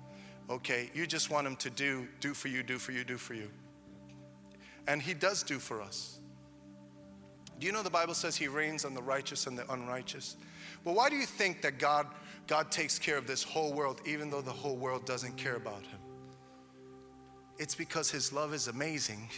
okay, 0.51 0.91
you 0.93 1.07
just 1.07 1.31
want 1.31 1.47
him 1.47 1.57
to 1.57 1.71
do, 1.71 2.07
do 2.21 2.35
for 2.35 2.49
you, 2.49 2.63
do 2.63 2.79
for 2.79 2.93
you, 2.93 3.03
do 3.03 3.17
for 3.17 3.33
you. 3.33 3.51
And 4.87 5.01
he 5.01 5.15
does 5.15 5.43
do 5.43 5.59
for 5.59 5.81
us. 5.81 6.19
Do 7.59 7.67
you 7.67 7.73
know 7.73 7.83
the 7.83 7.89
Bible 7.89 8.13
says 8.13 8.37
he 8.37 8.49
rains 8.49 8.85
on 8.85 8.93
the 8.93 9.03
righteous 9.03 9.47
and 9.47 9.57
the 9.57 9.71
unrighteous? 9.73 10.37
Well, 10.85 10.95
why 10.95 11.09
do 11.09 11.17
you 11.17 11.25
think 11.25 11.63
that 11.63 11.79
God 11.79 12.09
God 12.47 12.71
takes 12.71 12.99
care 12.99 13.17
of 13.17 13.27
this 13.27 13.43
whole 13.43 13.73
world, 13.73 14.01
even 14.05 14.31
though 14.31 14.43
the 14.43 14.51
whole 14.51 14.77
world 14.77 15.05
doesn't 15.07 15.37
care 15.37 15.57
about 15.57 15.83
him. 15.83 15.99
It's 17.59 17.75
because 17.75 18.11
his 18.11 18.33
love 18.33 18.53
is 18.53 18.69
amazing. 18.69 19.29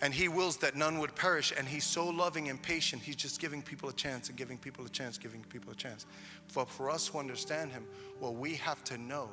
And 0.00 0.12
he 0.12 0.28
wills 0.28 0.58
that 0.58 0.76
none 0.76 0.98
would 0.98 1.14
perish. 1.14 1.52
And 1.56 1.66
he's 1.66 1.84
so 1.84 2.08
loving 2.08 2.48
and 2.48 2.60
patient, 2.60 3.02
he's 3.02 3.16
just 3.16 3.40
giving 3.40 3.62
people 3.62 3.88
a 3.88 3.92
chance 3.92 4.28
and 4.28 4.36
giving 4.36 4.58
people 4.58 4.84
a 4.84 4.88
chance, 4.88 5.18
giving 5.18 5.42
people 5.44 5.72
a 5.72 5.76
chance. 5.76 6.06
But 6.54 6.68
for 6.68 6.90
us 6.90 7.08
to 7.08 7.18
understand 7.18 7.72
him, 7.72 7.86
what 8.18 8.34
we 8.34 8.54
have 8.54 8.84
to 8.84 8.98
know 8.98 9.28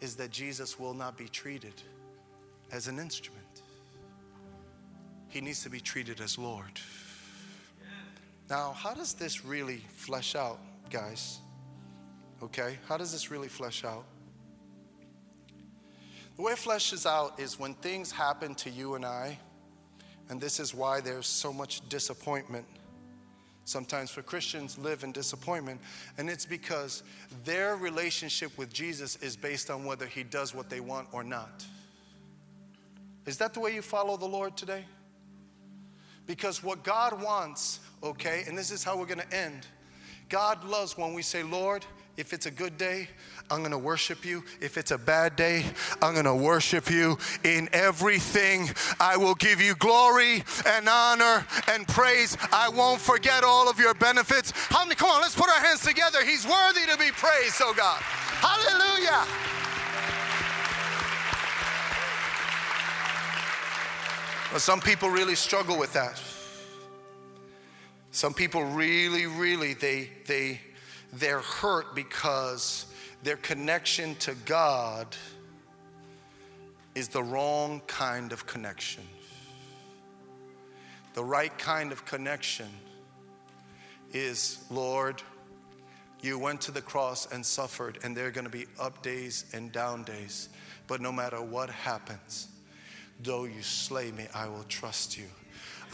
is 0.00 0.16
that 0.16 0.30
Jesus 0.30 0.78
will 0.78 0.94
not 0.94 1.16
be 1.16 1.28
treated 1.28 1.74
as 2.72 2.88
an 2.88 2.98
instrument, 2.98 3.62
he 5.28 5.40
needs 5.40 5.62
to 5.62 5.70
be 5.70 5.78
treated 5.78 6.20
as 6.20 6.36
Lord. 6.36 6.80
Now, 8.48 8.72
how 8.72 8.94
does 8.94 9.14
this 9.14 9.44
really 9.44 9.82
flesh 9.88 10.34
out? 10.34 10.58
Guys. 10.90 11.38
Okay? 12.42 12.78
How 12.88 12.96
does 12.96 13.12
this 13.12 13.30
really 13.30 13.48
flesh 13.48 13.84
out? 13.84 14.04
The 16.36 16.42
way 16.42 16.52
it 16.52 16.58
fleshes 16.58 17.06
out 17.06 17.40
is 17.40 17.58
when 17.58 17.74
things 17.74 18.12
happen 18.12 18.54
to 18.56 18.70
you 18.70 18.94
and 18.94 19.04
I, 19.04 19.38
and 20.28 20.40
this 20.40 20.60
is 20.60 20.74
why 20.74 21.00
there's 21.00 21.26
so 21.26 21.52
much 21.52 21.88
disappointment. 21.88 22.66
Sometimes 23.64 24.10
for 24.10 24.22
Christians 24.22 24.78
live 24.78 25.02
in 25.02 25.12
disappointment, 25.12 25.80
and 26.18 26.28
it's 26.28 26.46
because 26.46 27.02
their 27.44 27.76
relationship 27.76 28.56
with 28.58 28.72
Jesus 28.72 29.16
is 29.16 29.36
based 29.36 29.70
on 29.70 29.84
whether 29.84 30.06
he 30.06 30.22
does 30.22 30.54
what 30.54 30.68
they 30.68 30.80
want 30.80 31.08
or 31.12 31.24
not. 31.24 31.64
Is 33.24 33.38
that 33.38 33.54
the 33.54 33.60
way 33.60 33.74
you 33.74 33.82
follow 33.82 34.16
the 34.16 34.26
Lord 34.26 34.56
today? 34.56 34.84
Because 36.26 36.62
what 36.62 36.84
God 36.84 37.20
wants, 37.22 37.80
okay, 38.02 38.44
and 38.46 38.56
this 38.56 38.70
is 38.70 38.84
how 38.84 38.96
we're 38.96 39.06
going 39.06 39.20
to 39.20 39.36
end 39.36 39.66
God 40.28 40.64
loves 40.64 40.98
when 40.98 41.14
we 41.14 41.22
say, 41.22 41.42
Lord, 41.42 41.84
if 42.16 42.32
it's 42.32 42.46
a 42.46 42.50
good 42.50 42.78
day, 42.78 43.08
I'm 43.50 43.62
gonna 43.62 43.78
worship 43.78 44.24
you. 44.24 44.42
If 44.60 44.76
it's 44.76 44.90
a 44.90 44.98
bad 44.98 45.36
day, 45.36 45.64
I'm 46.02 46.14
gonna 46.14 46.34
worship 46.34 46.90
you. 46.90 47.18
In 47.44 47.68
everything, 47.72 48.70
I 48.98 49.16
will 49.16 49.34
give 49.34 49.60
you 49.60 49.74
glory 49.76 50.42
and 50.66 50.88
honor 50.88 51.46
and 51.68 51.86
praise. 51.86 52.36
I 52.52 52.68
won't 52.68 53.00
forget 53.00 53.44
all 53.44 53.68
of 53.68 53.78
your 53.78 53.94
benefits. 53.94 54.52
How 54.54 54.84
many, 54.84 54.96
come 54.96 55.10
on, 55.10 55.20
let's 55.20 55.36
put 55.36 55.48
our 55.48 55.60
hands 55.60 55.82
together. 55.82 56.24
He's 56.24 56.44
worthy 56.46 56.86
to 56.90 56.98
be 56.98 57.10
praised, 57.12 57.60
oh 57.60 57.74
God. 57.76 58.00
Hallelujah. 58.00 59.24
Well, 64.50 64.60
some 64.60 64.80
people 64.80 65.10
really 65.10 65.34
struggle 65.34 65.78
with 65.78 65.92
that. 65.92 66.20
Some 68.16 68.32
people 68.32 68.64
really, 68.64 69.26
really, 69.26 69.74
they, 69.74 70.08
they, 70.24 70.58
they're 71.12 71.40
hurt 71.40 71.94
because 71.94 72.86
their 73.22 73.36
connection 73.36 74.14
to 74.20 74.34
God 74.46 75.14
is 76.94 77.08
the 77.08 77.22
wrong 77.22 77.82
kind 77.86 78.32
of 78.32 78.46
connection. 78.46 79.02
The 81.12 81.22
right 81.22 81.56
kind 81.58 81.92
of 81.92 82.06
connection 82.06 82.70
is, 84.14 84.64
Lord, 84.70 85.20
you 86.22 86.38
went 86.38 86.62
to 86.62 86.70
the 86.70 86.80
cross 86.80 87.30
and 87.30 87.44
suffered, 87.44 87.98
and 88.02 88.16
there 88.16 88.28
are 88.28 88.30
going 88.30 88.46
to 88.46 88.50
be 88.50 88.64
up 88.80 89.02
days 89.02 89.44
and 89.52 89.70
down 89.72 90.04
days. 90.04 90.48
But 90.86 91.02
no 91.02 91.12
matter 91.12 91.42
what 91.42 91.68
happens, 91.68 92.48
though 93.22 93.44
you 93.44 93.60
slay 93.60 94.10
me, 94.10 94.26
I 94.34 94.48
will 94.48 94.64
trust 94.70 95.18
you. 95.18 95.26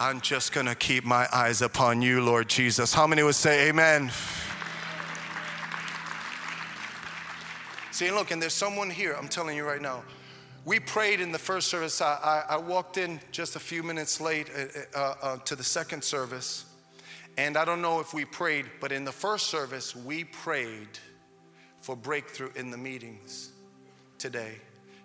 I'm 0.03 0.21
just 0.21 0.51
going 0.51 0.67
to 0.67 0.75
keep 0.75 1.05
my 1.05 1.29
eyes 1.33 1.63
upon 1.63 2.03
you, 2.03 2.25
Lord 2.25 2.49
Jesus. 2.49 2.93
How 2.93 3.07
many 3.07 3.23
would 3.23 3.37
say 3.37 3.69
amen? 3.69 4.11
See, 7.93 8.11
look, 8.11 8.33
and 8.33 8.43
there's 8.43 8.53
someone 8.53 8.91
here, 8.91 9.15
I'm 9.17 9.29
telling 9.29 9.57
you 9.57 9.65
right 9.65 9.81
now. 9.81 10.03
We 10.65 10.81
prayed 10.81 11.21
in 11.21 11.31
the 11.31 11.39
first 11.39 11.69
service. 11.69 12.01
I, 12.01 12.19
I, 12.49 12.55
I 12.55 12.57
walked 12.57 12.99
in 12.99 13.21
just 13.31 13.55
a 13.55 13.61
few 13.61 13.85
minutes 13.85 14.21
late 14.21 14.51
uh, 14.51 14.99
uh, 14.99 15.15
uh, 15.23 15.37
to 15.37 15.55
the 15.55 15.63
second 15.63 16.03
service. 16.03 16.65
And 17.39 17.57
I 17.57 17.65
don't 17.65 17.81
know 17.81 18.01
if 18.01 18.13
we 18.13 18.25
prayed, 18.25 18.67
but 18.81 18.91
in 18.91 19.05
the 19.05 19.13
first 19.13 19.51
service, 19.51 19.95
we 19.95 20.25
prayed 20.25 20.99
for 21.81 21.95
breakthrough 21.95 22.51
in 22.57 22.73
the 22.73 22.77
meetings 22.77 23.53
today. 24.19 24.57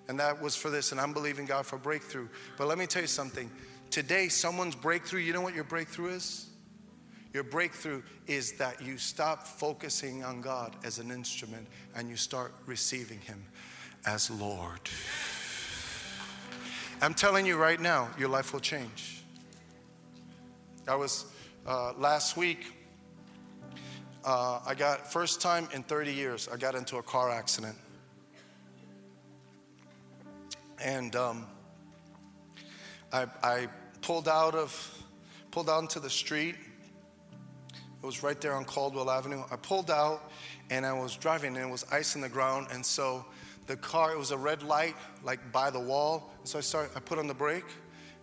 And 0.07 0.19
that 0.19 0.41
was 0.41 0.55
for 0.55 0.71
this, 0.71 0.91
and 0.91 0.99
I'm 0.99 1.13
believing 1.13 1.45
God 1.45 1.67
for 1.67 1.77
breakthrough. 1.77 2.29
But 2.57 2.67
let 2.67 2.79
me 2.79 2.87
tell 2.87 3.03
you 3.03 3.07
something 3.07 3.51
Today, 3.89 4.27
someone's 4.27 4.75
breakthrough, 4.75 5.21
you 5.21 5.33
know 5.33 5.41
what 5.41 5.55
your 5.55 5.63
breakthrough 5.63 6.09
is? 6.09 6.47
Your 7.33 7.43
breakthrough 7.43 8.01
is 8.25 8.53
that 8.53 8.81
you 8.81 8.97
stop 8.97 9.45
focusing 9.45 10.23
on 10.23 10.41
God 10.41 10.75
as 10.83 10.99
an 10.99 11.11
instrument 11.11 11.67
and 11.95 12.09
you 12.09 12.15
start 12.15 12.53
receiving 12.65 13.19
Him 13.19 13.43
as 14.05 14.31
Lord. 14.31 14.79
I'm 17.01 17.13
telling 17.13 17.45
you 17.45 17.57
right 17.57 17.79
now, 17.79 18.09
your 18.17 18.29
life 18.29 18.53
will 18.53 18.59
change. 18.59 19.23
I 20.88 20.95
was 20.95 21.25
uh, 21.67 21.93
last 21.97 22.38
week, 22.38 22.73
uh, 24.25 24.59
I 24.65 24.73
got, 24.73 25.11
first 25.11 25.41
time 25.41 25.67
in 25.73 25.83
30 25.83 26.13
years, 26.13 26.49
I 26.51 26.57
got 26.57 26.75
into 26.75 26.97
a 26.97 27.03
car 27.03 27.29
accident. 27.29 27.75
And 30.83 31.15
um, 31.15 31.45
I, 33.12 33.26
I 33.41 33.68
pulled 34.01 34.28
out 34.28 34.55
of, 34.55 35.03
pulled 35.51 35.70
out 35.70 35.82
into 35.82 35.99
the 35.99 36.10
street. 36.10 36.55
It 37.72 38.05
was 38.05 38.22
right 38.22 38.39
there 38.39 38.53
on 38.53 38.66
Caldwell 38.66 39.10
Avenue. 39.10 39.43
I 39.51 39.55
pulled 39.55 39.89
out 39.89 40.32
and 40.70 40.86
I 40.86 40.93
was 40.93 41.16
driving 41.16 41.55
and 41.55 41.66
it 41.66 41.72
was 41.72 41.86
ice 41.91 42.16
in 42.16 42.22
the 42.22 42.30
ground. 42.30 42.68
And 42.72 42.86
so 42.86 43.26
the 43.66 43.76
car, 43.78 44.12
it 44.12 44.18
was 44.18 44.32
a 44.32 44.38
red 44.38 44.64
light, 44.64 44.95
like 45.24 45.51
by 45.51 45.70
the 45.70 45.80
wall. 45.80 46.32
So 46.43 46.58
I 46.58 46.62
started, 46.62 46.91
I 46.95 46.99
put 46.99 47.18
on 47.18 47.28
the 47.28 47.34
brake 47.34 47.66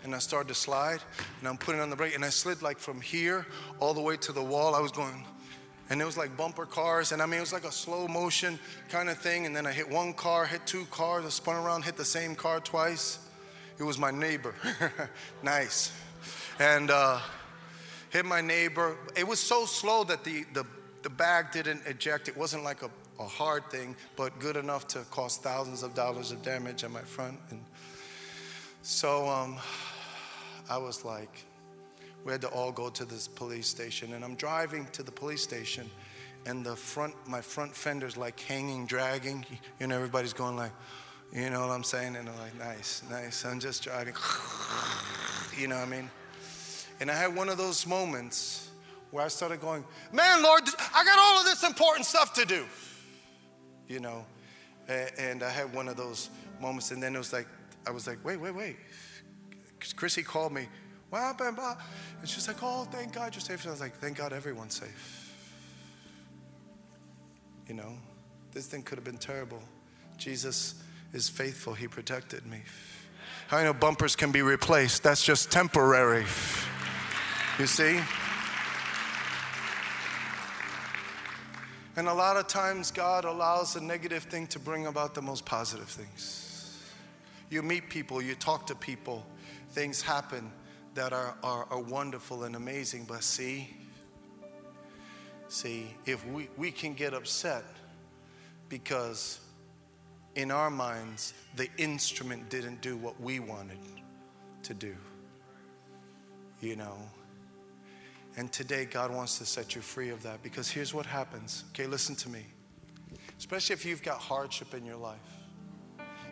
and 0.05 0.15
I 0.15 0.19
started 0.19 0.49
to 0.49 0.55
slide 0.55 1.01
and 1.41 1.49
I'm 1.49 1.57
putting 1.57 1.81
on 1.81 1.91
the 1.91 1.97
brake 1.97 2.15
and 2.15 2.25
I 2.25 2.31
slid 2.31 2.63
like 2.63 2.79
from 2.79 3.01
here 3.01 3.47
all 3.81 3.95
the 3.95 4.03
way 4.03 4.17
to 4.19 4.33
the 4.33 4.43
wall. 4.43 4.75
I 4.75 4.81
was 4.81 4.93
going, 4.93 5.25
and 5.91 6.01
it 6.01 6.05
was 6.05 6.17
like 6.17 6.37
bumper 6.37 6.67
cars 6.67 7.13
and 7.13 7.23
I 7.23 7.27
mean, 7.27 7.39
it 7.39 7.43
was 7.43 7.53
like 7.53 7.65
a 7.65 7.73
slow 7.73 8.07
motion 8.07 8.59
kind 8.91 9.09
of 9.09 9.19
thing. 9.19 9.47
And 9.47 9.57
then 9.57 9.67
I 9.67 9.73
hit 9.73 9.89
one 9.89 10.13
car, 10.13 10.45
hit 10.45 10.67
two 10.67 10.85
cars, 10.87 11.25
I 11.25 11.31
spun 11.31 11.57
around, 11.57 11.85
hit 11.85 11.97
the 11.97 12.05
same 12.05 12.35
car 12.35 12.61
twice. 12.61 13.19
It 13.79 13.83
was 13.83 13.99
my 13.99 14.11
neighbor. 14.11 14.55
nice. 15.43 15.93
And 16.59 16.91
uh, 16.91 17.21
hit 18.11 18.25
my 18.25 18.41
neighbor. 18.41 18.97
It 19.17 19.27
was 19.27 19.41
so 19.41 19.67
slow 19.67 20.05
that 20.05 20.25
the, 20.25 20.45
the, 20.53 20.65
the 21.03 21.11
bag 21.11 21.53
didn't 21.53 21.83
eject. 21.87 22.29
It 22.29 22.37
wasn't 22.37 22.65
like 22.65 22.83
a 22.83 22.91
a 23.19 23.27
hard 23.27 23.71
thing, 23.71 23.97
but 24.17 24.39
good 24.39 24.57
enough 24.57 24.87
to 24.89 25.01
cause 25.11 25.37
thousands 25.37 25.83
of 25.83 25.95
dollars 25.95 26.33
of 26.33 26.43
damage 26.43 26.85
on 26.85 26.93
my 26.93 27.03
front. 27.03 27.39
And 27.51 27.61
so 28.83 29.29
um, 29.29 29.57
I 30.69 30.79
was 30.79 31.05
like, 31.05 31.45
we 32.25 32.33
had 32.33 32.41
to 32.41 32.49
all 32.49 32.73
go 32.73 32.89
to 32.91 33.05
this 33.05 33.29
police 33.29 33.67
station. 33.67 34.15
And 34.15 34.25
I'm 34.25 34.35
driving 34.35 34.87
to 34.93 35.03
the 35.03 35.13
police 35.13 35.43
station, 35.43 35.91
and 36.47 36.65
the 36.65 36.77
front, 36.77 37.15
my 37.27 37.41
front 37.41 37.75
fender's 37.75 38.17
like 38.17 38.41
hanging, 38.41 38.87
dragging. 38.87 39.45
You 39.79 39.87
know, 39.87 39.95
everybody's 39.95 40.33
going 40.33 40.57
like, 40.57 40.73
you 41.35 41.51
know 41.51 41.61
what 41.61 41.71
I'm 41.71 41.85
saying? 41.85 42.17
And 42.17 42.29
I'm 42.29 42.39
like, 42.39 42.59
nice, 42.59 43.03
nice. 43.11 43.45
I'm 43.45 43.61
just 43.61 43.83
driving. 43.83 44.15
You 45.57 45.69
know 45.69 45.77
what 45.77 45.87
I 45.87 45.89
mean? 45.89 46.11
And 46.99 47.09
I 47.09 47.15
had 47.15 47.37
one 47.37 47.49
of 47.49 47.57
those 47.57 47.87
moments 47.87 48.71
where 49.13 49.25
I 49.25 49.29
started 49.29 49.61
going, 49.61 49.85
man, 50.11 50.43
Lord, 50.43 50.65
I 50.93 51.05
got 51.05 51.17
all 51.17 51.39
of 51.39 51.45
this 51.45 51.63
important 51.63 52.07
stuff 52.07 52.35
to 52.35 52.45
do 52.45 52.65
you 53.89 54.01
know. 54.01 54.25
And 54.89 55.43
I 55.43 55.49
had 55.49 55.73
one 55.75 55.89
of 55.89 55.97
those 55.97 56.29
moments, 56.61 56.91
and 56.91 57.03
then 57.03 57.15
it 57.15 57.19
was 57.19 57.33
like, 57.33 57.47
I 57.87 57.91
was 57.91 58.07
like, 58.07 58.23
wait, 58.25 58.39
wait, 58.39 58.55
wait. 58.55 58.77
Chrissy 59.97 60.23
called 60.23 60.53
me, 60.53 60.69
what 61.11 61.21
happened? 61.21 61.59
And 62.21 62.29
she's 62.29 62.47
like, 62.49 62.63
oh, 62.63 62.85
thank 62.85 63.13
God 63.13 63.35
you're 63.35 63.41
safe. 63.41 63.61
And 63.61 63.69
I 63.69 63.71
was 63.71 63.81
like, 63.81 63.97
thank 63.97 64.19
God 64.19 64.33
everyone's 64.33 64.79
safe. 64.79 65.35
You 67.69 67.75
know, 67.75 67.95
this 68.53 68.67
thing 68.67 68.83
could 68.83 68.99
have 68.99 69.05
been 69.05 69.19
terrible. 69.19 69.63
Jesus 70.19 70.83
is 71.15 71.29
faithful, 71.29 71.73
He 71.73 71.89
protected 71.89 72.45
me. 72.45 72.61
I 73.51 73.63
know 73.63 73.73
bumpers 73.73 74.17
can 74.17 74.33
be 74.33 74.43
replaced? 74.43 75.03
That's 75.03 75.25
just 75.25 75.51
temporary. 75.51 76.27
You 77.59 77.67
see? 77.67 78.01
And 81.97 82.09
a 82.09 82.13
lot 82.13 82.37
of 82.37 82.49
times, 82.49 82.91
God 82.91 83.25
allows 83.25 83.77
a 83.77 83.81
negative 83.81 84.25
thing 84.25 84.49
to 84.49 84.59
bring 84.59 84.87
about 84.87 85.15
the 85.15 85.23
most 85.23 85.45
positive 85.45 85.89
things. 85.89 86.83
You 87.51 87.63
meet 87.63 87.89
people, 87.89 88.21
you 88.21 88.35
talk 88.35 88.67
to 88.67 88.75
people, 88.75 89.25
things 89.71 90.03
happen 90.03 90.51
that 90.95 91.13
are, 91.13 91.37
are, 91.45 91.67
are 91.71 91.81
wonderful 91.81 92.45
and 92.45 92.57
amazing. 92.57 93.05
But 93.05 93.23
see, 93.23 93.77
see, 95.47 95.95
if 96.05 96.27
we, 96.27 96.49
we 96.57 96.73
can 96.73 96.95
get 96.95 97.15
upset 97.15 97.65
because 98.69 99.39
in 100.37 100.51
our 100.51 100.71
minds, 100.71 101.35
the 101.57 101.69
instrument 101.79 102.49
didn't 102.51 102.81
do 102.81 102.97
what 102.97 103.21
we 103.21 103.39
wanted 103.41 103.79
to 104.65 104.75
do, 104.75 104.95
you 106.61 106.77
know. 106.77 106.97
And 108.37 108.51
today, 108.51 108.85
God 108.85 109.13
wants 109.13 109.39
to 109.39 109.47
set 109.47 109.77
you 109.77 109.81
free 109.81 110.11
of 110.11 110.23
that 110.25 110.43
because 110.43 110.69
here's 110.69 110.93
what 110.93 111.07
happens. 111.07 111.65
Okay, 111.71 111.87
listen 111.87 112.17
to 112.17 112.29
me. 112.29 112.45
Especially 113.39 113.75
if 113.75 113.85
you've 113.85 114.03
got 114.03 114.19
hardship 114.19 114.75
in 114.75 114.85
your 114.85 114.97
life. 114.97 115.19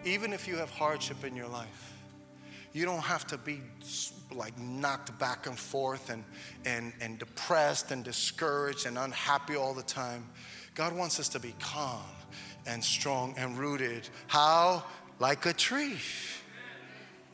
Even 0.05 0.33
if 0.33 0.49
you 0.49 0.57
have 0.57 0.71
hardship 0.71 1.25
in 1.25 1.37
your 1.37 1.47
life, 1.47 1.93
you 2.73 2.85
don't 2.85 3.03
have 3.03 3.25
to 3.29 3.39
be 3.39 3.61
like 4.35 4.59
knocked 4.59 5.17
back 5.21 5.47
and 5.47 5.57
forth 5.57 6.11
and, 6.11 6.25
and, 6.65 6.93
and 7.01 7.19
depressed 7.19 7.93
and 7.93 8.03
discouraged 8.03 8.87
and 8.87 8.99
unhappy 8.99 9.55
all 9.55 9.75
the 9.75 9.83
time. 9.83 10.29
God 10.75 10.97
wants 10.97 11.21
us 11.21 11.29
to 11.31 11.39
be 11.39 11.55
calm 11.61 12.03
and 12.67 12.83
strong 12.83 13.35
and 13.37 13.59
rooted. 13.59 14.09
How? 14.27 14.85
Like 15.19 15.47
a 15.47 15.53
tree, 15.53 15.99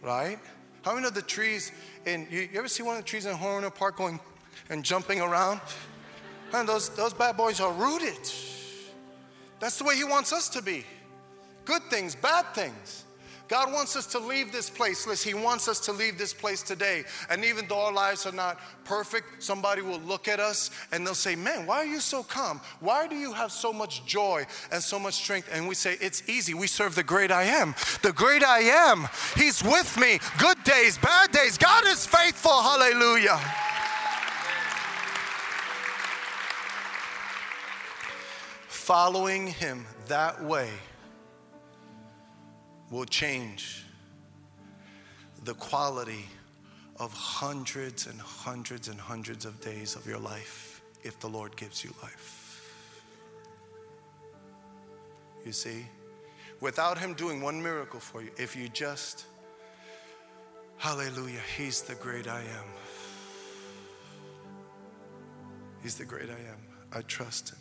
right? 0.03 0.39
How 0.83 0.95
many 0.95 1.07
of 1.07 1.15
the 1.15 1.23
trees 1.23 1.73
in, 2.07 2.27
you, 2.31 2.41
you 2.53 2.59
ever 2.59 2.69
see 2.69 2.83
one 2.83 2.97
of 2.97 3.03
the 3.03 3.09
trees 3.09 3.27
in 3.27 3.35
Horner 3.35 3.71
Park 3.71 3.97
going 3.97 4.21
and 4.71 4.85
jumping 4.85 5.21
around. 5.21 5.61
And 6.53 6.69
those, 6.69 6.89
those 6.91 7.13
bad 7.13 7.37
boys 7.37 7.61
are 7.61 7.73
rooted. 7.73 8.19
That's 9.61 9.79
the 9.79 9.85
way 9.85 9.97
He 9.97 10.05
wants 10.05 10.33
us 10.33 10.49
to 10.51 10.63
be. 10.63 10.85
Good 11.65 11.83
things, 11.91 12.15
bad 12.15 12.47
things. 12.55 13.05
God 13.49 13.73
wants 13.73 13.97
us 13.97 14.07
to 14.09 14.19
leave 14.19 14.53
this 14.53 14.69
place. 14.69 15.07
Listen, 15.07 15.33
He 15.37 15.43
wants 15.43 15.69
us 15.69 15.81
to 15.81 15.93
leave 15.93 16.19
this 16.19 16.35
place 16.35 16.63
today. 16.63 17.05
And 17.31 17.45
even 17.45 17.67
though 17.67 17.81
our 17.81 17.93
lives 17.93 18.27
are 18.27 18.33
not 18.33 18.61
perfect, 18.85 19.43
somebody 19.43 19.81
will 19.83 20.01
look 20.01 20.29
at 20.29 20.39
us 20.39 20.71
and 20.93 21.07
they'll 21.07 21.15
say, 21.15 21.35
Man, 21.35 21.67
why 21.67 21.79
are 21.79 21.87
you 21.87 22.01
so 22.01 22.23
calm? 22.23 22.61
Why 22.81 23.07
do 23.07 23.17
you 23.17 23.33
have 23.33 23.51
so 23.51 23.73
much 23.73 24.05
joy 24.05 24.47
and 24.71 24.83
so 24.83 24.99
much 24.99 25.15
strength? 25.15 25.49
And 25.53 25.67
we 25.67 25.75
say, 25.75 25.97
It's 26.01 26.29
easy. 26.29 26.53
We 26.55 26.67
serve 26.67 26.95
the 26.95 27.03
great 27.03 27.31
I 27.31 27.45
am. 27.45 27.75
The 28.03 28.13
great 28.13 28.45
I 28.45 28.61
am. 28.61 29.09
He's 29.35 29.63
with 29.63 29.99
me. 29.99 30.21
Good 30.39 30.63
days, 30.65 30.99
bad 30.99 31.33
days. 31.33 31.57
God 31.57 31.87
is 31.87 32.07
faithful. 32.07 32.63
Hallelujah. 32.63 33.41
following 38.89 39.47
Him 39.47 39.85
that 40.07 40.43
way 40.43 40.71
will 42.91 43.05
change 43.05 43.85
the 45.45 45.55
quality 45.55 46.25
of 46.99 47.13
hundreds 47.13 48.07
and 48.07 48.21
hundreds 48.21 48.89
and 48.89 48.99
hundreds 48.99 49.45
of 49.45 49.61
days 49.61 49.95
of 49.95 50.07
your 50.07 50.19
life 50.19 50.83
if 51.03 51.19
the 51.21 51.29
Lord 51.29 51.57
gives 51.57 51.85
you 51.85 51.95
life. 52.03 52.39
You 55.45 55.53
see? 55.53 55.87
Without 56.61 56.99
Him 56.99 57.15
doing 57.15 57.41
one 57.41 57.63
miracle 57.63 58.01
for 58.01 58.23
you, 58.23 58.31
if 58.37 58.57
you 58.57 58.69
just, 58.69 59.27
hallelujah, 60.77 61.41
He's 61.57 61.83
the 61.83 61.95
great 61.95 62.27
I 62.27 62.41
am. 62.41 62.65
He's 65.83 65.95
the 65.95 66.05
great 66.05 66.29
I 66.29 66.51
am. 66.51 66.59
I 66.93 67.03
trust 67.03 67.51
Him. 67.51 67.59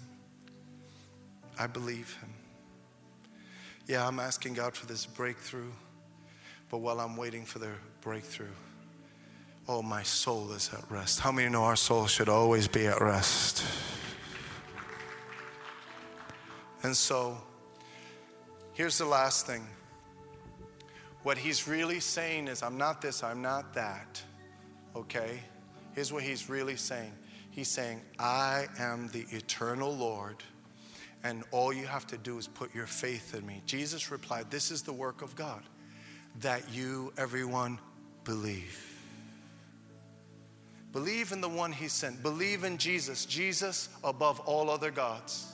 I 1.60 1.68
believe 1.68 2.18
Him. 2.22 2.37
Yeah, 3.88 4.06
I'm 4.06 4.20
asking 4.20 4.56
God 4.56 4.76
for 4.76 4.86
this 4.86 5.06
breakthrough, 5.06 5.72
but 6.70 6.80
while 6.80 7.00
I'm 7.00 7.16
waiting 7.16 7.46
for 7.46 7.60
the 7.60 7.72
breakthrough, 8.02 8.52
oh, 9.70 9.82
my 9.82 10.04
soul 10.04 10.52
is 10.52 10.70
at 10.74 10.84
rest. 10.92 11.22
How 11.22 11.32
many 11.32 11.48
know 11.50 11.64
our 11.64 11.78
soul 11.78 12.06
should 12.06 12.28
always 12.28 12.68
be 12.68 12.86
at 12.88 13.00
rest? 13.00 13.64
And 16.84 16.96
so, 16.96 17.38
here's 18.74 18.98
the 18.98 19.06
last 19.06 19.46
thing. 19.46 19.66
What 21.24 21.38
he's 21.38 21.66
really 21.66 22.02
saying 22.02 22.50
is, 22.50 22.64
I'm 22.64 22.78
not 22.78 23.02
this, 23.02 23.24
I'm 23.24 23.42
not 23.42 23.74
that. 23.74 24.22
Okay? 24.98 25.40
Here's 25.96 26.12
what 26.12 26.24
he's 26.24 26.50
really 26.50 26.76
saying 26.76 27.14
He's 27.58 27.70
saying, 27.70 28.02
I 28.20 28.68
am 28.78 29.08
the 29.08 29.26
eternal 29.32 29.96
Lord 29.96 30.44
and 31.24 31.44
all 31.52 31.74
you 31.74 31.86
have 31.86 32.08
to 32.08 32.18
do 32.18 32.38
is 32.38 32.48
put 32.48 32.74
your 32.74 32.86
faith 32.86 33.34
in 33.34 33.46
me. 33.46 33.62
Jesus 33.66 34.12
replied, 34.12 34.50
This 34.52 34.72
is 34.72 34.82
the 34.82 34.94
work 34.94 35.22
of 35.22 35.36
God, 35.36 35.62
that 36.42 36.70
you, 36.72 37.12
everyone, 37.18 37.80
believe. 38.24 38.84
Believe 40.94 41.32
in 41.32 41.42
the 41.42 41.50
one 41.50 41.72
he 41.72 41.88
sent. 41.88 42.24
Believe 42.24 42.64
in 42.64 42.78
Jesus. 42.78 43.26
Jesus 43.26 43.90
above 44.04 44.40
all 44.42 44.70
other 44.70 44.90
gods. 44.90 45.54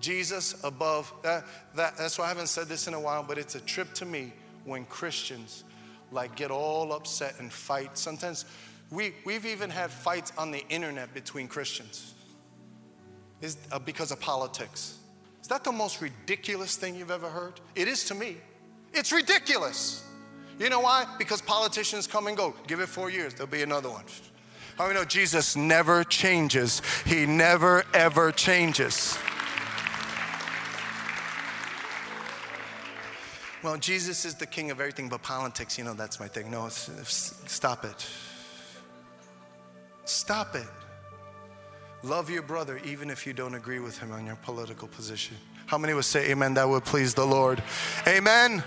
Jesus 0.00 0.62
above 0.62 1.12
that, 1.22 1.44
that, 1.74 1.96
that's 1.96 2.18
why 2.18 2.26
I 2.26 2.28
haven't 2.28 2.46
said 2.46 2.68
this 2.68 2.86
in 2.86 2.94
a 2.94 3.00
while, 3.00 3.24
but 3.24 3.36
it's 3.36 3.56
a 3.56 3.60
trip 3.60 3.92
to 3.94 4.06
me 4.06 4.32
when 4.64 4.84
Christians 4.84 5.64
like 6.12 6.36
get 6.36 6.50
all 6.50 6.92
upset 6.92 7.34
and 7.40 7.52
fight. 7.52 7.98
Sometimes 7.98 8.44
we, 8.90 9.12
we've 9.24 9.44
even 9.44 9.70
had 9.70 9.90
fights 9.90 10.32
on 10.38 10.50
the 10.50 10.64
internet 10.68 11.12
between 11.14 11.48
Christians 11.48 12.14
is, 13.40 13.56
uh, 13.70 13.78
because 13.78 14.10
of 14.10 14.20
politics. 14.20 14.98
Is 15.42 15.48
that 15.48 15.64
the 15.64 15.72
most 15.72 16.00
ridiculous 16.00 16.76
thing 16.76 16.94
you've 16.94 17.10
ever 17.10 17.28
heard? 17.28 17.60
It 17.74 17.88
is 17.88 18.04
to 18.04 18.14
me. 18.14 18.36
It's 18.92 19.12
ridiculous. 19.12 20.04
You 20.58 20.68
know 20.70 20.80
why? 20.80 21.06
Because 21.18 21.40
politicians 21.40 22.06
come 22.06 22.26
and 22.26 22.36
go. 22.36 22.54
Give 22.66 22.80
it 22.80 22.88
four 22.88 23.10
years, 23.10 23.34
there'll 23.34 23.50
be 23.50 23.62
another 23.62 23.90
one. 23.90 24.04
How 24.76 24.86
many 24.86 24.98
know 24.98 25.04
Jesus 25.04 25.56
never 25.56 26.04
changes? 26.04 26.82
He 27.04 27.26
never, 27.26 27.84
ever 27.94 28.30
changes. 28.30 29.18
Well, 33.62 33.76
Jesus 33.76 34.24
is 34.24 34.34
the 34.34 34.46
king 34.46 34.70
of 34.70 34.78
everything 34.78 35.08
but 35.08 35.22
politics. 35.22 35.78
You 35.78 35.84
know, 35.84 35.94
that's 35.94 36.20
my 36.20 36.28
thing. 36.28 36.50
No, 36.50 36.66
it's, 36.66 36.88
it's, 36.88 37.42
stop 37.46 37.84
it. 37.84 38.06
Stop 40.04 40.54
it. 40.54 40.66
Love 42.02 42.30
your 42.30 42.42
brother 42.42 42.80
even 42.84 43.10
if 43.10 43.26
you 43.26 43.32
don't 43.32 43.54
agree 43.54 43.80
with 43.80 43.98
him 43.98 44.12
on 44.12 44.24
your 44.24 44.36
political 44.36 44.86
position. 44.88 45.36
How 45.66 45.78
many 45.78 45.94
would 45.94 46.04
say 46.04 46.30
amen? 46.30 46.54
That 46.54 46.68
would 46.68 46.84
please 46.84 47.12
the 47.12 47.26
Lord. 47.26 47.62
Amen. 48.06 48.62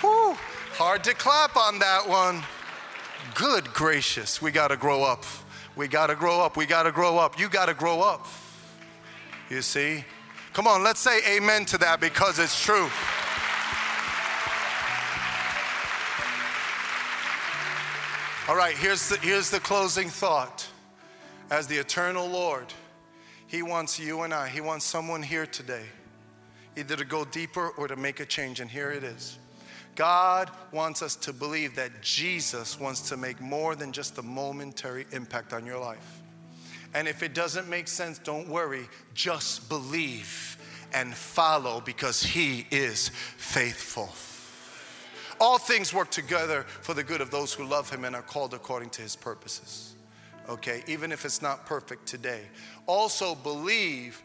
Whew. 0.00 0.36
Hard 0.74 1.04
to 1.04 1.14
clap 1.14 1.56
on 1.56 1.78
that 1.78 2.06
one. 2.06 2.42
Good 3.34 3.72
gracious. 3.72 4.42
We 4.42 4.50
got 4.50 4.68
to 4.68 4.76
grow 4.76 5.02
up. 5.04 5.24
We 5.76 5.88
got 5.88 6.08
to 6.08 6.14
grow 6.14 6.40
up. 6.40 6.56
We 6.56 6.66
got 6.66 6.82
to 6.82 6.92
grow 6.92 7.16
up. 7.16 7.38
You 7.38 7.48
got 7.48 7.66
to 7.66 7.74
grow 7.74 8.00
up. 8.00 8.26
You 9.48 9.62
see? 9.62 10.04
Come 10.52 10.66
on, 10.66 10.82
let's 10.82 11.00
say 11.00 11.20
amen 11.36 11.64
to 11.66 11.78
that 11.78 12.00
because 12.00 12.38
it's 12.38 12.60
true. 12.62 12.88
All 18.48 18.56
right, 18.56 18.76
here's 18.76 19.08
the, 19.08 19.16
here's 19.18 19.50
the 19.50 19.60
closing 19.60 20.08
thought. 20.08 20.66
As 21.50 21.66
the 21.66 21.76
eternal 21.76 22.28
Lord, 22.28 22.72
He 23.46 23.62
wants 23.62 23.98
you 23.98 24.22
and 24.22 24.34
I, 24.34 24.48
He 24.48 24.60
wants 24.60 24.84
someone 24.84 25.22
here 25.22 25.46
today 25.46 25.84
either 26.76 26.96
to 26.96 27.04
go 27.04 27.24
deeper 27.24 27.70
or 27.70 27.88
to 27.88 27.96
make 27.96 28.20
a 28.20 28.26
change, 28.26 28.60
and 28.60 28.70
here 28.70 28.90
it 28.90 29.02
is. 29.02 29.38
God 29.94 30.50
wants 30.72 31.00
us 31.00 31.16
to 31.16 31.32
believe 31.32 31.74
that 31.76 32.02
Jesus 32.02 32.78
wants 32.78 33.08
to 33.08 33.16
make 33.16 33.40
more 33.40 33.74
than 33.74 33.92
just 33.92 34.18
a 34.18 34.22
momentary 34.22 35.06
impact 35.12 35.54
on 35.54 35.64
your 35.64 35.78
life. 35.78 36.20
And 36.92 37.08
if 37.08 37.22
it 37.22 37.32
doesn't 37.32 37.68
make 37.68 37.88
sense, 37.88 38.18
don't 38.18 38.48
worry, 38.48 38.88
just 39.14 39.70
believe 39.70 40.58
and 40.92 41.14
follow 41.14 41.80
because 41.80 42.22
He 42.22 42.66
is 42.70 43.08
faithful. 43.08 44.10
All 45.40 45.58
things 45.58 45.92
work 45.92 46.10
together 46.10 46.62
for 46.62 46.94
the 46.94 47.02
good 47.02 47.20
of 47.20 47.30
those 47.30 47.52
who 47.52 47.64
love 47.64 47.90
him 47.90 48.04
and 48.04 48.16
are 48.16 48.22
called 48.22 48.54
according 48.54 48.90
to 48.90 49.02
his 49.02 49.16
purposes. 49.16 49.95
Okay, 50.48 50.82
even 50.86 51.12
if 51.12 51.24
it's 51.24 51.42
not 51.42 51.66
perfect 51.66 52.06
today. 52.06 52.42
Also, 52.86 53.34
believe 53.34 54.22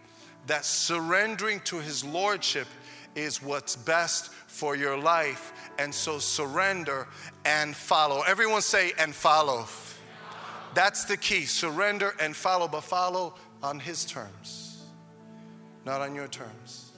that 0.47 0.65
surrendering 0.65 1.59
to 1.61 1.77
his 1.77 2.03
lordship 2.03 2.67
is 3.15 3.41
what's 3.41 3.75
best 3.75 4.31
for 4.47 4.75
your 4.75 4.97
life. 4.97 5.51
And 5.79 5.93
so 5.93 6.19
surrender 6.19 7.07
and 7.45 7.75
follow. 7.75 8.21
Everyone 8.27 8.61
say, 8.61 8.93
and 8.97 9.13
follow. 9.13 9.65
That's 10.73 11.05
the 11.05 11.17
key. 11.17 11.45
Surrender 11.45 12.15
and 12.19 12.35
follow, 12.35 12.67
but 12.67 12.81
follow 12.81 13.35
on 13.61 13.79
his 13.79 14.05
terms, 14.05 14.85
not 15.85 16.01
on 16.01 16.15
your 16.15 16.27
terms. 16.27 16.91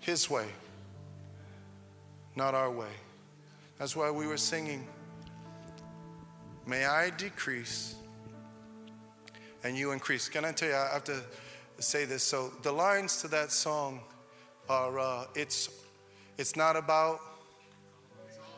His 0.00 0.28
way 0.28 0.46
not 2.36 2.54
our 2.54 2.70
way. 2.70 2.92
That's 3.78 3.96
why 3.96 4.10
we 4.10 4.26
were 4.26 4.36
singing, 4.36 4.86
May 6.66 6.84
I 6.84 7.10
decrease 7.10 7.96
and 9.64 9.76
you 9.76 9.92
increase. 9.92 10.28
Can 10.28 10.44
I 10.44 10.52
tell 10.52 10.68
you, 10.68 10.74
I 10.74 10.92
have 10.92 11.04
to 11.04 11.22
say 11.78 12.04
this. 12.04 12.22
So, 12.22 12.52
the 12.62 12.72
lines 12.72 13.20
to 13.22 13.28
that 13.28 13.50
song 13.50 14.00
are 14.68 14.98
uh, 14.98 15.24
it's, 15.34 15.68
it's 16.38 16.56
not 16.56 16.76
about, 16.76 17.20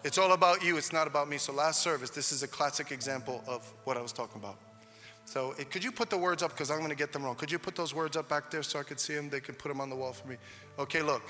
it's 0.03 0.19
all 0.19 0.33
about 0.33 0.63
you, 0.63 0.77
it's 0.77 0.93
not 0.93 1.07
about 1.07 1.29
me. 1.29 1.39
So, 1.39 1.53
last 1.53 1.83
service, 1.83 2.11
this 2.11 2.33
is 2.33 2.43
a 2.43 2.49
classic 2.49 2.91
example 2.91 3.43
of 3.47 3.71
what 3.85 3.97
I 3.97 4.03
was 4.03 4.13
talking 4.13 4.41
about. 4.41 4.59
So, 5.25 5.55
it, 5.59 5.71
could 5.71 5.83
you 5.83 5.93
put 5.93 6.11
the 6.11 6.19
words 6.19 6.43
up? 6.43 6.51
Because 6.51 6.71
I'm 6.71 6.79
going 6.79 6.91
to 6.91 6.97
get 6.97 7.13
them 7.13 7.23
wrong. 7.23 7.35
Could 7.35 7.51
you 7.51 7.59
put 7.59 7.75
those 7.75 7.95
words 7.95 8.17
up 8.17 8.29
back 8.29 8.51
there 8.51 8.63
so 8.63 8.79
I 8.79 8.83
could 8.83 9.01
see 9.01 9.15
them? 9.15 9.31
They 9.31 9.41
could 9.41 9.59
put 9.59 9.69
them 9.69 9.81
on 9.81 9.89
the 9.89 9.97
wall 9.97 10.13
for 10.13 10.29
me. 10.29 10.37
Okay, 10.79 11.01
look. 11.01 11.23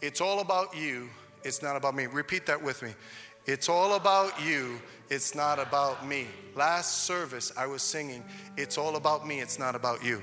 It's 0.00 0.20
all 0.20 0.40
about 0.40 0.76
you 0.76 1.08
it's 1.46 1.62
not 1.62 1.76
about 1.76 1.94
me. 1.94 2.06
Repeat 2.06 2.44
that 2.46 2.60
with 2.60 2.82
me. 2.82 2.92
It's 3.46 3.68
all 3.68 3.94
about 3.94 4.42
you. 4.44 4.80
It's 5.08 5.34
not 5.34 5.60
about 5.60 6.06
me. 6.06 6.26
Last 6.56 7.04
service, 7.04 7.52
I 7.56 7.66
was 7.66 7.80
singing, 7.80 8.24
It's 8.56 8.76
all 8.76 8.96
about 8.96 9.26
me. 9.26 9.40
It's 9.40 9.58
not 9.58 9.76
about 9.76 10.04
you. 10.04 10.20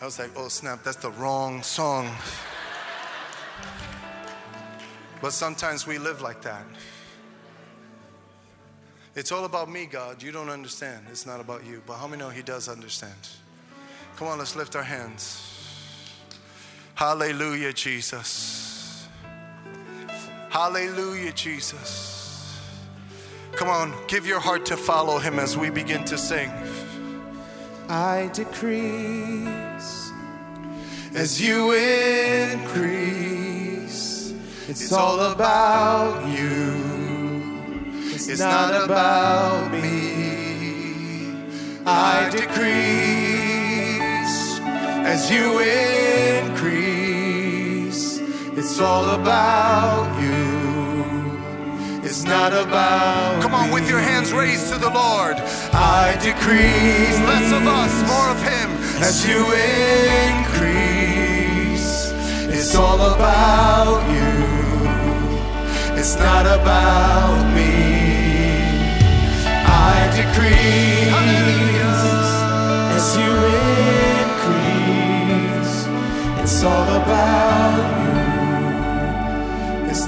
I 0.00 0.04
was 0.04 0.18
like, 0.18 0.30
oh 0.36 0.48
snap, 0.48 0.84
that's 0.84 0.98
the 0.98 1.10
wrong 1.12 1.62
song. 1.62 2.14
But 5.22 5.32
sometimes 5.32 5.86
we 5.86 5.96
live 5.96 6.20
like 6.20 6.42
that. 6.42 6.66
It's 9.14 9.32
all 9.32 9.46
about 9.46 9.70
me, 9.70 9.86
God. 9.86 10.22
You 10.22 10.30
don't 10.30 10.50
understand. 10.50 11.06
It's 11.10 11.24
not 11.24 11.40
about 11.40 11.64
you. 11.64 11.82
But 11.86 11.94
how 11.94 12.06
many 12.06 12.22
know 12.22 12.28
He 12.28 12.42
does 12.42 12.68
understand? 12.68 13.14
Come 14.16 14.28
on, 14.28 14.38
let's 14.38 14.56
lift 14.56 14.74
our 14.76 14.82
hands. 14.82 15.42
Hallelujah, 16.94 17.74
Jesus. 17.74 19.06
Hallelujah, 20.48 21.32
Jesus. 21.32 22.58
Come 23.52 23.68
on, 23.68 23.92
give 24.08 24.26
your 24.26 24.40
heart 24.40 24.64
to 24.66 24.76
follow 24.78 25.18
Him 25.18 25.38
as 25.38 25.58
we 25.58 25.68
begin 25.68 26.02
to 26.06 26.16
sing. 26.16 26.50
I 27.90 28.30
decrease 28.32 30.10
as 31.14 31.38
you 31.38 31.72
increase. 31.72 33.04
It's 34.66 34.92
all 34.92 35.20
about 35.20 36.26
you. 36.26 36.74
It's 38.14 38.40
not 38.40 38.82
about 38.82 39.70
me. 39.72 41.34
I 41.84 42.30
decrease 42.30 43.35
as 45.06 45.30
you 45.30 45.60
increase. 46.42 46.98
It's 48.58 48.80
all 48.80 49.10
about 49.10 50.20
you. 50.20 50.44
It's 52.02 52.24
not 52.24 52.52
about 52.52 53.40
Come 53.40 53.54
on, 53.54 53.68
me. 53.68 53.74
with 53.74 53.88
your 53.88 54.00
hands 54.00 54.32
raised 54.32 54.72
to 54.72 54.78
the 54.78 54.90
Lord. 54.90 55.36
I 55.72 56.16
decrease 56.28 57.18
less 57.30 57.52
of 57.58 57.64
us, 57.80 57.92
more 58.12 58.30
of 58.34 58.40
Him. 58.52 58.68
As 59.08 59.16
you 59.28 59.40
increase, 60.32 61.88
it's 62.56 62.74
all 62.74 63.00
about 63.14 64.02
you. 64.16 64.34
It's 66.00 66.16
not 66.18 66.46
about 66.46 67.54
me. 67.54 67.74
I 69.88 69.94
decrease 70.20 70.96
as 71.14 71.75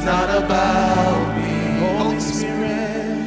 not 0.08 0.30
about 0.42 1.36
me. 1.36 1.54
Holy 1.84 2.18
Spirit, 2.18 3.18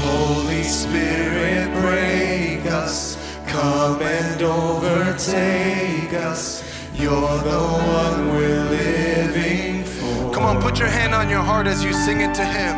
Holy 0.00 0.64
Spirit, 0.64 1.70
break 1.80 2.66
us. 2.66 3.16
Come 3.46 4.02
and 4.02 4.42
overtake 4.42 6.12
us. 6.12 6.64
You're 6.92 7.38
the 7.52 7.62
one 8.02 8.34
we're 8.34 8.64
living 8.64 9.84
for. 9.84 10.34
Come 10.34 10.42
on, 10.42 10.60
put 10.60 10.80
your 10.80 10.88
hand 10.88 11.14
on 11.14 11.30
your 11.30 11.42
heart 11.42 11.68
as 11.68 11.84
you 11.84 11.92
sing 11.92 12.20
it 12.20 12.34
to 12.34 12.44
Him. 12.44 12.74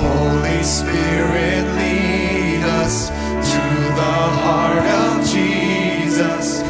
Holy 0.00 0.62
Spirit, 0.62 1.64
lead 1.80 2.62
us 2.80 3.08
to 3.52 3.62
the 4.00 4.16
heart 4.40 4.86
of 5.02 5.12
Jesus. 5.28 6.63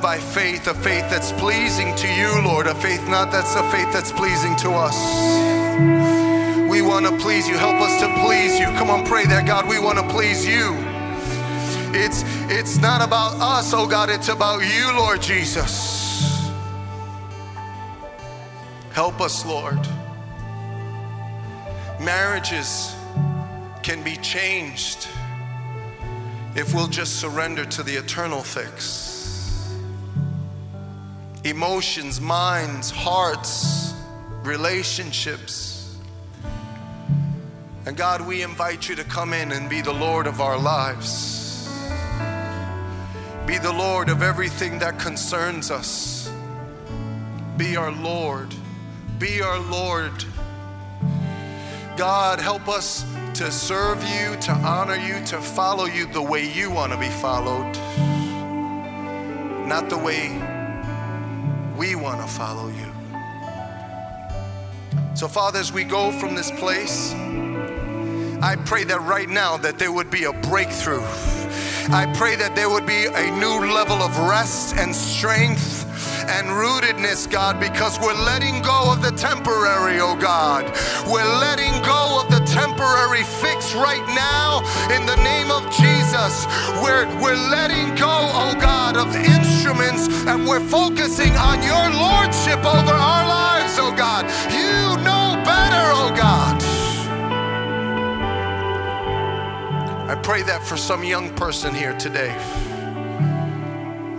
By 0.00 0.18
faith, 0.18 0.66
a 0.66 0.74
faith 0.74 1.08
that's 1.10 1.32
pleasing 1.32 1.94
to 1.96 2.08
you, 2.08 2.42
Lord, 2.42 2.66
a 2.66 2.74
faith 2.74 3.06
not 3.08 3.30
that's 3.30 3.54
a 3.54 3.62
faith 3.70 3.92
that's 3.92 4.12
pleasing 4.12 4.56
to 4.56 4.70
us. 4.70 4.96
We 6.70 6.82
want 6.82 7.06
to 7.06 7.16
please 7.18 7.48
you. 7.48 7.56
Help 7.56 7.80
us 7.80 8.00
to 8.00 8.08
please 8.24 8.58
you. 8.58 8.66
Come 8.78 8.90
on, 8.90 9.04
pray 9.04 9.24
that, 9.26 9.46
God. 9.46 9.68
We 9.68 9.78
want 9.78 9.98
to 9.98 10.08
please 10.08 10.46
you. 10.46 10.76
It's 11.92 12.22
it's 12.48 12.78
not 12.78 13.02
about 13.02 13.34
us, 13.40 13.74
oh 13.74 13.86
God, 13.86 14.10
it's 14.10 14.28
about 14.28 14.60
you, 14.60 14.96
Lord 14.96 15.20
Jesus. 15.20 16.50
Help 18.92 19.20
us, 19.20 19.44
Lord. 19.44 19.80
Marriages 22.00 22.94
can 23.82 24.02
be 24.02 24.16
changed 24.16 25.08
if 26.54 26.74
we'll 26.74 26.88
just 26.88 27.20
surrender 27.20 27.64
to 27.64 27.82
the 27.82 27.94
eternal 27.94 28.42
fix. 28.42 29.19
Emotions, 31.44 32.20
minds, 32.20 32.90
hearts, 32.90 33.94
relationships. 34.42 35.96
And 37.86 37.96
God, 37.96 38.26
we 38.26 38.42
invite 38.42 38.88
you 38.90 38.94
to 38.96 39.04
come 39.04 39.32
in 39.32 39.52
and 39.52 39.70
be 39.70 39.80
the 39.80 39.92
Lord 39.92 40.26
of 40.26 40.42
our 40.42 40.58
lives. 40.58 41.66
Be 43.46 43.56
the 43.56 43.72
Lord 43.72 44.10
of 44.10 44.22
everything 44.22 44.78
that 44.80 44.98
concerns 44.98 45.70
us. 45.70 46.30
Be 47.56 47.74
our 47.74 47.90
Lord. 47.90 48.54
Be 49.18 49.40
our 49.40 49.58
Lord. 49.58 50.12
God, 51.96 52.38
help 52.38 52.68
us 52.68 53.04
to 53.34 53.50
serve 53.50 54.02
you, 54.02 54.36
to 54.42 54.52
honor 54.52 54.96
you, 54.96 55.24
to 55.26 55.40
follow 55.40 55.86
you 55.86 56.04
the 56.12 56.22
way 56.22 56.52
you 56.52 56.70
want 56.70 56.92
to 56.92 56.98
be 56.98 57.08
followed, 57.08 57.74
not 59.66 59.88
the 59.88 59.96
way 59.96 60.49
we 61.80 61.94
want 61.94 62.20
to 62.20 62.26
follow 62.26 62.68
you. 62.68 62.92
So, 65.14 65.26
Father, 65.28 65.58
as 65.58 65.72
we 65.72 65.82
go 65.82 66.12
from 66.12 66.34
this 66.34 66.50
place, 66.50 67.14
I 68.42 68.56
pray 68.66 68.84
that 68.84 69.00
right 69.00 69.30
now 69.30 69.56
that 69.56 69.78
there 69.78 69.90
would 69.90 70.10
be 70.10 70.24
a 70.24 70.32
breakthrough. 70.34 71.02
I 71.88 72.12
pray 72.14 72.36
that 72.36 72.54
there 72.54 72.68
would 72.68 72.84
be 72.84 73.06
a 73.06 73.30
new 73.38 73.72
level 73.72 73.96
of 73.96 74.14
rest 74.28 74.76
and 74.76 74.94
strength 74.94 75.86
and 76.28 76.48
rootedness, 76.48 77.30
God, 77.30 77.58
because 77.58 77.98
we're 77.98 78.12
letting 78.24 78.60
go 78.60 78.92
of 78.92 79.00
the 79.00 79.12
temporary, 79.12 80.00
oh 80.00 80.16
God. 80.16 80.66
We're 81.06 81.24
letting 81.40 81.72
go 81.82 82.20
of 82.22 82.30
the 82.30 82.39
temporary 82.50 83.22
fix 83.22 83.74
right 83.74 84.04
now 84.10 84.58
in 84.94 85.06
the 85.06 85.16
name 85.22 85.50
of 85.50 85.62
Jesus. 85.70 86.46
We're, 86.82 87.06
we're 87.22 87.38
letting 87.50 87.94
go, 87.94 88.10
oh 88.10 88.56
God, 88.60 88.96
of 88.96 89.14
instruments 89.14 90.08
and 90.26 90.46
we're 90.46 90.66
focusing 90.68 91.32
on 91.36 91.62
your 91.62 91.86
lordship 91.94 92.58
over 92.58 92.92
our 92.92 93.26
lives, 93.26 93.78
oh 93.78 93.94
God. 93.96 94.24
You 94.50 94.98
know 95.04 95.40
better, 95.44 95.84
oh 95.94 96.12
God. 96.16 96.60
I 100.10 100.16
pray 100.16 100.42
that 100.42 100.62
for 100.64 100.76
some 100.76 101.04
young 101.04 101.32
person 101.36 101.72
here 101.72 101.96
today. 101.98 102.34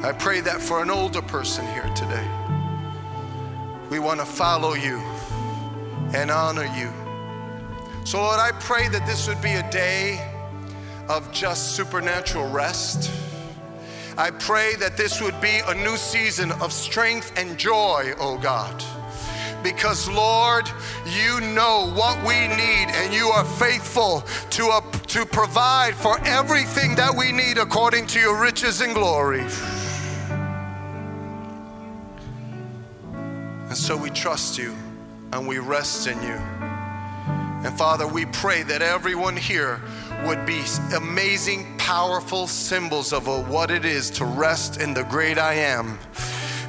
I 0.04 0.14
pray 0.18 0.40
that 0.40 0.62
for 0.62 0.82
an 0.82 0.90
older 0.90 1.22
person 1.22 1.66
here 1.74 1.90
today. 1.96 2.28
We 3.90 4.00
want 4.00 4.22
to 4.22 4.26
follow 4.26 4.74
you 4.74 5.00
and 6.14 6.32
honor 6.32 6.66
you. 6.78 7.01
So, 8.04 8.20
Lord, 8.20 8.40
I 8.40 8.52
pray 8.60 8.88
that 8.90 9.06
this 9.06 9.28
would 9.28 9.42
be 9.42 9.54
a 9.54 9.70
day 9.72 10.20
of 11.08 11.32
just 11.32 11.76
supernatural 11.76 12.50
rest. 12.50 13.12
I 14.18 14.32
pray 14.32 14.76
that 14.76 14.98
this 14.98 15.22
would 15.22 15.40
be 15.40 15.62
a 15.68 15.76
new 15.76 15.96
season 15.98 16.52
of 16.54 16.74
strength 16.74 17.32
and 17.38 17.58
joy, 17.58 18.14
oh 18.20 18.38
God. 18.38 18.84
Because, 19.64 20.10
Lord, 20.10 20.70
you 21.06 21.40
know 21.42 21.92
what 21.94 22.18
we 22.26 22.48
need, 22.48 22.88
and 22.90 23.14
you 23.14 23.28
are 23.28 23.46
faithful 23.46 24.24
to, 24.52 24.70
uh, 24.70 24.82
to 25.08 25.26
provide 25.26 25.94
for 25.96 26.20
everything 26.26 26.96
that 26.96 27.16
we 27.16 27.32
need 27.32 27.60
according 27.60 28.08
to 28.08 28.20
your 28.20 28.42
riches 28.42 28.82
and 28.82 28.96
glory. 28.96 29.46
And 33.12 33.78
so 33.78 33.96
we 33.96 34.10
trust 34.10 34.58
you 34.58 34.76
and 35.32 35.48
we 35.48 35.60
rest 35.60 36.08
in 36.08 36.22
you. 36.24 36.61
And 37.64 37.78
Father, 37.78 38.08
we 38.08 38.26
pray 38.26 38.64
that 38.64 38.82
everyone 38.82 39.38
here 39.38 39.80
would 40.26 40.46
be 40.46 40.64
amazing, 40.96 41.78
powerful 41.78 42.48
symbols 42.48 43.14
of 43.14 43.28
what 43.28 43.70
it 43.70 43.86
is 43.86 44.10
to 44.12 44.26
rest 44.26 44.82
in 44.82 44.94
the 44.94 45.04
great 45.04 45.38
I 45.38 45.54
am. 45.54 46.00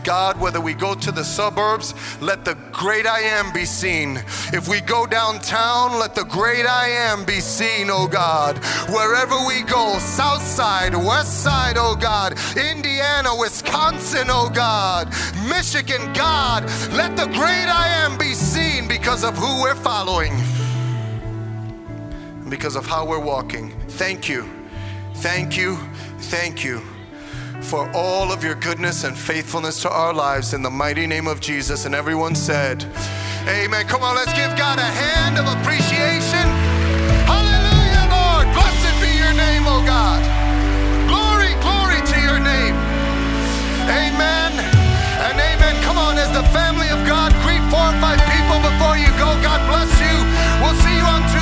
God, 0.05 0.40
whether 0.40 0.61
we 0.61 0.74
go 0.74 0.95
to 0.95 1.12
the 1.12 1.24
suburbs, 1.24 1.95
let 2.20 2.45
the 2.45 2.55
great 2.72 3.07
I 3.07 3.20
am 3.20 3.53
be 3.53 3.64
seen. 3.64 4.16
If 4.53 4.68
we 4.68 4.80
go 4.80 5.07
downtown, 5.07 5.99
let 5.99 6.14
the 6.14 6.24
great 6.24 6.66
I 6.66 6.88
am 6.88 7.24
be 7.24 7.40
seen, 7.40 7.88
oh 7.88 8.09
God. 8.09 8.59
Wherever 8.88 9.36
we 9.47 9.62
go, 9.62 9.99
south 9.99 10.43
side, 10.43 10.95
west 10.95 11.43
side, 11.43 11.76
oh 11.78 11.95
God, 11.95 12.32
Indiana, 12.57 13.30
Wisconsin, 13.36 14.26
oh 14.28 14.51
God, 14.53 15.09
Michigan, 15.49 16.12
God, 16.14 16.64
let 16.93 17.16
the 17.16 17.26
great 17.26 17.68
I 17.68 17.86
am 18.05 18.18
be 18.18 18.34
seen 18.34 18.88
because 18.88 19.24
of 19.24 19.36
who 19.36 19.62
we're 19.62 19.76
following, 19.76 20.32
because 22.53 22.76
of 22.76 22.84
how 22.84 23.03
we're 23.03 23.18
walking. 23.18 23.70
Thank 23.96 24.28
you. 24.28 24.44
Thank 25.24 25.57
you. 25.57 25.78
Thank 26.28 26.62
you 26.62 26.82
for 27.62 27.90
all 27.94 28.30
of 28.30 28.44
your 28.44 28.57
goodness 28.57 29.05
and 29.05 29.16
faithfulness 29.16 29.80
to 29.80 29.90
our 29.90 30.12
lives 30.12 30.53
in 30.53 30.61
the 30.61 30.68
mighty 30.68 31.07
name 31.07 31.26
of 31.26 31.40
Jesus. 31.40 31.86
And 31.86 31.94
everyone 31.94 32.34
said, 32.34 32.84
Amen. 33.48 33.86
Come 33.86 34.03
on, 34.03 34.16
let's 34.16 34.34
give 34.34 34.53
God 34.59 34.78
a 34.78 34.84
hand 34.84 35.40
of 35.40 35.48
appreciation. 35.48 36.44
Hallelujah, 37.24 38.05
Lord. 38.12 38.46
Blessed 38.53 39.00
be 39.00 39.16
your 39.16 39.32
name, 39.32 39.64
O 39.64 39.80
God. 39.88 40.20
Glory, 41.09 41.57
glory 41.64 42.05
to 42.05 42.16
your 42.20 42.36
name. 42.36 42.76
Amen 43.88 44.53
and 45.24 45.40
amen. 45.40 45.74
Come 45.88 45.96
on, 45.96 46.18
as 46.18 46.28
the 46.36 46.44
family 46.53 46.92
of 46.92 47.00
God, 47.09 47.32
greet 47.48 47.64
four 47.72 47.80
or 47.80 47.96
five 47.96 48.20
people 48.28 48.61
before 48.61 49.00
you 49.00 49.09
go. 49.16 49.40
God 49.40 49.64
bless 49.72 49.88
you. 50.05 50.16
We'll 50.61 50.76
see 50.84 51.00
you 51.00 51.07
on 51.09 51.22
Tuesday. 51.32 51.41